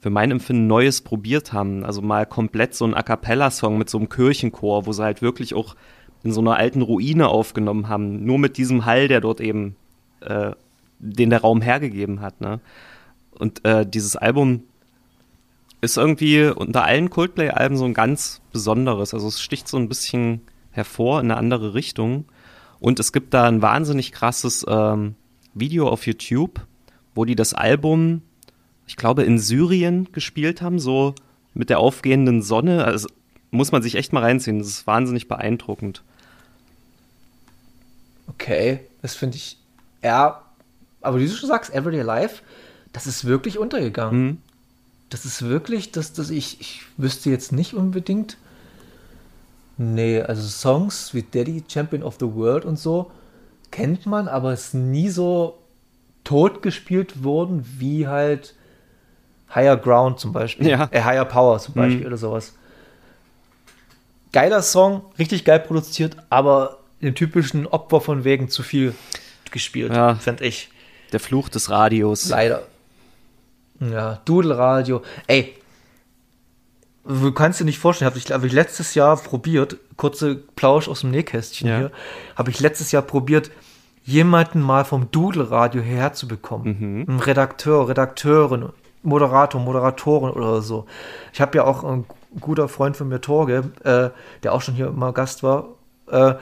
für 0.00 0.10
mein 0.10 0.30
Empfinden 0.30 0.66
Neues 0.66 1.02
probiert 1.02 1.52
haben. 1.52 1.84
Also 1.84 2.02
mal 2.02 2.26
komplett 2.26 2.74
so 2.74 2.86
ein 2.86 2.94
A 2.94 3.02
Cappella-Song 3.02 3.78
mit 3.78 3.90
so 3.90 3.98
einem 3.98 4.08
Kirchenchor, 4.08 4.86
wo 4.86 4.92
sie 4.92 5.02
halt 5.02 5.22
wirklich 5.22 5.54
auch 5.54 5.76
in 6.22 6.32
so 6.32 6.40
einer 6.40 6.56
alten 6.56 6.82
Ruine 6.82 7.28
aufgenommen 7.28 7.88
haben. 7.88 8.24
Nur 8.24 8.38
mit 8.38 8.56
diesem 8.56 8.86
Hall, 8.86 9.08
der 9.08 9.20
dort 9.20 9.40
eben, 9.40 9.76
äh, 10.24 10.54
den 10.98 11.30
der 11.30 11.40
Raum 11.40 11.60
hergegeben 11.60 12.20
hat. 12.20 12.40
Ne? 12.40 12.60
Und 13.32 13.64
äh, 13.64 13.86
dieses 13.86 14.16
Album 14.16 14.62
ist 15.80 15.96
irgendwie 15.96 16.46
unter 16.46 16.84
allen 16.84 17.10
Coldplay-Alben 17.10 17.76
so 17.76 17.84
ein 17.84 17.94
ganz 17.94 18.40
besonderes. 18.52 19.12
Also 19.12 19.28
es 19.28 19.40
sticht 19.40 19.68
so 19.68 19.76
ein 19.76 19.88
bisschen 19.88 20.40
hervor 20.70 21.20
in 21.20 21.30
eine 21.30 21.38
andere 21.38 21.74
Richtung. 21.74 22.24
Und 22.80 23.00
es 23.00 23.12
gibt 23.12 23.34
da 23.34 23.44
ein 23.44 23.62
wahnsinnig 23.62 24.12
krasses 24.12 24.64
ähm, 24.68 25.14
Video 25.54 25.88
auf 25.88 26.06
YouTube, 26.06 26.66
wo 27.14 27.24
die 27.24 27.36
das 27.36 27.54
Album, 27.54 28.22
ich 28.86 28.96
glaube, 28.96 29.22
in 29.22 29.38
Syrien 29.38 30.08
gespielt 30.12 30.62
haben, 30.62 30.78
so 30.78 31.14
mit 31.54 31.70
der 31.70 31.78
aufgehenden 31.78 32.42
Sonne. 32.42 32.84
Also 32.84 33.08
muss 33.50 33.72
man 33.72 33.82
sich 33.82 33.94
echt 33.94 34.12
mal 34.12 34.22
reinziehen. 34.22 34.58
Das 34.58 34.68
ist 34.68 34.86
wahnsinnig 34.86 35.28
beeindruckend. 35.28 36.02
Okay, 38.26 38.80
das 39.00 39.14
finde 39.14 39.36
ich. 39.36 39.58
Ja, 40.04 40.42
aber 41.00 41.18
wie 41.18 41.26
du 41.26 41.32
schon 41.32 41.48
sagst, 41.48 41.74
Everyday 41.74 42.02
Life, 42.02 42.42
das 42.92 43.08
ist 43.08 43.24
wirklich 43.24 43.58
untergegangen. 43.58 44.24
Mhm 44.24 44.38
das 45.14 45.24
ist 45.24 45.42
wirklich, 45.42 45.92
dass, 45.92 46.12
dass 46.12 46.30
ich, 46.30 46.60
ich 46.60 46.82
wüsste 46.96 47.30
jetzt 47.30 47.52
nicht 47.52 47.74
unbedingt. 47.74 48.36
Nee, 49.76 50.20
also 50.20 50.42
Songs 50.42 51.14
wie 51.14 51.22
Daddy, 51.22 51.62
Champion 51.68 52.02
of 52.02 52.16
the 52.18 52.34
World 52.34 52.64
und 52.64 52.80
so 52.80 53.12
kennt 53.70 54.06
man, 54.06 54.26
aber 54.26 54.52
es 54.52 54.66
ist 54.66 54.74
nie 54.74 55.08
so 55.08 55.58
tot 56.24 56.62
gespielt 56.62 57.22
worden 57.22 57.64
wie 57.78 58.08
halt 58.08 58.54
Higher 59.54 59.76
Ground 59.76 60.18
zum 60.18 60.32
Beispiel. 60.32 60.68
Ja. 60.68 60.88
Äh, 60.90 61.02
Higher 61.02 61.24
Power 61.24 61.60
zum 61.60 61.74
Beispiel 61.74 62.00
mhm. 62.00 62.06
oder 62.06 62.16
sowas. 62.16 62.54
Geiler 64.32 64.62
Song, 64.62 65.02
richtig 65.16 65.44
geil 65.44 65.60
produziert, 65.60 66.16
aber 66.28 66.78
den 67.00 67.14
typischen 67.14 67.68
Opfer 67.68 68.00
von 68.00 68.24
wegen 68.24 68.48
zu 68.48 68.64
viel 68.64 68.94
gespielt, 69.54 69.94
ja. 69.94 70.16
fand 70.16 70.42
ich. 70.42 70.68
Der 71.12 71.20
Fluch 71.20 71.48
des 71.48 71.70
Radios. 71.70 72.28
Leider. 72.28 72.64
Ja, 73.80 74.20
Dudelradio. 74.26 75.02
Ey, 75.26 75.54
du 77.04 77.32
kannst 77.32 77.60
dir 77.60 77.64
nicht 77.64 77.78
vorstellen, 77.78 78.10
habe 78.10 78.18
ich, 78.18 78.30
hab 78.30 78.44
ich 78.44 78.52
letztes 78.52 78.94
Jahr 78.94 79.16
probiert, 79.16 79.78
kurze 79.96 80.34
Plausch 80.34 80.88
aus 80.88 81.00
dem 81.00 81.10
Nähkästchen 81.10 81.68
ja. 81.68 81.78
hier, 81.78 81.92
habe 82.36 82.50
ich 82.50 82.60
letztes 82.60 82.92
Jahr 82.92 83.02
probiert, 83.02 83.50
jemanden 84.04 84.60
mal 84.60 84.84
vom 84.84 85.10
Dudelradio 85.10 85.82
hierher 85.82 86.12
zu 86.12 86.28
bekommen. 86.28 87.06
Mhm. 87.06 87.14
Ein 87.14 87.20
Redakteur, 87.20 87.88
Redakteurin, 87.88 88.68
Moderator, 89.02 89.60
Moderatorin 89.60 90.30
oder 90.30 90.62
so. 90.62 90.86
Ich 91.32 91.40
habe 91.40 91.56
ja 91.56 91.64
auch 91.64 91.84
ein 91.84 92.04
guter 92.40 92.68
Freund 92.68 92.96
von 92.96 93.08
mir, 93.08 93.20
Torge, 93.20 93.70
äh, 93.84 94.10
der 94.42 94.52
auch 94.52 94.62
schon 94.62 94.74
hier 94.74 94.88
immer 94.88 95.12
Gast 95.12 95.42
war, 95.42 95.68
äh, 96.10 96.34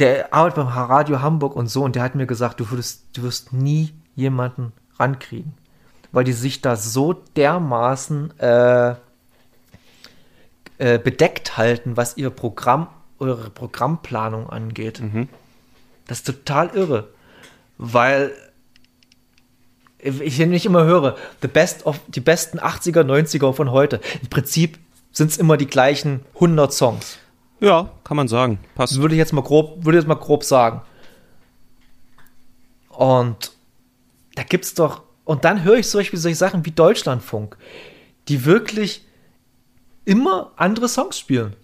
der 0.00 0.34
arbeitet 0.34 0.56
beim 0.56 0.68
Radio 0.68 1.22
Hamburg 1.22 1.54
und 1.54 1.68
so 1.68 1.84
und 1.84 1.94
der 1.94 2.02
hat 2.02 2.14
mir 2.14 2.26
gesagt, 2.26 2.60
du 2.60 2.70
würdest, 2.70 3.04
du 3.16 3.22
wirst 3.22 3.52
nie 3.52 3.92
jemanden 4.16 4.72
rankriegen 4.98 5.54
weil 6.12 6.24
die 6.24 6.32
sich 6.32 6.60
da 6.60 6.76
so 6.76 7.12
dermaßen 7.12 8.38
äh, 8.38 8.90
äh, 10.78 10.98
bedeckt 10.98 11.56
halten, 11.56 11.96
was 11.96 12.16
ihr 12.16 12.30
Programm, 12.30 12.88
eure 13.18 13.50
Programmplanung 13.50 14.48
angeht. 14.48 15.00
Mhm. 15.00 15.28
Das 16.06 16.18
ist 16.18 16.26
total 16.26 16.70
irre, 16.70 17.08
weil 17.78 18.32
ich 19.98 20.38
nicht 20.38 20.64
immer 20.64 20.84
höre, 20.84 21.16
the 21.42 21.48
best 21.48 21.84
of, 21.84 22.00
die 22.08 22.20
besten 22.20 22.58
80er, 22.58 23.02
90er 23.02 23.52
von 23.52 23.70
heute. 23.70 24.00
Im 24.22 24.28
Prinzip 24.28 24.78
sind 25.12 25.30
es 25.30 25.36
immer 25.36 25.58
die 25.58 25.66
gleichen 25.66 26.24
100 26.34 26.72
Songs. 26.72 27.18
Ja, 27.60 27.90
kann 28.04 28.16
man 28.16 28.28
sagen. 28.28 28.58
Passt. 28.74 29.00
Würde 29.00 29.14
ich 29.14 29.18
jetzt 29.18 29.32
mal 29.32 29.42
grob, 29.42 29.84
würde 29.84 29.98
jetzt 29.98 30.08
mal 30.08 30.14
grob 30.14 30.44
sagen. 30.44 30.82
Und 32.88 33.52
da 34.34 34.42
gibt 34.42 34.64
es 34.64 34.74
doch 34.74 35.02
und 35.24 35.44
dann 35.44 35.62
höre 35.62 35.76
ich 35.76 35.86
solche, 35.88 36.16
solche 36.16 36.36
Sachen 36.36 36.64
wie 36.64 36.70
Deutschlandfunk, 36.70 37.56
die 38.28 38.44
wirklich 38.44 39.04
immer 40.04 40.52
andere 40.56 40.88
Songs 40.88 41.18
spielen. 41.18 41.54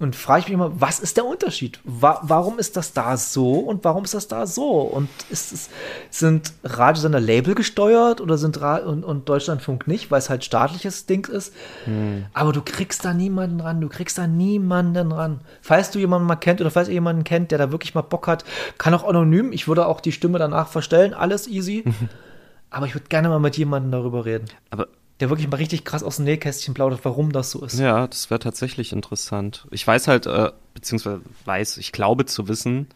Und 0.00 0.16
frage 0.16 0.40
ich 0.40 0.46
mich 0.46 0.54
immer, 0.54 0.80
was 0.80 0.98
ist 0.98 1.18
der 1.18 1.26
Unterschied? 1.26 1.78
Wa 1.84 2.20
warum 2.22 2.58
ist 2.58 2.78
das 2.78 2.94
da 2.94 3.18
so 3.18 3.56
und 3.58 3.84
warum 3.84 4.04
ist 4.04 4.14
das 4.14 4.28
da 4.28 4.46
so? 4.46 4.80
Und 4.80 5.10
ist 5.28 5.52
es, 5.52 5.68
sind 6.08 6.54
Radiosender 6.64 7.20
Label 7.20 7.54
gesteuert 7.54 8.22
oder 8.22 8.38
sind 8.38 8.58
Ra 8.62 8.76
und, 8.76 9.04
und 9.04 9.28
Deutschlandfunk 9.28 9.86
nicht, 9.86 10.10
weil 10.10 10.18
es 10.18 10.30
halt 10.30 10.42
staatliches 10.42 11.04
Ding 11.04 11.28
ist? 11.28 11.52
Hm. 11.84 12.24
Aber 12.32 12.52
du 12.52 12.62
kriegst 12.62 13.04
da 13.04 13.12
niemanden 13.12 13.60
ran, 13.60 13.82
du 13.82 13.90
kriegst 13.90 14.16
da 14.16 14.26
niemanden 14.26 15.12
ran. 15.12 15.42
Falls 15.60 15.90
du 15.90 15.98
jemanden 15.98 16.26
mal 16.26 16.36
kennt 16.36 16.62
oder 16.62 16.70
falls 16.70 16.88
ihr 16.88 16.94
jemanden 16.94 17.22
kennt, 17.22 17.50
der 17.50 17.58
da 17.58 17.70
wirklich 17.70 17.94
mal 17.94 18.00
Bock 18.00 18.26
hat, 18.26 18.46
kann 18.78 18.94
auch 18.94 19.04
anonym, 19.04 19.52
ich 19.52 19.68
würde 19.68 19.84
auch 19.84 20.00
die 20.00 20.12
Stimme 20.12 20.38
danach 20.38 20.68
verstellen, 20.68 21.12
alles 21.12 21.46
easy. 21.46 21.84
Aber 22.70 22.86
ich 22.86 22.94
würde 22.94 23.08
gerne 23.08 23.28
mal 23.28 23.40
mit 23.40 23.58
jemandem 23.58 23.92
darüber 23.92 24.24
reden. 24.24 24.46
Aber 24.70 24.86
der 25.20 25.28
wirklich 25.28 25.48
mal 25.48 25.58
richtig 25.58 25.84
krass 25.84 26.02
aus 26.02 26.16
dem 26.16 26.24
Nähkästchen 26.24 26.74
plaudert, 26.74 27.00
warum 27.04 27.32
das 27.32 27.50
so 27.50 27.64
ist. 27.64 27.78
Ja, 27.78 28.06
das 28.06 28.30
wäre 28.30 28.40
tatsächlich 28.40 28.92
interessant. 28.92 29.66
Ich 29.70 29.86
weiß 29.86 30.08
halt, 30.08 30.26
äh, 30.26 30.50
beziehungsweise 30.74 31.20
weiß, 31.44 31.76
ich 31.76 31.92
glaube 31.92 32.24
zu 32.26 32.48
wissen, 32.48 32.88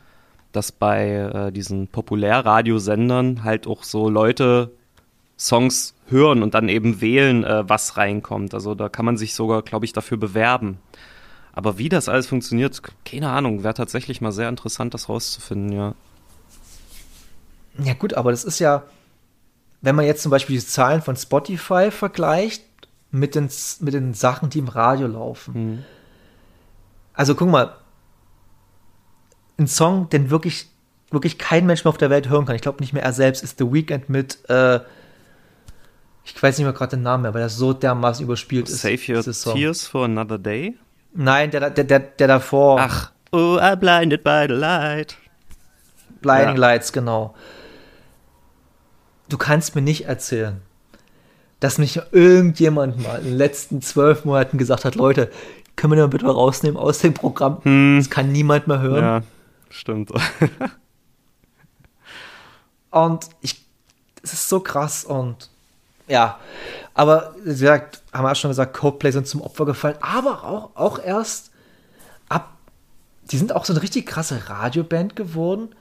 dass 0.53 0.73
bei 0.73 1.11
äh, 1.11 1.53
diesen 1.53 1.89
Populärradiosendern 1.89 3.45
halt 3.45 3.67
auch 3.67 3.83
so 3.83 4.09
Leute 4.09 4.71
Songs 5.37 5.95
hören 6.07 6.43
und 6.43 6.55
dann 6.55 6.69
eben 6.69 7.01
wählen, 7.01 7.45
äh, 7.45 7.69
was 7.69 7.97
reinkommt. 7.97 8.55
Also 8.55 8.75
da 8.75 8.89
kann 8.89 9.05
man 9.05 9.17
sich 9.17 9.35
sogar, 9.35 9.63
glaube 9.63 9.85
ich, 9.85 9.93
dafür 9.93 10.17
bewerben. 10.17 10.79
Aber 11.53 11.79
wie 11.79 11.89
das 11.89 12.09
alles 12.09 12.27
funktioniert, 12.27 12.81
keine 13.05 13.31
Ahnung, 13.31 13.63
wäre 13.63 13.75
tatsächlich 13.75 14.21
mal 14.21 14.33
sehr 14.33 14.49
interessant, 14.49 14.95
das 14.95 15.09
rauszufinden, 15.09 15.73
ja. 15.73 15.95
Ja 17.79 17.95
gut, 17.95 18.15
aber 18.15 18.31
das 18.31 18.45
ist 18.45 18.61
ja, 18.61 18.85
wenn 19.85 19.95
man 19.95 20.07
jetzt 20.07 20.23
zum 20.23 20.31
Beispiel 20.31 20.57
die 20.57 20.67
Zahlen 20.67 21.03
von 21.03 21.15
Spotify 21.15 21.91
vergleicht 21.91 22.65
mit 23.11 23.35
den, 23.35 23.51
mit 23.81 23.93
den 23.93 24.15
Sachen, 24.15 24.49
die 24.49 24.59
im 24.59 24.69
Radio 24.69 25.07
laufen. 25.07 25.53
Mhm. 25.55 25.85
Also 27.13 27.35
guck 27.35 27.51
mal, 27.51 27.77
ein 29.59 29.67
Song, 29.67 30.09
den 30.09 30.31
wirklich, 30.31 30.69
wirklich 31.11 31.39
kein 31.39 31.67
Mensch 31.67 31.85
mehr 31.85 31.91
auf 31.91 31.99
der 31.99 32.09
Welt 32.09 32.31
hören 32.31 32.47
kann, 32.47 32.57
ich 32.57 32.63
glaube 32.63 32.81
nicht 32.81 32.95
mehr 32.95 33.03
er 33.03 33.13
selbst, 33.13 33.45
ist 33.45 33.59
The 33.59 33.71
Weeknd 33.71 34.09
mit, 34.09 34.39
äh, 34.49 34.81
ich 36.25 36.43
weiß 36.43 36.57
nicht 36.57 36.65
mehr 36.65 36.73
gerade 36.73 36.97
den 36.97 37.03
Namen 37.03 37.23
mehr, 37.23 37.35
weil 37.35 37.43
er 37.43 37.51
so 37.51 37.75
dermaßen 37.75 38.25
überspielt 38.25 38.69
Save 38.69 38.95
ist. 38.95 39.03
Save 39.43 39.51
Your 39.51 39.55
Tears 39.55 39.87
for 39.87 40.07
Another 40.07 40.39
Day? 40.39 40.77
Nein, 41.13 41.51
der, 41.51 41.69
der, 41.71 41.85
der, 41.85 42.01
der 42.01 42.27
davor. 42.27 42.81
Ach, 42.81 43.13
oh, 43.33 43.59
I 43.61 43.77
blinded 43.77 44.25
by 44.25 44.47
the 44.49 44.55
light. 44.55 45.17
Blinding 46.23 46.57
ja. 46.57 46.61
Lights, 46.61 46.91
genau 46.91 47.35
du 49.35 49.39
kannst 49.39 49.75
mir 49.75 49.83
nicht 49.83 50.05
erzählen, 50.05 50.63
dass 51.59 51.79
nicht 51.79 52.01
irgendjemand 52.13 53.03
mal 53.03 53.19
in 53.19 53.25
den 53.25 53.37
letzten 53.37 53.83
zwölf 53.83 54.25
Monaten 54.25 54.59
gesagt 54.59 54.85
hat, 54.85 54.95
Leute, 54.95 55.29
können 55.75 55.93
wir 55.93 55.97
den 55.97 56.11
bitte 56.11 56.27
rausnehmen 56.27 56.77
aus 56.77 57.01
dem 57.01 57.15
Programm? 57.15 57.59
Hm. 57.65 57.99
Das 57.99 58.11
kann 58.11 58.31
niemand 58.31 58.69
mehr 58.69 58.81
hören. 58.81 59.03
Ja, 59.03 59.23
stimmt. 59.71 60.13
und 62.91 63.29
ich, 63.41 63.67
es 64.23 64.35
ist 64.35 64.49
so 64.49 64.61
krass 64.61 65.05
und 65.05 65.51
ja, 66.07 66.39
aber 66.93 67.35
wie 67.43 67.51
gesagt, 67.51 68.03
haben 68.13 68.23
wir 68.23 68.31
auch 68.31 68.37
schon 68.37 68.53
gesagt, 68.53 68.77
Coldplay 68.77 69.11
sind 69.11 69.27
zum 69.27 69.41
Opfer 69.41 69.67
gefallen, 69.67 69.97
aber 70.01 70.45
auch, 70.45 70.77
auch 70.77 71.03
erst 71.03 71.51
ab, 72.29 72.57
die 73.33 73.39
sind 73.39 73.53
auch 73.53 73.65
so 73.65 73.73
eine 73.73 73.83
richtig 73.83 74.07
krasse 74.07 74.49
Radioband 74.49 75.17
geworden, 75.17 75.75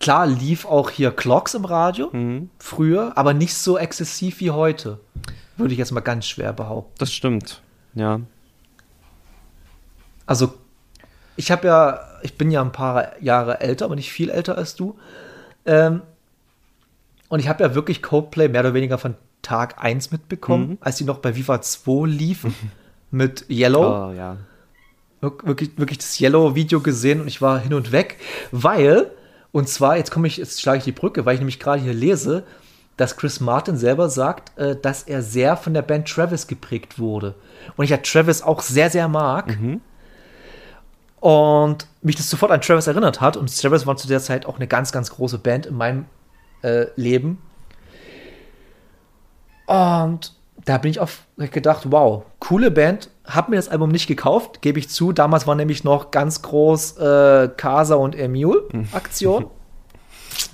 klar 0.00 0.26
lief 0.26 0.64
auch 0.64 0.90
hier 0.90 1.10
Clocks 1.12 1.54
im 1.54 1.64
Radio 1.64 2.10
früher, 2.58 3.12
aber 3.16 3.34
nicht 3.34 3.54
so 3.54 3.78
exzessiv 3.78 4.40
wie 4.40 4.50
heute. 4.50 4.98
Würde 5.56 5.72
ich 5.74 5.78
jetzt 5.78 5.92
mal 5.92 6.00
ganz 6.00 6.26
schwer 6.26 6.52
behaupten. 6.54 6.94
Das 6.98 7.12
stimmt. 7.12 7.60
Ja. 7.94 8.20
Also, 10.26 10.54
ich 11.36 11.50
habe 11.50 11.66
ja, 11.66 12.00
ich 12.22 12.36
bin 12.38 12.50
ja 12.50 12.60
ein 12.62 12.72
paar 12.72 13.20
Jahre 13.22 13.60
älter, 13.60 13.84
aber 13.86 13.96
nicht 13.96 14.12
viel 14.12 14.30
älter 14.30 14.56
als 14.56 14.74
du. 14.76 14.96
Ähm, 15.66 16.02
und 17.28 17.40
ich 17.40 17.48
habe 17.48 17.62
ja 17.62 17.74
wirklich 17.74 18.02
Coldplay 18.02 18.48
mehr 18.48 18.60
oder 18.60 18.74
weniger 18.74 18.98
von 18.98 19.14
Tag 19.42 19.82
1 19.82 20.10
mitbekommen, 20.12 20.78
als 20.80 20.96
die 20.96 21.04
noch 21.04 21.18
bei 21.18 21.34
Viva 21.36 21.60
2 21.60 22.06
liefen 22.08 22.54
mit 23.10 23.44
Yellow. 23.50 24.08
Oh, 24.08 24.12
ja. 24.12 24.36
Wir- 25.20 25.32
wirklich, 25.42 25.76
wirklich 25.76 25.98
das 25.98 26.18
Yellow-Video 26.20 26.80
gesehen 26.80 27.20
und 27.20 27.28
ich 27.28 27.42
war 27.42 27.58
hin 27.58 27.74
und 27.74 27.92
weg, 27.92 28.18
weil, 28.52 29.10
und 29.52 29.68
zwar, 29.68 29.96
jetzt 29.96 30.10
komme 30.10 30.26
ich, 30.26 30.36
jetzt 30.36 30.60
schlage 30.60 30.78
ich 30.78 30.84
die 30.84 30.92
Brücke, 30.92 31.24
weil 31.26 31.34
ich 31.34 31.40
nämlich 31.40 31.58
gerade 31.58 31.82
hier 31.82 31.94
lese, 31.94 32.44
dass 32.96 33.16
Chris 33.16 33.40
Martin 33.40 33.76
selber 33.76 34.10
sagt, 34.10 34.56
äh, 34.58 34.76
dass 34.76 35.04
er 35.04 35.22
sehr 35.22 35.56
von 35.56 35.74
der 35.74 35.82
Band 35.82 36.08
Travis 36.08 36.46
geprägt 36.46 36.98
wurde. 36.98 37.34
Und 37.76 37.84
ich 37.84 37.90
ja 37.90 37.96
Travis 37.96 38.42
auch 38.42 38.60
sehr, 38.60 38.90
sehr 38.90 39.08
mag. 39.08 39.48
Und 41.20 41.86
mich 42.02 42.16
das 42.16 42.30
sofort 42.30 42.52
an 42.52 42.60
Travis 42.60 42.86
erinnert 42.86 43.20
hat. 43.20 43.36
Und 43.36 43.54
Travis 43.58 43.86
war 43.86 43.96
zu 43.96 44.08
der 44.08 44.20
Zeit 44.20 44.46
auch 44.46 44.56
eine 44.56 44.66
ganz, 44.66 44.92
ganz 44.92 45.10
große 45.10 45.38
Band 45.38 45.66
in 45.66 45.74
meinem 45.74 46.06
äh, 46.62 46.86
Leben. 46.96 47.38
Und 49.66 50.34
da 50.64 50.78
bin 50.78 50.90
ich 50.90 51.00
auf 51.00 51.24
gedacht, 51.36 51.90
wow, 51.90 52.24
coole 52.38 52.70
Band. 52.70 53.10
Hab 53.34 53.48
mir 53.48 53.56
das 53.56 53.68
Album 53.68 53.90
nicht 53.90 54.06
gekauft, 54.06 54.60
gebe 54.62 54.78
ich 54.78 54.88
zu. 54.88 55.12
Damals 55.12 55.46
war 55.46 55.54
nämlich 55.54 55.84
noch 55.84 56.10
ganz 56.10 56.42
groß 56.42 56.96
äh, 56.98 57.48
Casa 57.56 57.94
und 57.94 58.14
Emule 58.16 58.64
Aktion. 58.92 59.46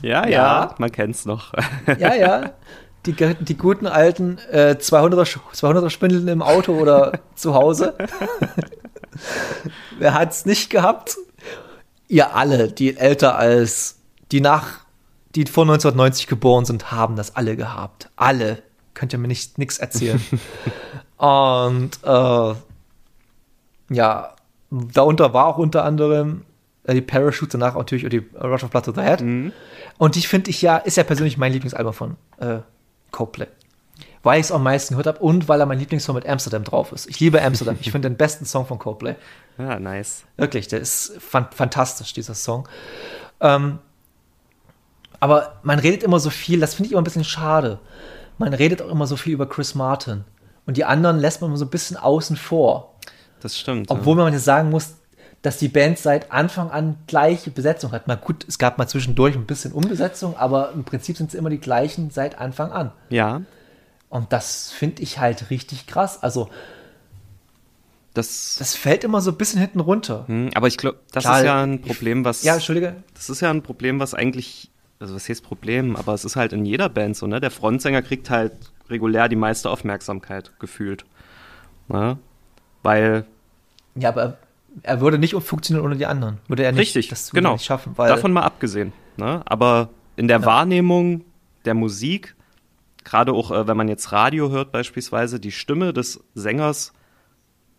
Ja, 0.03 0.24
ja, 0.24 0.31
Ja. 0.31 0.74
man 0.79 0.91
kennt's 0.93 1.24
noch. 1.27 1.53
ja, 1.99 2.14
ja. 2.14 2.51
Die, 3.07 3.12
die 3.12 3.57
guten 3.57 3.87
alten 3.87 4.39
äh, 4.51 4.74
200er, 4.79 5.22
Sch- 5.24 5.39
200er 5.55 5.91
Spindeln 5.91 6.27
im 6.27 6.43
Auto 6.43 6.72
oder 6.72 7.12
zu 7.37 7.55
Hause. 7.55 7.95
Wer 9.99 10.14
hat's 10.14 10.45
nicht 10.45 10.70
gehabt? 10.70 11.16
Ihr 12.09 12.35
alle, 12.35 12.68
die 12.68 12.97
älter 12.97 13.37
als, 13.37 13.99
die 14.33 14.41
nach, 14.41 14.81
die 15.35 15.45
vor 15.47 15.64
1990 15.64 16.27
geboren 16.27 16.64
sind, 16.64 16.91
haben 16.91 17.16
das 17.16 17.37
alle 17.37 17.57
gehabt. 17.57 18.11
Alle. 18.16 18.62
Könnt 18.95 19.12
ihr 19.12 19.18
mir 19.18 19.29
nicht 19.29 19.59
nix 19.59 19.79
erzählen. 19.79 20.20
Und 21.16 21.91
äh, 22.03 22.55
ja, 23.91 24.34
darunter 24.70 25.32
war 25.32 25.47
auch 25.47 25.59
unter 25.59 25.84
anderem 25.84 26.45
äh, 26.84 26.95
die 26.95 27.03
Parachute, 27.03 27.59
danach 27.59 27.76
natürlich 27.76 28.09
die 28.09 28.24
Rush 28.41 28.64
of 28.64 28.70
Blood 28.70 28.84
to 28.84 28.93
the 28.93 29.03
Head. 29.03 29.20
Und 29.99 30.14
die 30.14 30.22
finde 30.22 30.51
ich 30.51 30.62
ja, 30.62 30.76
ist 30.78 30.97
ja 30.97 31.05
persönlich 31.05 31.39
mein 31.39 31.53
Lieblingsalbum 31.53 31.93
von 31.93 32.16
äh, 32.39 32.59
Coldplay. 33.11 33.49
Weil 34.22 34.41
ich 34.41 34.47
es 34.47 34.53
am 34.53 34.62
meisten 34.62 34.95
gehört 34.95 35.07
habe 35.07 35.20
und 35.20 35.49
weil 35.49 35.61
er 35.61 35.66
mein 35.66 35.78
Lieblingssong 35.78 36.14
mit 36.14 36.26
Amsterdam 36.26 36.64
drauf 36.64 36.93
ist. 36.93 37.09
Ich 37.09 37.20
liebe 37.20 37.41
Amsterdam. 37.41 37.76
Ich 37.80 37.93
finde 37.93 38.09
den 38.09 38.16
besten 38.16 38.45
Song 38.45 38.66
von 38.66 38.78
Coldplay. 38.78 39.14
Ja, 39.59 39.80
nice. 39.80 40.24
Wirklich, 40.37 40.68
der 40.68 40.80
ist 40.80 41.14
fan 41.18 41.47
fantastisch, 41.51 42.12
dieser 42.12 42.34
Song. 42.34 42.68
Ähm, 43.41 43.78
aber 45.18 45.61
man 45.62 45.78
redet 45.78 46.03
immer 46.03 46.20
so 46.20 46.28
viel, 46.28 46.61
das 46.61 46.74
finde 46.74 46.89
ich 46.89 46.93
immer 46.93 47.01
ein 47.01 47.05
bisschen 47.05 47.24
schade. 47.24 47.78
Man 48.37 48.53
redet 48.53 48.82
auch 48.82 48.91
immer 48.91 49.07
so 49.07 49.16
viel 49.16 49.32
über 49.32 49.49
Chris 49.49 49.74
Martin. 49.74 50.24
Und 50.66 50.76
die 50.76 50.84
anderen 50.84 51.18
lässt 51.18 51.41
man 51.41 51.49
immer 51.49 51.57
so 51.57 51.64
ein 51.64 51.70
bisschen 51.70 51.97
außen 51.97 52.37
vor. 52.37 52.96
Das 53.47 53.57
stimmt. 53.57 53.91
Obwohl 53.91 54.17
man 54.17 54.33
jetzt 54.33 54.45
sagen 54.45 54.71
muss, 54.71 54.97
dass 55.43 55.59
die 55.59 55.69
Band 55.69 55.99
seit 55.99 56.33
Anfang 56.33 56.71
an 56.71 56.97
gleiche 57.07 57.51
Besetzung 57.53 57.93
hat. 57.93 58.09
Mal 58.09 58.17
gut, 58.17 58.45
es 58.49 58.59
gab 58.59 58.77
mal 58.79 58.89
zwischendurch 58.89 59.37
ein 59.37 59.47
bisschen 59.47 59.71
Umbesetzung, 59.73 60.37
aber 60.37 60.73
im 60.73 60.83
Prinzip 60.83 61.17
sind 61.17 61.29
es 61.29 61.35
immer 61.35 61.51
die 61.51 61.61
gleichen 61.61 62.11
seit 62.11 62.39
Anfang 62.39 62.73
an. 62.73 62.93
ja. 63.09 63.43
Und 64.09 64.33
das 64.33 64.71
finde 64.73 65.03
ich 65.03 65.19
halt 65.19 65.51
richtig 65.51 65.87
krass. 65.87 66.23
Also, 66.23 66.49
Das, 68.15 68.57
das 68.59 68.75
fällt 68.75 69.05
immer 69.05 69.21
so 69.21 69.31
ein 69.33 69.37
bisschen 69.37 69.61
hinten 69.61 69.81
runter. 69.81 70.25
Hm, 70.27 70.51
aber 70.55 70.69
ich 70.69 70.77
glaube, 70.79 70.99
das 71.13 71.25
Klar, 71.25 71.39
ist 71.39 71.45
ja 71.45 71.63
ein 71.63 71.81
Problem, 71.83 72.25
was. 72.25 72.43
Ja, 72.43 72.55
Entschuldige. 72.55 72.97
Das 73.15 73.29
ist 73.29 73.41
ja 73.41 73.51
ein 73.51 73.63
Problem, 73.63 74.01
was 74.01 74.15
eigentlich, 74.15 74.71
also 75.01 75.15
was 75.15 75.29
heißt 75.29 75.43
Problem, 75.45 75.97
aber 75.97 76.15
es 76.15 76.25
ist 76.25 76.35
halt 76.37 76.53
in 76.53 76.65
jeder 76.65 76.89
Band 76.89 77.17
so, 77.17 77.27
ne? 77.27 77.41
Der 77.41 77.51
Frontsänger 77.51 78.01
kriegt 78.01 78.31
halt 78.31 78.53
regulär 78.89 79.29
die 79.29 79.37
meiste 79.37 79.69
Aufmerksamkeit 79.71 80.53
gefühlt. 80.59 81.05
Ne? 81.89 82.17
Weil, 82.83 83.27
Ja, 83.97 84.11
aber 84.11 84.39
er 84.83 85.01
würde 85.01 85.19
nicht 85.19 85.35
funktionieren 85.35 85.85
ohne 85.85 85.97
die 85.97 86.07
anderen. 86.07 86.39
Würde 86.49 86.65
er 86.65 86.73
nicht, 86.73 86.81
richtig, 86.81 87.09
das 87.09 87.33
würde 87.33 87.43
genau. 87.43 87.53
nicht 87.55 87.65
schaffen. 87.65 87.93
Weil, 87.97 88.09
Davon 88.09 88.33
mal 88.33 88.43
abgesehen. 88.43 88.93
Ne? 89.17 89.43
Aber 89.47 89.91
in 90.17 90.29
der 90.29 90.45
Wahrnehmung 90.45 91.25
der 91.65 91.75
Musik, 91.75 92.37
gerade 93.05 93.33
auch 93.33 93.51
äh, 93.51 93.67
wenn 93.67 93.77
man 93.77 93.89
jetzt 93.89 94.13
Radio 94.13 94.51
hört 94.51 94.73
beispielsweise, 94.73 95.41
die 95.41 95.53
Stimme 95.53 95.93
des 95.93 96.23
Sängers 96.35 96.93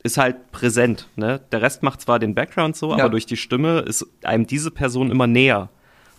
ist 0.04 0.18
halt 0.18 0.52
präsent. 0.52 1.08
Ne? 1.16 1.42
Der 1.52 1.62
Rest 1.62 1.84
macht 1.84 2.02
zwar 2.02 2.20
den 2.20 2.36
Background 2.36 2.76
so, 2.76 2.92
Ja. 2.92 3.00
aber 3.04 3.10
durch 3.10 3.26
die 3.26 3.38
Stimme 3.38 3.80
ist 3.80 4.06
einem 4.24 4.48
diese 4.48 4.72
Person 4.72 5.12
immer 5.12 5.28
näher. 5.28 5.70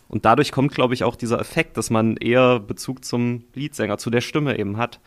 Und 0.08 0.24
dadurch 0.24 0.52
kommt, 0.52 0.72
glaube 0.72 0.94
ich, 0.94 1.04
auch 1.04 1.16
dieser 1.16 1.38
Effekt, 1.38 1.76
dass 1.76 1.90
man 1.90 2.16
eher 2.16 2.60
Bezug 2.60 3.04
zum 3.04 3.44
Leadsänger, 3.54 3.98
zu 3.98 4.10
der 4.10 4.22
Stimme 4.22 4.58
eben 4.58 4.78
hat. 4.78 5.00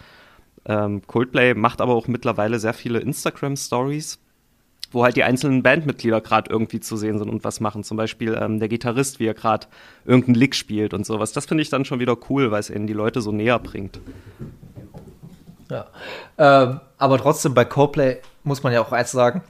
Ähm, 0.65 1.01
Coldplay 1.07 1.55
macht 1.55 1.81
aber 1.81 1.95
auch 1.95 2.07
mittlerweile 2.07 2.59
sehr 2.59 2.73
viele 2.73 2.99
Instagram-Stories, 2.99 4.19
wo 4.91 5.03
halt 5.03 5.15
die 5.15 5.23
einzelnen 5.23 5.63
Bandmitglieder 5.63 6.21
gerade 6.21 6.51
irgendwie 6.51 6.79
zu 6.79 6.97
sehen 6.97 7.17
sind 7.17 7.29
und 7.29 7.43
was 7.43 7.59
machen. 7.59 7.83
Zum 7.83 7.97
Beispiel 7.97 8.37
ähm, 8.39 8.59
der 8.59 8.67
Gitarrist, 8.67 9.19
wie 9.19 9.25
er 9.25 9.33
gerade 9.33 9.67
irgendeinen 10.05 10.35
Lick 10.35 10.55
spielt 10.55 10.93
und 10.93 11.05
sowas. 11.05 11.31
Das 11.31 11.45
finde 11.45 11.61
ich 11.63 11.69
dann 11.69 11.85
schon 11.85 11.99
wieder 11.99 12.17
cool, 12.29 12.51
weil 12.51 12.59
es 12.59 12.69
eben 12.69 12.87
die 12.87 12.93
Leute 12.93 13.21
so 13.21 13.31
näher 13.31 13.59
bringt. 13.59 13.99
Ja. 15.69 15.87
Ähm, 16.37 16.81
aber 16.97 17.17
trotzdem, 17.17 17.53
bei 17.53 17.63
Coldplay 17.63 18.17
muss 18.43 18.61
man 18.63 18.73
ja 18.73 18.81
auch 18.81 18.91
eins 18.91 19.11
sagen, 19.11 19.41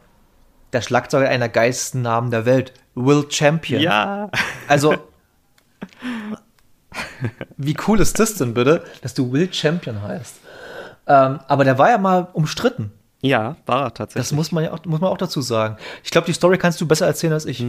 der 0.73 0.81
Schlagzeuger 0.81 1.27
einer 1.27 1.49
geilsten 1.49 2.01
Namen 2.01 2.31
der 2.31 2.45
Welt, 2.45 2.73
Will 2.95 3.25
Champion. 3.29 3.81
Ja. 3.81 4.29
Also, 4.67 4.95
wie 7.57 7.75
cool 7.87 7.99
ist 7.99 8.19
das 8.19 8.35
denn 8.35 8.53
bitte, 8.53 8.83
dass 9.01 9.13
du 9.13 9.31
Will 9.31 9.51
Champion 9.51 10.01
heißt? 10.01 10.35
Ähm, 11.07 11.39
aber 11.47 11.63
der 11.63 11.77
war 11.77 11.89
ja 11.89 11.97
mal 11.97 12.27
umstritten. 12.33 12.91
Ja, 13.21 13.55
war 13.65 13.83
er 13.83 13.93
tatsächlich. 13.93 14.29
Das 14.29 14.35
muss 14.35 14.51
man 14.51 14.63
ja 14.63 14.73
auch, 14.73 14.83
muss 14.85 14.99
man 14.99 15.11
auch 15.11 15.17
dazu 15.17 15.41
sagen. 15.41 15.77
Ich 16.03 16.11
glaube, 16.11 16.25
die 16.25 16.33
Story 16.33 16.57
kannst 16.57 16.81
du 16.81 16.87
besser 16.87 17.05
erzählen 17.05 17.33
als 17.33 17.45
ich. 17.45 17.63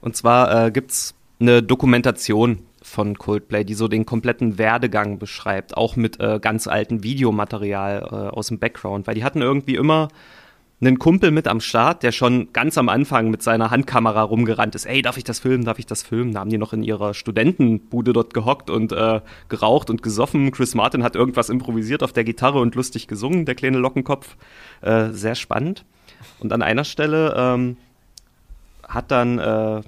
Und 0.00 0.16
zwar 0.16 0.66
äh, 0.66 0.70
gibt's 0.70 1.14
eine 1.38 1.62
Dokumentation 1.62 2.60
von 2.82 3.18
Coldplay, 3.18 3.64
die 3.64 3.74
so 3.74 3.88
den 3.88 4.06
kompletten 4.06 4.58
Werdegang 4.58 5.18
beschreibt, 5.18 5.76
auch 5.76 5.96
mit 5.96 6.20
äh, 6.20 6.38
ganz 6.40 6.66
alten 6.66 7.02
Videomaterial 7.02 8.08
äh, 8.10 8.14
aus 8.34 8.46
dem 8.46 8.58
Background, 8.58 9.06
weil 9.06 9.14
die 9.14 9.24
hatten 9.24 9.42
irgendwie 9.42 9.74
immer 9.74 10.08
einen 10.80 10.98
Kumpel 10.98 11.30
mit 11.30 11.48
am 11.48 11.60
Start, 11.60 12.02
der 12.02 12.12
schon 12.12 12.52
ganz 12.52 12.76
am 12.76 12.90
Anfang 12.90 13.30
mit 13.30 13.42
seiner 13.42 13.70
Handkamera 13.70 14.22
rumgerannt 14.22 14.74
ist. 14.74 14.84
Ey, 14.84 15.00
darf 15.00 15.16
ich 15.16 15.24
das 15.24 15.38
filmen? 15.38 15.64
Darf 15.64 15.78
ich 15.78 15.86
das 15.86 16.02
filmen? 16.02 16.32
Da 16.32 16.40
haben 16.40 16.50
die 16.50 16.58
noch 16.58 16.74
in 16.74 16.82
ihrer 16.82 17.14
Studentenbude 17.14 18.12
dort 18.12 18.34
gehockt 18.34 18.68
und 18.68 18.92
äh, 18.92 19.22
geraucht 19.48 19.88
und 19.88 20.02
gesoffen. 20.02 20.50
Chris 20.50 20.74
Martin 20.74 21.02
hat 21.02 21.16
irgendwas 21.16 21.48
improvisiert 21.48 22.02
auf 22.02 22.12
der 22.12 22.24
Gitarre 22.24 22.58
und 22.58 22.74
lustig 22.74 23.08
gesungen, 23.08 23.46
der 23.46 23.54
kleine 23.54 23.78
Lockenkopf. 23.78 24.36
Äh, 24.82 25.10
sehr 25.10 25.34
spannend. 25.34 25.86
Und 26.40 26.52
an 26.52 26.60
einer 26.60 26.84
Stelle 26.84 27.34
ähm, 27.36 27.78
hat 28.86 29.10
dann 29.10 29.38
äh, 29.38 29.80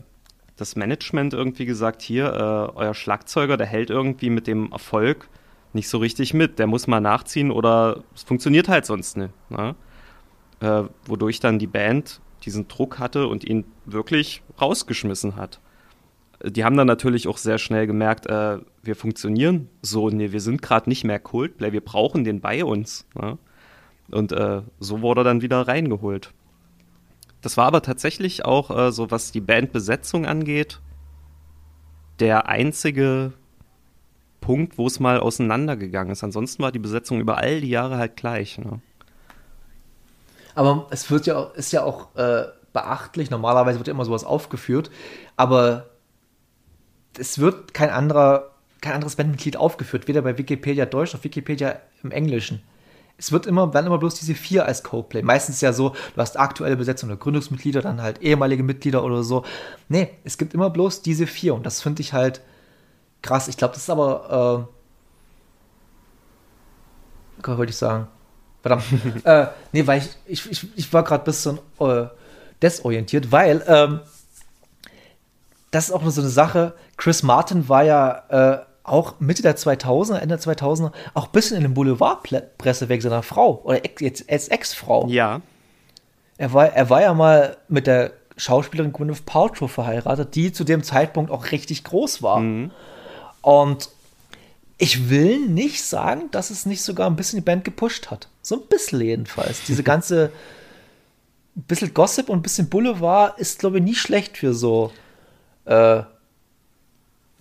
das 0.57 0.75
Management 0.75 1.35
irgendwie 1.35 1.67
gesagt, 1.67 2.01
hier, 2.01 2.33
äh, 2.33 2.79
euer 2.79 2.95
Schlagzeuger, 2.95 3.59
der 3.59 3.67
hält 3.67 3.91
irgendwie 3.91 4.31
mit 4.31 4.47
dem 4.47 4.73
Erfolg 4.73 5.29
nicht 5.75 5.91
so 5.91 5.99
richtig 5.99 6.33
mit. 6.33 6.59
Der 6.59 6.67
muss 6.67 6.87
mal 6.87 7.01
nachziehen 7.01 7.51
oder 7.51 8.05
es 8.15 8.23
funktioniert 8.23 8.69
halt 8.69 8.87
sonst 8.87 9.19
nicht. 9.19 9.33
Ne? 9.51 9.75
Äh, 10.61 10.85
wodurch 11.05 11.41
dann 11.41 11.59
die 11.59 11.67
Band 11.69 12.21
diesen 12.45 12.67
Druck 12.69 12.99
hatte 12.99 13.29
und 13.29 13.45
ihn 13.45 13.65
wirklich 13.85 14.43
rausgeschmissen 14.61 15.37
hat. 15.37 15.61
Äh, 16.41 16.51
Die 16.51 16.65
haben 16.65 16.77
dann 16.77 16.87
natürlich 16.87 17.29
auch 17.29 17.39
sehr 17.39 17.59
schnell 17.59 17.87
gemerkt, 17.87 18.27
äh, 18.27 18.59
wir 18.83 18.97
funktionieren 18.97 19.69
so, 19.83 20.09
nee, 20.11 20.33
wir 20.33 20.41
sind 20.41 20.63
gerade 20.63 20.89
nicht 20.89 21.05
mehr 21.05 21.21
Coldplay, 21.21 21.73
wir 21.73 21.81
brauchen 21.85 22.25
den 22.25 22.41
bei 22.41 22.65
uns. 22.65 23.07
Ne? 23.15 23.39
Und 24.11 24.33
äh, 24.33 24.63
so 24.81 25.03
wurde 25.03 25.21
er 25.21 25.25
dann 25.25 25.43
wieder 25.43 25.69
reingeholt. 25.69 26.33
Das 27.41 27.57
war 27.57 27.67
aber 27.67 27.83
tatsächlich 27.83 28.45
auch, 28.45 28.77
äh, 28.77 28.91
so 28.91 29.11
was 29.11 29.31
die 29.31 29.41
Bandbesetzung 29.41 30.27
angeht, 30.27 30.81
der 32.19 32.49
einzige 32.49 33.33
Punkt, 34.41 34.79
wo 34.79 34.87
es 34.87 34.99
mal 34.99 35.21
auseinandergegangen 35.21 36.13
ist. 36.13 36.25
Ansonsten 36.25 36.63
war 36.63 36.73
die 36.73 36.79
Besetzung 36.81 37.21
über 37.21 37.39
all 37.39 37.61
die 37.61 37.69
Jahre 37.69 37.99
halt 37.99 38.17
gleich. 38.17 38.59
Ne? 38.59 38.81
Aber 40.59 40.89
es 40.91 41.09
wird 41.09 41.27
ja 41.27 41.41
ist 41.55 41.71
ja 41.71 41.85
auch 41.85 42.17
äh, 42.17 42.47
beachtlich. 42.73 43.31
Normalerweise 43.31 43.79
wird 43.79 43.87
ja 43.87 43.95
immer 43.95 44.05
sowas 44.05 44.25
aufgeführt, 44.25 44.91
aber 45.37 45.87
es 47.17 47.39
wird 47.39 47.75
kein 47.75 47.91
anderer, 47.91 48.51
kein 48.81 48.95
anderes 48.95 49.15
Bandmitglied 49.15 49.57
aufgeführt, 49.57 50.09
weder 50.09 50.21
bei 50.21 50.37
Wikipedia 50.37 50.85
Deutsch 50.85 51.15
noch 51.15 51.23
Wikipedia 51.23 51.81
im 52.03 52.11
Englischen. 52.11 52.61
Es 53.19 53.31
wird 53.31 53.47
immer, 53.47 53.73
werden 53.73 53.87
immer 53.87 53.99
bloß 53.99 54.17
diese 54.17 54.35
vier 54.35 54.67
als 54.67 54.83
Coldplay. 54.83 55.23
Meistens 55.23 55.61
ja 55.61 55.73
so, 55.73 55.91
du 55.91 56.21
hast 56.21 56.37
aktuelle 56.37 56.77
Besetzung 56.77 57.09
oder 57.09 57.19
Gründungsmitglieder, 57.19 57.81
dann 57.81 58.03
halt 58.03 58.21
ehemalige 58.21 58.65
Mitglieder 58.65 59.05
oder 59.05 59.23
so. 59.23 59.45
Nee, 59.89 60.11
es 60.25 60.39
gibt 60.39 60.55
immer 60.55 60.71
bloß 60.71 61.03
diese 61.03 61.29
vier 61.29 61.55
und 61.55 61.67
das 61.67 61.83
finde 61.83 62.03
ich 62.03 62.15
halt 62.15 62.41
krass. 63.23 63.47
Ich 63.47 63.59
glaube, 63.59 63.75
das 63.75 63.85
ist 63.85 63.91
aber, 63.91 64.67
äh, 67.47 67.47
wollte 67.47 67.71
ich 67.71 67.77
sagen? 67.77 68.09
Verdammt. 68.63 68.85
äh, 69.25 69.47
nee, 69.73 69.87
weil 69.87 69.99
ich, 69.99 70.09
ich, 70.27 70.51
ich, 70.51 70.67
ich 70.77 70.93
war 70.93 71.05
gerade 71.05 71.23
ein 71.23 71.27
bisschen 71.27 71.59
äh, 71.81 72.07
desorientiert, 72.63 73.31
weil 73.31 73.63
ähm, 73.67 74.01
das 75.71 75.89
ist 75.89 75.95
auch 75.95 76.03
nur 76.03 76.11
so 76.11 76.21
eine 76.21 76.31
Sache. 76.31 76.75
Chris 76.97 77.23
Martin 77.23 77.69
war 77.69 77.85
ja 77.85 78.23
äh, 78.29 78.65
auch 78.83 79.21
Mitte 79.21 79.43
der 79.43 79.57
2000er, 79.57 80.17
Ende 80.17 80.37
der 80.37 80.55
2000er, 80.55 80.93
auch 81.15 81.27
ein 81.27 81.33
bisschen 81.33 81.57
in 81.57 81.63
der 81.63 81.71
Boulevardpresse 81.71 82.89
wegen 82.89 83.03
seiner 83.03 83.23
Frau 83.23 83.61
oder 83.65 83.85
ex, 83.85 84.01
jetzt 84.01 84.31
als 84.31 84.49
Ex-Frau. 84.49 85.07
Ja. 85.09 85.41
Er 86.39 86.53
war, 86.53 86.73
er 86.73 86.89
war 86.89 87.03
ja 87.03 87.15
mal 87.15 87.57
mit 87.69 87.87
der 87.87 88.13
Schauspielerin 88.37 88.93
Gwyneth 88.93 89.27
Paltrow 89.27 89.71
verheiratet, 89.71 90.35
die 90.35 90.53
zu 90.53 90.65
dem 90.65 90.83
Zeitpunkt 90.83 91.31
auch 91.31 91.51
richtig 91.51 91.85
groß 91.85 92.23
war. 92.23 92.39
Und 93.43 93.91
ich 94.79 95.11
will 95.11 95.41
nicht 95.41 95.83
sagen, 95.83 96.31
dass 96.31 96.51
es 96.51 96.65
nicht 96.65 96.83
sogar 96.83 97.11
ein 97.11 97.17
bisschen 97.17 97.39
die 97.39 97.45
Band 97.45 97.65
gepusht 97.65 98.11
hat. 98.11 98.29
So 98.43 98.55
ein 98.55 98.69
bisschen 98.69 99.01
jedenfalls. 99.01 99.65
Diese 99.65 99.83
ganze 99.83 100.31
bisschen 101.67 101.93
Gossip 101.93 102.29
und 102.29 102.39
ein 102.39 102.43
bisschen 102.43 102.69
Boulevard 102.69 103.39
ist, 103.39 103.59
glaube 103.59 103.79
ich, 103.79 103.85
nie 103.85 103.95
schlecht 103.97 104.37
für 104.37 104.55
so 104.55 104.93
äh, 105.65 106.03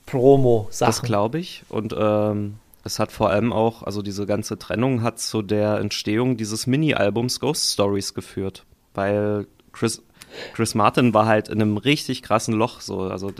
Promo-Sachen. 0.07 0.89
Das 0.89 1.01
glaube 1.03 1.39
ich. 1.39 1.63
Und 1.69 1.95
ähm, 1.97 2.55
es 2.83 2.97
hat 2.97 3.11
vor 3.11 3.29
allem 3.29 3.53
auch, 3.53 3.83
also 3.83 4.01
diese 4.01 4.25
ganze 4.25 4.57
Trennung 4.57 5.03
hat 5.03 5.19
zu 5.19 5.43
der 5.43 5.77
Entstehung 5.77 6.37
dieses 6.37 6.65
Mini-Albums 6.65 7.39
Ghost 7.39 7.73
Stories 7.73 8.15
geführt. 8.15 8.65
Weil 8.95 9.45
Chris, 9.73 10.01
Chris 10.53 10.73
Martin 10.73 11.13
war 11.13 11.27
halt 11.27 11.49
in 11.49 11.61
einem 11.61 11.77
richtig 11.77 12.23
krassen 12.23 12.55
Loch. 12.55 12.81
So. 12.81 13.01
Also 13.01 13.31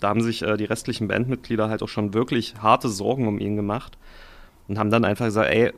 da 0.00 0.08
haben 0.08 0.22
sich 0.22 0.42
äh, 0.42 0.56
die 0.56 0.64
restlichen 0.64 1.08
Bandmitglieder 1.08 1.68
halt 1.68 1.82
auch 1.82 1.88
schon 1.88 2.14
wirklich 2.14 2.54
harte 2.60 2.88
Sorgen 2.88 3.28
um 3.28 3.38
ihn 3.38 3.56
gemacht. 3.56 3.98
Und 4.68 4.78
haben 4.78 4.90
dann 4.90 5.04
einfach 5.04 5.26
gesagt, 5.26 5.50
ey, 5.50 5.72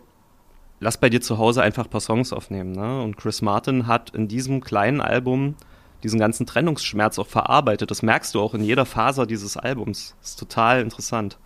lass 0.80 0.98
bei 0.98 1.08
dir 1.08 1.20
zu 1.20 1.38
Hause 1.38 1.62
einfach 1.62 1.84
ein 1.84 1.90
paar 1.90 2.00
Songs 2.00 2.32
aufnehmen. 2.32 2.72
Ne? 2.72 3.02
Und 3.02 3.16
Chris 3.16 3.42
Martin 3.42 3.86
hat 3.86 4.10
in 4.10 4.28
diesem 4.28 4.60
kleinen 4.60 5.00
Album 5.00 5.56
diesen 6.02 6.20
ganzen 6.20 6.46
Trennungsschmerz 6.46 7.18
auch 7.18 7.26
verarbeitet. 7.26 7.90
Das 7.90 8.02
merkst 8.02 8.34
du 8.34 8.40
auch 8.40 8.54
in 8.54 8.62
jeder 8.62 8.86
Faser 8.86 9.26
dieses 9.26 9.56
Albums. 9.56 10.14
Das 10.20 10.30
ist 10.30 10.38
total 10.38 10.82
interessant. 10.82 11.38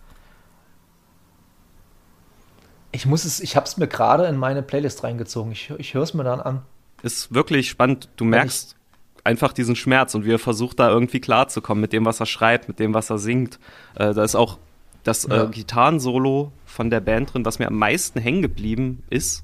Ich 2.91 3.05
muss 3.05 3.23
es, 3.23 3.39
ich 3.39 3.55
habe 3.55 3.65
es 3.65 3.77
mir 3.77 3.87
gerade 3.87 4.25
in 4.25 4.37
meine 4.37 4.61
Playlist 4.61 5.03
reingezogen. 5.03 5.51
Ich, 5.51 5.71
ich 5.77 5.93
höre 5.93 6.03
es 6.03 6.13
mir 6.13 6.23
dann 6.23 6.41
an. 6.41 6.61
Ist 7.01 7.33
wirklich 7.33 7.69
spannend. 7.69 8.09
Du 8.17 8.25
merkst 8.25 8.75
einfach 9.23 9.53
diesen 9.53 9.75
Schmerz 9.75 10.15
und 10.15 10.25
wie 10.25 10.31
er 10.31 10.39
versucht, 10.39 10.79
da 10.79 10.89
irgendwie 10.89 11.19
klarzukommen 11.19 11.81
mit 11.81 11.93
dem, 11.93 12.05
was 12.05 12.19
er 12.19 12.25
schreibt, 12.25 12.67
mit 12.67 12.79
dem, 12.79 12.93
was 12.93 13.09
er 13.09 13.17
singt. 13.19 13.59
Äh, 13.95 14.13
da 14.13 14.23
ist 14.23 14.35
auch 14.35 14.57
das 15.03 15.27
Ja. 15.29 15.43
äh, 15.43 15.47
Gitarrensolo 15.47 16.51
von 16.65 16.89
der 16.89 17.01
Band 17.01 17.33
drin, 17.33 17.45
was 17.45 17.59
mir 17.59 17.67
am 17.67 17.77
meisten 17.77 18.19
hängen 18.19 18.41
geblieben 18.41 19.03
ist, 19.09 19.43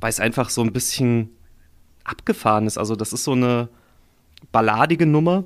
weil 0.00 0.10
es 0.10 0.20
einfach 0.20 0.50
so 0.50 0.62
ein 0.62 0.72
bisschen 0.72 1.30
abgefahren 2.04 2.66
ist. 2.66 2.78
Also 2.78 2.96
das 2.96 3.12
ist 3.12 3.24
so 3.24 3.32
eine 3.32 3.68
balladige 4.52 5.06
Nummer, 5.06 5.44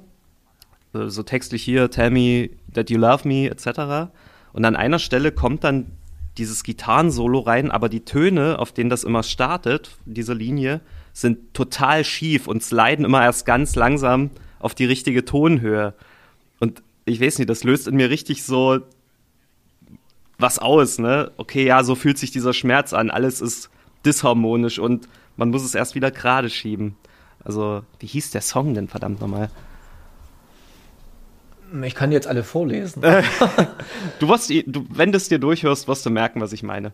äh, 0.94 1.08
so 1.08 1.22
textlich 1.22 1.62
hier, 1.62 1.90
tell 1.90 2.10
me 2.10 2.50
that 2.72 2.90
you 2.90 2.98
love 2.98 3.26
me, 3.26 3.48
etc. 3.50 4.10
Und 4.52 4.64
an 4.64 4.76
einer 4.76 4.98
Stelle 4.98 5.32
kommt 5.32 5.64
dann 5.64 5.92
dieses 6.38 6.62
Gitarrensolo 6.62 7.40
rein, 7.40 7.70
aber 7.70 7.88
die 7.88 8.04
Töne, 8.04 8.58
auf 8.58 8.72
denen 8.72 8.90
das 8.90 9.04
immer 9.04 9.22
startet, 9.22 9.90
diese 10.06 10.32
Linie, 10.34 10.80
sind 11.12 11.54
total 11.54 12.04
schief 12.04 12.46
und 12.46 12.62
sliden 12.62 13.04
immer 13.04 13.22
erst 13.22 13.46
ganz 13.46 13.74
langsam 13.76 14.30
auf 14.58 14.74
die 14.74 14.86
richtige 14.86 15.24
Tonhöhe. 15.24 15.94
Und 16.58 16.82
ich 17.04 17.20
weiß 17.20 17.38
nicht, 17.38 17.50
das 17.50 17.64
löst 17.64 17.88
in 17.88 17.96
mir 17.96 18.10
richtig 18.10 18.44
so 18.44 18.80
was 20.38 20.58
aus, 20.58 20.98
ne? 20.98 21.30
Okay, 21.36 21.64
ja, 21.64 21.84
so 21.84 21.94
fühlt 21.94 22.18
sich 22.18 22.30
dieser 22.30 22.52
Schmerz 22.52 22.92
an. 22.92 23.10
Alles 23.10 23.40
ist 23.40 23.70
disharmonisch 24.04 24.78
und 24.78 25.08
man 25.36 25.50
muss 25.50 25.64
es 25.64 25.74
erst 25.74 25.94
wieder 25.94 26.10
gerade 26.10 26.50
schieben. 26.50 26.96
Also, 27.44 27.82
wie 27.98 28.06
hieß 28.06 28.30
der 28.30 28.40
Song 28.40 28.74
denn 28.74 28.88
verdammt 28.88 29.20
nochmal? 29.20 29.50
Ich 31.84 31.94
kann 31.94 32.10
die 32.10 32.14
jetzt 32.14 32.26
alle 32.26 32.44
vorlesen. 32.44 33.02
Du 34.18 34.28
wirst, 34.28 34.50
du, 34.50 34.86
wenn 34.90 35.10
du 35.10 35.16
es 35.16 35.28
dir 35.28 35.38
durchhörst, 35.38 35.88
wirst 35.88 36.04
du 36.04 36.10
merken, 36.10 36.40
was 36.40 36.52
ich 36.52 36.62
meine. 36.62 36.92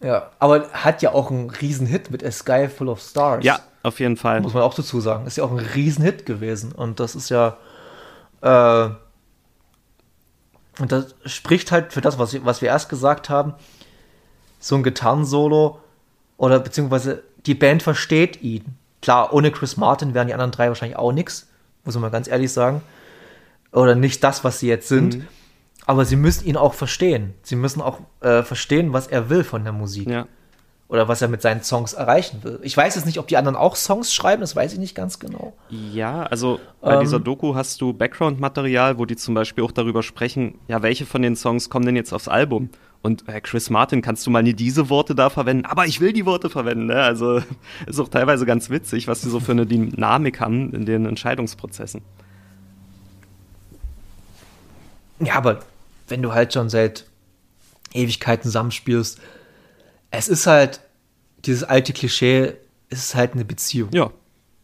Ja, 0.00 0.30
aber 0.38 0.68
hat 0.72 1.02
ja 1.02 1.12
auch 1.12 1.30
einen 1.30 1.50
Riesenhit 1.50 2.10
mit 2.10 2.24
A 2.24 2.30
Sky 2.30 2.68
Full 2.68 2.88
of 2.88 3.00
Stars. 3.00 3.44
Ja, 3.44 3.58
auf 3.82 3.98
jeden 4.00 4.16
Fall. 4.16 4.40
Muss 4.40 4.54
man 4.54 4.62
auch 4.62 4.74
dazu 4.74 5.00
sagen. 5.00 5.26
Ist 5.26 5.36
ja 5.38 5.44
auch 5.44 5.50
ein 5.50 5.58
Riesenhit 5.58 6.24
gewesen. 6.26 6.72
Und 6.72 7.00
das 7.00 7.14
ist 7.16 7.30
ja. 7.30 7.56
Äh, 8.40 8.90
und 10.80 10.92
das 10.92 11.14
spricht 11.24 11.72
halt 11.72 11.92
für 11.92 12.00
das, 12.00 12.18
was, 12.18 12.32
wir- 12.32 12.44
was 12.44 12.62
wir 12.62 12.68
erst 12.68 12.88
gesagt 12.88 13.28
haben. 13.28 13.54
So 14.60 14.76
ein 14.76 14.82
Gitarrensolo 14.84 15.80
oder 16.36 16.60
beziehungsweise 16.60 17.22
die 17.46 17.54
Band 17.54 17.82
versteht 17.82 18.42
ihn. 18.42 18.76
Klar, 19.02 19.32
ohne 19.32 19.50
Chris 19.50 19.76
Martin 19.76 20.14
wären 20.14 20.28
die 20.28 20.34
anderen 20.34 20.52
drei 20.52 20.68
wahrscheinlich 20.68 20.98
auch 20.98 21.12
nix, 21.12 21.48
muss 21.84 21.94
man 21.94 22.02
mal 22.02 22.10
ganz 22.10 22.28
ehrlich 22.28 22.52
sagen. 22.52 22.82
Oder 23.72 23.94
nicht 23.96 24.22
das, 24.24 24.44
was 24.44 24.60
sie 24.60 24.68
jetzt 24.68 24.88
sind. 24.88 25.22
Aber 25.88 26.04
sie 26.04 26.16
müssen 26.16 26.46
ihn 26.46 26.58
auch 26.58 26.74
verstehen. 26.74 27.32
Sie 27.42 27.56
müssen 27.56 27.80
auch 27.80 28.00
äh, 28.20 28.42
verstehen, 28.42 28.92
was 28.92 29.06
er 29.06 29.30
will 29.30 29.42
von 29.42 29.64
der 29.64 29.72
Musik 29.72 30.06
Ja. 30.10 30.26
oder 30.88 31.08
was 31.08 31.22
er 31.22 31.28
mit 31.28 31.40
seinen 31.40 31.62
Songs 31.62 31.94
erreichen 31.94 32.44
will. 32.44 32.60
Ich 32.62 32.76
weiß 32.76 32.94
jetzt 32.94 33.06
nicht, 33.06 33.18
ob 33.18 33.26
die 33.26 33.38
anderen 33.38 33.56
auch 33.56 33.74
Songs 33.74 34.12
schreiben, 34.12 34.42
das 34.42 34.54
weiß 34.54 34.74
ich 34.74 34.78
nicht 34.78 34.94
ganz 34.94 35.18
genau. 35.18 35.54
Ja, 35.70 36.24
also 36.24 36.60
bei 36.82 36.92
Ähm, 36.94 37.00
dieser 37.00 37.18
Doku 37.20 37.54
hast 37.54 37.80
du 37.80 37.94
Background-Material, 37.94 38.98
wo 38.98 39.06
die 39.06 39.16
zum 39.16 39.32
Beispiel 39.34 39.64
auch 39.64 39.72
darüber 39.72 40.02
sprechen, 40.02 40.58
ja, 40.68 40.82
welche 40.82 41.06
von 41.06 41.22
den 41.22 41.36
Songs 41.36 41.70
kommen 41.70 41.86
denn 41.86 41.96
jetzt 41.96 42.12
aufs 42.12 42.28
Album? 42.28 42.68
Und 43.00 43.26
äh, 43.26 43.40
Chris 43.40 43.70
Martin, 43.70 44.02
kannst 44.02 44.26
du 44.26 44.30
mal 44.30 44.42
nie 44.42 44.52
diese 44.52 44.90
Worte 44.90 45.14
da 45.14 45.30
verwenden? 45.30 45.64
Aber 45.64 45.86
ich 45.86 46.02
will 46.02 46.12
die 46.12 46.26
Worte 46.26 46.50
verwenden, 46.50 46.84
ne? 46.84 47.00
Also 47.00 47.40
ist 47.86 47.98
auch 47.98 48.08
teilweise 48.08 48.44
ganz 48.44 48.68
witzig, 48.68 49.08
was 49.08 49.22
die 49.22 49.30
so 49.30 49.40
für 49.40 49.52
eine 49.52 49.64
Dynamik 49.64 50.38
haben 50.40 50.74
in 50.74 50.84
den 50.84 51.06
Entscheidungsprozessen. 51.06 52.02
Ja, 55.20 55.36
aber 55.36 55.60
wenn 56.08 56.22
du 56.22 56.32
halt 56.32 56.52
schon 56.52 56.68
seit 56.68 57.04
Ewigkeiten 57.92 58.44
zusammenspielst, 58.44 59.18
es 60.10 60.28
ist 60.28 60.46
halt 60.46 60.80
dieses 61.44 61.64
alte 61.64 61.92
Klischee, 61.92 62.54
es 62.90 62.98
ist 63.00 63.14
halt 63.14 63.34
eine 63.34 63.44
Beziehung. 63.44 63.90
Ja. 63.92 64.10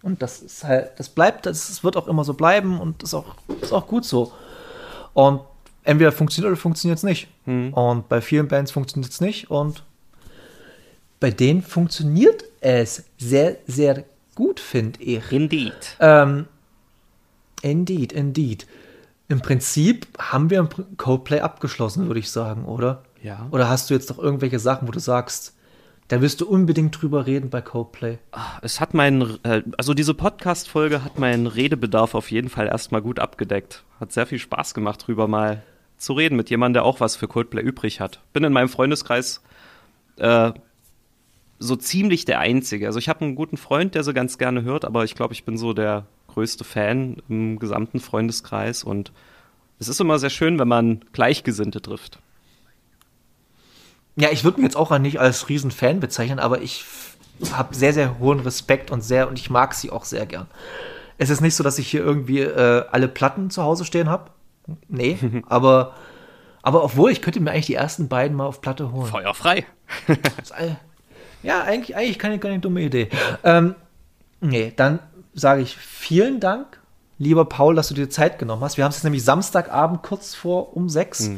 Und 0.02 0.20
das 0.20 0.40
ist 0.40 0.64
halt, 0.64 0.92
das 0.98 1.08
bleibt, 1.08 1.46
das, 1.46 1.82
wird 1.82 1.96
auch 1.96 2.08
immer 2.08 2.24
so 2.24 2.34
bleiben 2.34 2.78
und 2.78 3.02
ist 3.02 3.14
auch, 3.14 3.36
ist 3.62 3.72
auch 3.72 3.86
gut 3.86 4.04
so. 4.04 4.32
Und 5.14 5.40
entweder 5.82 6.12
funktioniert 6.12 6.52
oder 6.52 6.60
funktioniert 6.60 6.98
es 6.98 7.04
nicht. 7.04 7.28
Und 7.46 8.08
bei 8.08 8.20
vielen 8.20 8.48
Bands 8.48 8.72
funktioniert 8.72 9.12
es 9.12 9.20
nicht 9.20 9.50
und 9.50 9.82
bei 11.20 11.30
denen 11.30 11.62
funktioniert 11.62 12.44
es 12.60 13.04
sehr, 13.16 13.56
sehr 13.66 14.04
gut, 14.34 14.60
finde 14.60 15.02
ich. 15.02 15.32
Indeed. 15.32 15.96
Ähm, 16.00 16.46
indeed, 17.62 18.12
indeed. 18.12 18.66
Im 19.28 19.40
Prinzip 19.40 20.06
haben 20.18 20.50
wir 20.50 20.68
Codeplay 20.96 21.40
abgeschlossen, 21.40 22.06
würde 22.08 22.20
ich 22.20 22.30
sagen, 22.30 22.66
oder? 22.66 23.02
Ja. 23.22 23.48
Oder 23.50 23.68
hast 23.68 23.88
du 23.88 23.94
jetzt 23.94 24.10
noch 24.10 24.18
irgendwelche 24.18 24.58
Sachen, 24.58 24.86
wo 24.86 24.92
du 24.92 25.00
sagst, 25.00 25.56
da 26.08 26.20
wirst 26.20 26.42
du 26.42 26.46
unbedingt 26.46 27.00
drüber 27.00 27.26
reden 27.26 27.48
bei 27.48 27.62
Codeplay? 27.62 28.18
Es 28.60 28.80
hat 28.80 28.92
meinen, 28.92 29.38
äh, 29.42 29.62
also 29.78 29.94
diese 29.94 30.12
Podcast-Folge 30.12 31.02
hat 31.02 31.18
meinen 31.18 31.46
Redebedarf 31.46 32.14
auf 32.14 32.30
jeden 32.30 32.50
Fall 32.50 32.66
erstmal 32.66 33.00
gut 33.00 33.18
abgedeckt. 33.18 33.84
Hat 33.98 34.12
sehr 34.12 34.26
viel 34.26 34.38
Spaß 34.38 34.74
gemacht, 34.74 35.06
drüber 35.06 35.26
mal 35.26 35.62
zu 35.96 36.12
reden 36.12 36.36
mit 36.36 36.50
jemandem, 36.50 36.74
der 36.74 36.84
auch 36.84 37.00
was 37.00 37.16
für 37.16 37.26
Coldplay 37.26 37.62
übrig 37.62 38.00
hat. 38.00 38.20
Bin 38.34 38.44
in 38.44 38.52
meinem 38.52 38.68
Freundeskreis 38.68 39.42
äh, 40.16 40.52
so 41.58 41.76
ziemlich 41.76 42.26
der 42.26 42.40
Einzige. 42.40 42.86
Also 42.86 42.98
ich 42.98 43.08
habe 43.08 43.22
einen 43.22 43.36
guten 43.36 43.56
Freund, 43.56 43.94
der 43.94 44.04
sie 44.04 44.12
ganz 44.12 44.36
gerne 44.36 44.62
hört, 44.62 44.84
aber 44.84 45.04
ich 45.04 45.14
glaube, 45.14 45.32
ich 45.32 45.44
bin 45.44 45.56
so 45.56 45.72
der 45.72 46.06
größte 46.34 46.64
Fan 46.64 47.22
im 47.28 47.58
gesamten 47.58 48.00
Freundeskreis 48.00 48.82
und 48.84 49.12
es 49.78 49.88
ist 49.88 50.00
immer 50.00 50.18
sehr 50.18 50.30
schön, 50.30 50.58
wenn 50.58 50.68
man 50.68 51.04
Gleichgesinnte 51.12 51.80
trifft. 51.80 52.18
Ja, 54.16 54.30
ich 54.30 54.44
würde 54.44 54.58
mich 54.58 54.64
jetzt 54.64 54.76
auch 54.76 54.96
nicht 54.98 55.18
als 55.18 55.48
Riesenfan 55.48 56.00
bezeichnen, 56.00 56.38
aber 56.38 56.60
ich 56.62 56.84
habe 57.52 57.74
sehr, 57.74 57.92
sehr 57.92 58.18
hohen 58.18 58.40
Respekt 58.40 58.90
und 58.90 59.00
sehr, 59.00 59.28
und 59.28 59.38
ich 59.38 59.50
mag 59.50 59.74
sie 59.74 59.90
auch 59.90 60.04
sehr 60.04 60.26
gern. 60.26 60.46
Es 61.18 61.30
ist 61.30 61.40
nicht 61.40 61.54
so, 61.54 61.64
dass 61.64 61.78
ich 61.78 61.88
hier 61.88 62.00
irgendwie 62.00 62.40
äh, 62.40 62.84
alle 62.90 63.08
Platten 63.08 63.50
zu 63.50 63.62
Hause 63.62 63.84
stehen 63.84 64.08
habe. 64.08 64.30
Nee, 64.88 65.18
aber, 65.46 65.94
aber 66.62 66.84
obwohl, 66.84 67.10
ich 67.10 67.22
könnte 67.22 67.40
mir 67.40 67.50
eigentlich 67.50 67.66
die 67.66 67.74
ersten 67.74 68.08
beiden 68.08 68.36
mal 68.36 68.46
auf 68.46 68.60
Platte 68.60 68.92
holen. 68.92 69.06
Feuerfrei. 69.06 69.64
Ja, 71.42 71.62
eigentlich, 71.62 71.94
eigentlich 71.94 72.18
keine, 72.18 72.38
keine 72.38 72.58
dumme 72.58 72.80
Idee. 72.80 73.10
Ähm, 73.42 73.74
nee, 74.40 74.72
dann 74.74 74.98
sage 75.34 75.62
ich 75.62 75.76
vielen 75.76 76.40
Dank, 76.40 76.80
lieber 77.18 77.44
Paul, 77.44 77.74
dass 77.74 77.88
du 77.88 77.94
dir 77.94 78.08
Zeit 78.10 78.38
genommen 78.38 78.62
hast. 78.62 78.76
Wir 78.76 78.84
haben 78.84 78.90
es 78.90 78.96
jetzt 78.96 79.04
nämlich 79.04 79.24
Samstagabend 79.24 80.02
kurz 80.02 80.34
vor 80.34 80.76
um 80.76 80.88
sechs 80.88 81.30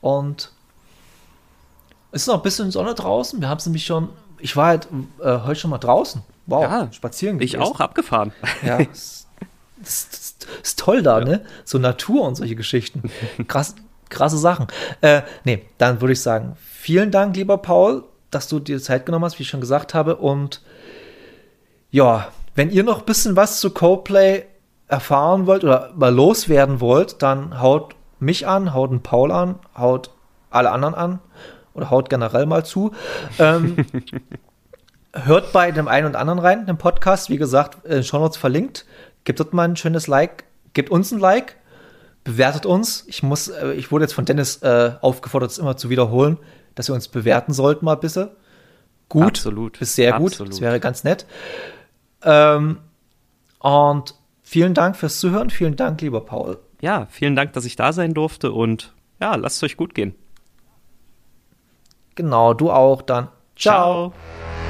und 0.00 0.52
es 2.12 2.22
ist 2.22 2.26
noch 2.28 2.36
ein 2.36 2.42
bisschen 2.42 2.70
Sonne 2.70 2.94
draußen. 2.94 3.40
Wir 3.40 3.48
haben 3.48 3.58
es 3.58 3.66
nämlich 3.66 3.86
schon, 3.86 4.10
ich 4.38 4.54
war 4.56 4.66
halt 4.66 4.88
äh, 5.22 5.38
heute 5.44 5.60
schon 5.60 5.70
mal 5.70 5.78
draußen. 5.78 6.22
Wow, 6.46 6.62
Ja, 6.64 6.92
spazieren 6.92 7.40
Ich 7.40 7.52
gewesen. 7.52 7.62
auch, 7.72 7.80
abgefahren. 7.80 8.32
Ja, 8.62 8.76
ist, 8.92 9.26
ist, 9.82 10.12
ist, 10.12 10.46
ist 10.62 10.78
toll 10.78 11.02
da, 11.02 11.20
ne? 11.20 11.44
So 11.64 11.78
Natur 11.78 12.26
und 12.26 12.34
solche 12.34 12.56
Geschichten. 12.56 13.10
Krass. 13.48 13.74
krasse 14.10 14.36
Sachen. 14.38 14.66
Äh, 15.00 15.22
nee, 15.44 15.64
dann 15.78 16.00
würde 16.00 16.12
ich 16.12 16.20
sagen, 16.20 16.56
vielen 16.60 17.10
Dank, 17.10 17.36
lieber 17.36 17.56
Paul, 17.58 18.04
dass 18.30 18.48
du 18.48 18.58
dir 18.60 18.80
Zeit 18.82 19.06
genommen 19.06 19.24
hast, 19.24 19.38
wie 19.38 19.44
ich 19.44 19.48
schon 19.48 19.60
gesagt 19.60 19.94
habe. 19.94 20.16
Und 20.16 20.60
ja, 21.90 22.28
wenn 22.54 22.70
ihr 22.70 22.84
noch 22.84 23.00
ein 23.00 23.06
bisschen 23.06 23.36
was 23.36 23.60
zu 23.60 23.70
Coplay 23.70 24.44
erfahren 24.88 25.46
wollt 25.46 25.64
oder 25.64 25.90
mal 25.94 26.14
loswerden 26.14 26.80
wollt, 26.80 27.22
dann 27.22 27.60
haut 27.60 27.94
mich 28.20 28.46
an, 28.46 28.74
haut 28.74 28.90
den 28.90 29.02
Paul 29.02 29.32
an, 29.32 29.58
haut 29.76 30.10
alle 30.50 30.70
anderen 30.70 30.94
an 30.94 31.18
oder 31.74 31.90
haut 31.90 32.10
generell 32.10 32.46
mal 32.46 32.64
zu. 32.64 32.92
Ähm, 33.38 33.76
hört 35.14 35.52
bei 35.52 35.70
dem 35.72 35.88
einen 35.88 36.06
und 36.06 36.16
anderen 36.16 36.38
rein, 36.38 36.66
dem 36.66 36.78
Podcast, 36.78 37.30
wie 37.30 37.38
gesagt, 37.38 37.84
in 37.86 38.04
Shownotes 38.04 38.36
verlinkt. 38.36 38.86
Gebt 39.24 39.40
dort 39.40 39.52
mal 39.52 39.64
ein 39.64 39.76
schönes 39.76 40.06
Like, 40.06 40.44
gebt 40.72 40.90
uns 40.90 41.12
ein 41.12 41.18
Like, 41.18 41.56
bewertet 42.24 42.66
uns. 42.66 43.04
Ich 43.06 43.22
muss, 43.22 43.48
äh, 43.48 43.72
ich 43.72 43.90
wurde 43.92 44.04
jetzt 44.04 44.14
von 44.14 44.24
Dennis 44.24 44.62
äh, 44.62 44.92
aufgefordert, 45.00 45.50
es 45.50 45.58
immer 45.58 45.76
zu 45.76 45.90
wiederholen, 45.90 46.38
dass 46.74 46.88
ihr 46.88 46.94
uns 46.94 47.08
bewerten 47.08 47.52
sollt 47.52 47.82
mal 47.82 47.96
bisschen. 47.96 48.28
Gut, 49.08 49.24
Absolut. 49.24 49.78
bis 49.78 49.94
sehr 49.94 50.12
gut. 50.12 50.32
Absolut. 50.32 50.52
Das 50.52 50.60
wäre 50.60 50.80
ganz 50.80 51.04
nett. 51.04 51.26
Ähm, 52.24 52.78
und 53.58 54.14
vielen 54.42 54.74
Dank 54.74 54.96
fürs 54.96 55.18
Zuhören. 55.18 55.50
Vielen 55.50 55.76
Dank, 55.76 56.00
lieber 56.00 56.20
Paul. 56.20 56.58
Ja, 56.80 57.06
vielen 57.10 57.36
Dank, 57.36 57.52
dass 57.52 57.64
ich 57.64 57.76
da 57.76 57.92
sein 57.92 58.14
durfte 58.14 58.52
und 58.52 58.92
ja, 59.20 59.34
lasst 59.36 59.56
es 59.56 59.62
euch 59.62 59.76
gut 59.76 59.94
gehen. 59.94 60.14
Genau, 62.14 62.54
du 62.54 62.70
auch. 62.70 63.02
Dann 63.02 63.28
ciao. 63.56 64.12
Ciao. 64.12 64.61